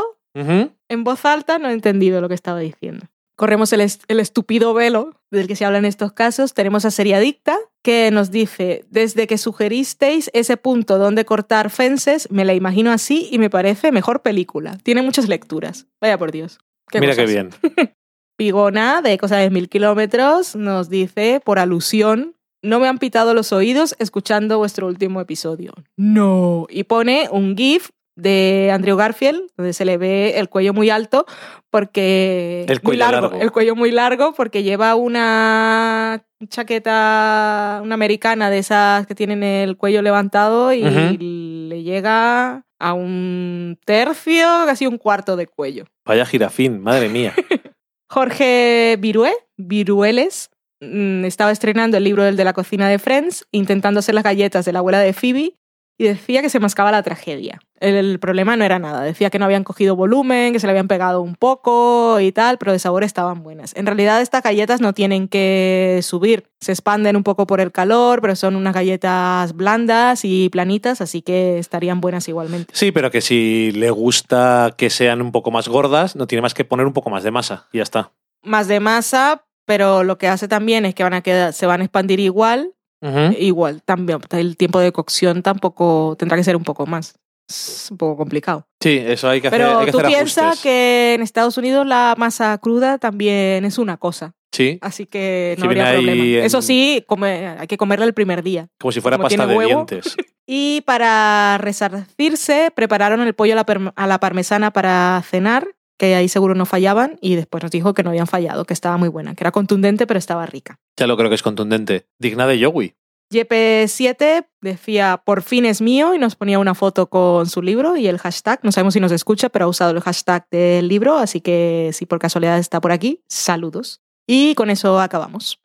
[0.87, 3.07] en voz alta, no he entendido lo que estaba diciendo.
[3.35, 6.53] Corremos el, est- el estúpido velo del que se habla en estos casos.
[6.53, 12.45] Tenemos a Seriadicta, que nos dice, desde que sugeristeis ese punto donde cortar fences, me
[12.45, 14.77] la imagino así y me parece mejor película.
[14.83, 15.87] Tiene muchas lecturas.
[15.99, 16.59] Vaya por Dios.
[16.93, 17.29] Mira qué cosas.
[17.29, 17.49] bien.
[18.37, 23.53] Pigona, de Cosa de Mil Kilómetros, nos dice, por alusión, no me han pitado los
[23.53, 25.73] oídos escuchando vuestro último episodio.
[25.97, 26.67] No.
[26.69, 27.89] Y pone un GIF
[28.21, 31.25] de Andrew Garfield, donde se le ve el cuello muy alto,
[31.69, 32.65] porque...
[32.67, 33.41] El muy cuello largo.
[33.41, 39.75] El cuello muy largo, porque lleva una chaqueta, una americana de esas que tienen el
[39.77, 45.85] cuello levantado y le llega a un tercio, casi un cuarto de cuello.
[46.05, 47.33] Vaya jirafín, madre mía.
[48.09, 50.49] Jorge Virué, Virueles,
[50.81, 54.65] mm, estaba estrenando el libro del de la cocina de Friends, intentando hacer las galletas
[54.65, 55.55] de la abuela de Phoebe,
[56.01, 57.61] y decía que se mascaba la tragedia.
[57.79, 60.71] El, el problema no era nada, decía que no habían cogido volumen, que se le
[60.71, 63.75] habían pegado un poco y tal, pero de sabor estaban buenas.
[63.75, 68.19] En realidad estas galletas no tienen que subir, se expanden un poco por el calor,
[68.19, 72.73] pero son unas galletas blandas y planitas, así que estarían buenas igualmente.
[72.75, 76.55] Sí, pero que si le gusta que sean un poco más gordas, no tiene más
[76.55, 78.11] que poner un poco más de masa y ya está.
[78.41, 81.81] Más de masa, pero lo que hace también es que van a quedar, se van
[81.81, 83.35] a expandir igual Ujú.
[83.39, 87.15] Igual, también el tiempo de cocción tampoco tendrá que ser un poco más.
[87.49, 88.65] Es un poco complicado.
[88.81, 92.15] Sí, eso hay que hacer, Pero hay que tú piensas que en Estados Unidos la
[92.17, 94.33] masa cruda también es una cosa.
[94.53, 96.23] Sí, Así que no habría problema.
[96.23, 98.67] en- Eso sí, come- hay que comerla el primer día.
[98.79, 99.85] como si fuera como pasta de huevo.
[99.87, 100.15] dientes.
[100.53, 105.67] Y para resarcirse, prepararon el pollo a la, a la parmesana para cenar,
[106.01, 108.97] que ahí seguro no fallaban, y después nos dijo que no habían fallado, que estaba
[108.97, 110.79] muy buena, que era contundente, pero estaba rica.
[110.97, 112.07] Ya lo creo que es contundente.
[112.17, 112.95] Digna de Yowie.
[113.31, 118.07] YP7 decía, por fin es mío, y nos ponía una foto con su libro y
[118.07, 118.61] el hashtag.
[118.63, 122.07] No sabemos si nos escucha, pero ha usado el hashtag del libro, así que si
[122.07, 124.01] por casualidad está por aquí, saludos.
[124.25, 125.59] Y con eso acabamos.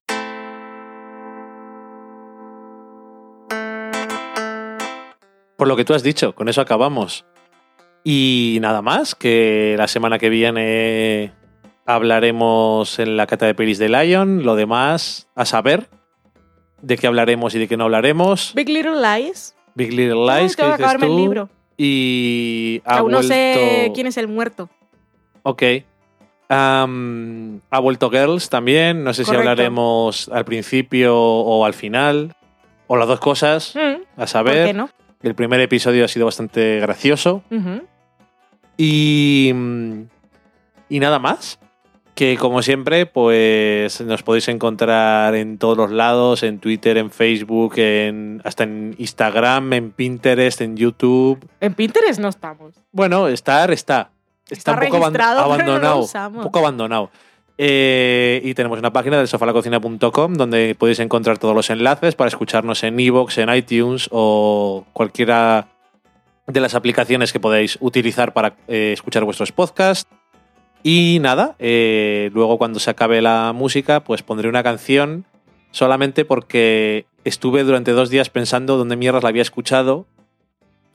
[5.56, 7.24] Por lo que tú has dicho, con eso acabamos.
[8.08, 11.32] Y nada más, que la semana que viene
[11.86, 14.44] hablaremos en la cata de pelis de Lion.
[14.44, 15.88] Lo demás, a saber
[16.82, 18.52] de qué hablaremos y de qué no hablaremos.
[18.54, 19.56] Big Little Lies.
[19.74, 21.04] Big Little Lies, que dices tú.
[21.04, 21.48] el libro.
[21.76, 24.70] Y ha Aún no sé quién es el muerto.
[25.42, 25.62] Ok.
[26.48, 29.02] Am, ha vuelto Girls también.
[29.02, 29.42] No sé Correcto.
[29.42, 32.36] si hablaremos al principio o al final.
[32.86, 33.74] O las dos cosas.
[33.74, 34.66] Mm, A ¿Por saber.
[34.68, 34.90] qué no?
[35.24, 37.42] El primer episodio ha sido bastante gracioso.
[37.50, 37.82] Ujú.
[38.76, 40.02] Y, mm,
[40.88, 41.58] y nada más.
[42.14, 47.74] Que como siempre, pues nos podéis encontrar en todos los lados, en Twitter, en Facebook,
[47.76, 51.46] en, hasta en Instagram, en Pinterest, en YouTube.
[51.60, 52.72] En Pinterest no estamos.
[52.90, 54.12] Bueno, estar está.
[54.48, 55.98] Está, Está un poco aban- no lo abandonado.
[55.98, 56.38] usamos.
[56.38, 57.10] un poco abandonado.
[57.58, 62.82] Eh, y tenemos una página del sofalacocina.com donde podéis encontrar todos los enlaces para escucharnos
[62.82, 65.68] en iVoox, en iTunes o cualquiera
[66.46, 70.10] de las aplicaciones que podáis utilizar para eh, escuchar vuestros podcasts.
[70.82, 75.24] Y nada, eh, luego cuando se acabe la música, pues pondré una canción
[75.72, 80.06] solamente porque estuve durante dos días pensando dónde mierdas la había escuchado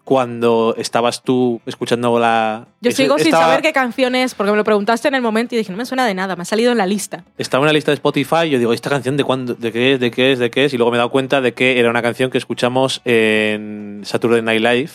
[0.03, 2.67] cuando estabas tú escuchando la...
[2.81, 5.59] Yo sigo sin saber qué canción es, porque me lo preguntaste en el momento y
[5.59, 7.23] dije, no me suena de nada, me ha salido en la lista.
[7.37, 9.93] Estaba en una lista de Spotify y yo digo, ¿esta canción de cuándo, de qué
[9.93, 10.73] es, de qué es, de qué es?
[10.73, 14.41] Y luego me he dado cuenta de que era una canción que escuchamos en Saturday
[14.41, 14.91] Night Live,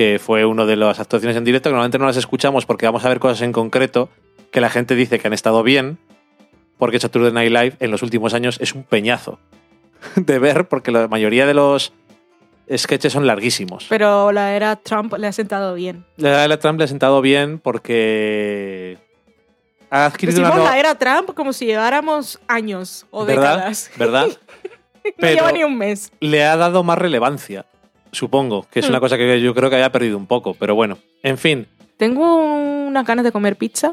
[0.00, 3.04] que fue una de las actuaciones en directo, que normalmente no las escuchamos porque vamos
[3.04, 4.08] a ver cosas en concreto
[4.50, 5.98] que la gente dice que han estado bien,
[6.78, 9.38] porque Saturday Night Live en los últimos años es un peñazo
[10.16, 11.92] de ver, porque la mayoría de los
[12.74, 13.84] sketches son larguísimos.
[13.90, 16.06] Pero la era Trump le ha sentado bien.
[16.16, 18.96] La de Trump le ha sentado bien porque
[19.90, 20.64] ha adquirido Decimos una...
[20.64, 23.56] no- la era Trump como si lleváramos años o ¿Verdad?
[23.56, 23.90] décadas.
[23.98, 24.28] ¿Verdad?
[25.04, 26.10] No Pero- lleva ni un mes.
[26.20, 27.66] le ha dado más relevancia.
[28.12, 29.00] Supongo, que es una Hmm.
[29.02, 30.98] cosa que yo creo que haya perdido un poco, pero bueno.
[31.22, 31.66] En fin,
[31.96, 32.36] Tengo
[32.86, 33.92] unas ganas de comer pizza.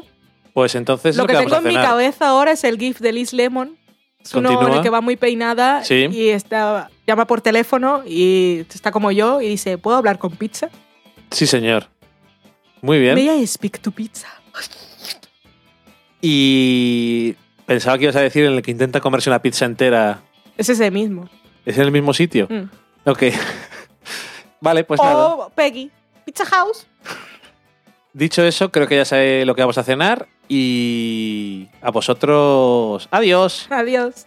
[0.54, 2.98] pues entonces es lo lo que que tengo en mi cabeza ahora es el gif
[3.00, 3.76] de Liz Lemon
[4.20, 4.76] Es uno en Continúa.
[4.78, 6.08] el que va muy peinada Sí.
[6.10, 10.68] y está, llama por teléfono y está como yo y dice, ¿puedo hablar con pizza?
[11.30, 11.86] Sí, señor.
[12.82, 13.14] Muy bien.
[13.14, 14.26] May I speak to pizza?
[16.20, 17.34] Y
[17.66, 20.20] pensaba que ibas a decir en el que intenta comerse una pizza entera.
[20.56, 21.28] Es ese mismo.
[21.64, 22.46] ¿Es en el mismo sitio?
[22.50, 22.68] Mm.
[23.08, 23.22] Ok.
[24.60, 25.28] Vale, pues nada.
[25.28, 25.90] o Peggy,
[26.24, 26.86] Pizza House.
[28.12, 30.28] Dicho eso, creo que ya sé lo que vamos a cenar.
[30.48, 33.66] Y a vosotros, adiós.
[33.70, 34.26] Adiós.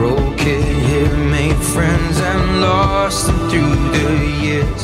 [0.00, 4.08] Broken, here made friends and lost them through the
[4.42, 4.82] years.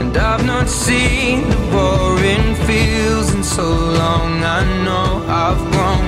[0.00, 4.42] And I've not seen the boring fields in so long.
[4.42, 6.06] I know I've grown,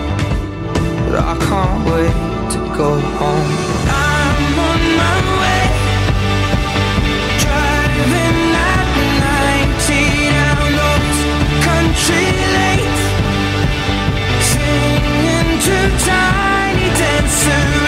[1.05, 2.19] but I can't wait
[2.55, 2.91] to go
[3.21, 3.53] home.
[3.87, 5.67] I'm on my way,
[7.45, 8.41] driving
[8.75, 8.89] at
[9.87, 11.05] 19 down
[11.69, 13.03] country lanes,
[14.51, 15.79] singing to
[16.11, 17.88] tiny dancers.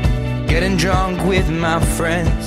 [0.51, 2.45] getting drunk with my friends.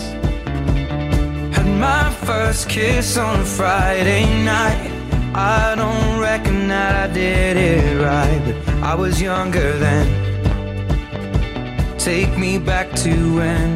[1.56, 4.90] Had my first kiss on a Friday night.
[5.34, 10.06] I don't reckon that I did it right, but I was younger then.
[11.98, 13.70] Take me back to when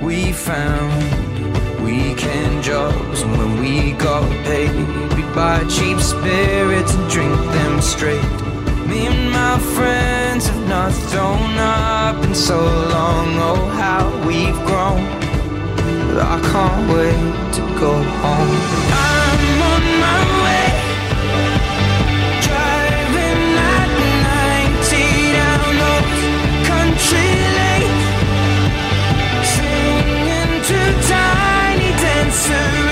[0.00, 4.70] we found weekend jobs and when we got paid.
[5.16, 8.41] We'd buy cheap spirits and drink them straight.
[8.88, 12.58] Me and my friends have not thrown up in so
[12.94, 13.28] long.
[13.48, 15.02] Oh, how we've grown.
[16.06, 17.92] But I can't wait to go
[18.22, 18.56] home.
[18.92, 20.68] I'm on my way.
[22.46, 23.44] Driving
[23.76, 23.90] at
[24.90, 26.22] 90 down those
[26.70, 28.04] country lanes.
[29.54, 32.91] Singing to Tiny Dancer,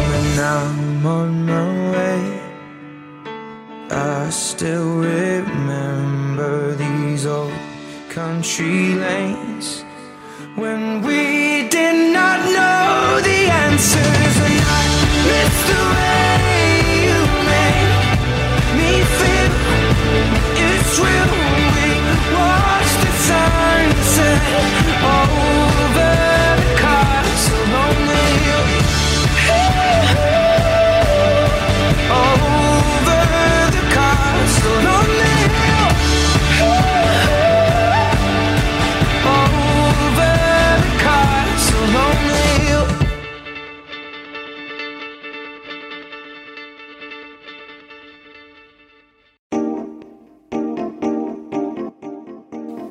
[4.61, 7.51] Still remember these old
[8.09, 9.83] country lanes
[10.53, 14.83] when we did not know the answers, and I
[15.29, 16.29] miss the way
[17.07, 17.19] you
[17.49, 18.21] make
[18.77, 19.53] me feel.
[20.69, 21.29] It's real.
[21.77, 21.89] We
[22.37, 25.50] watch the sunset over oh,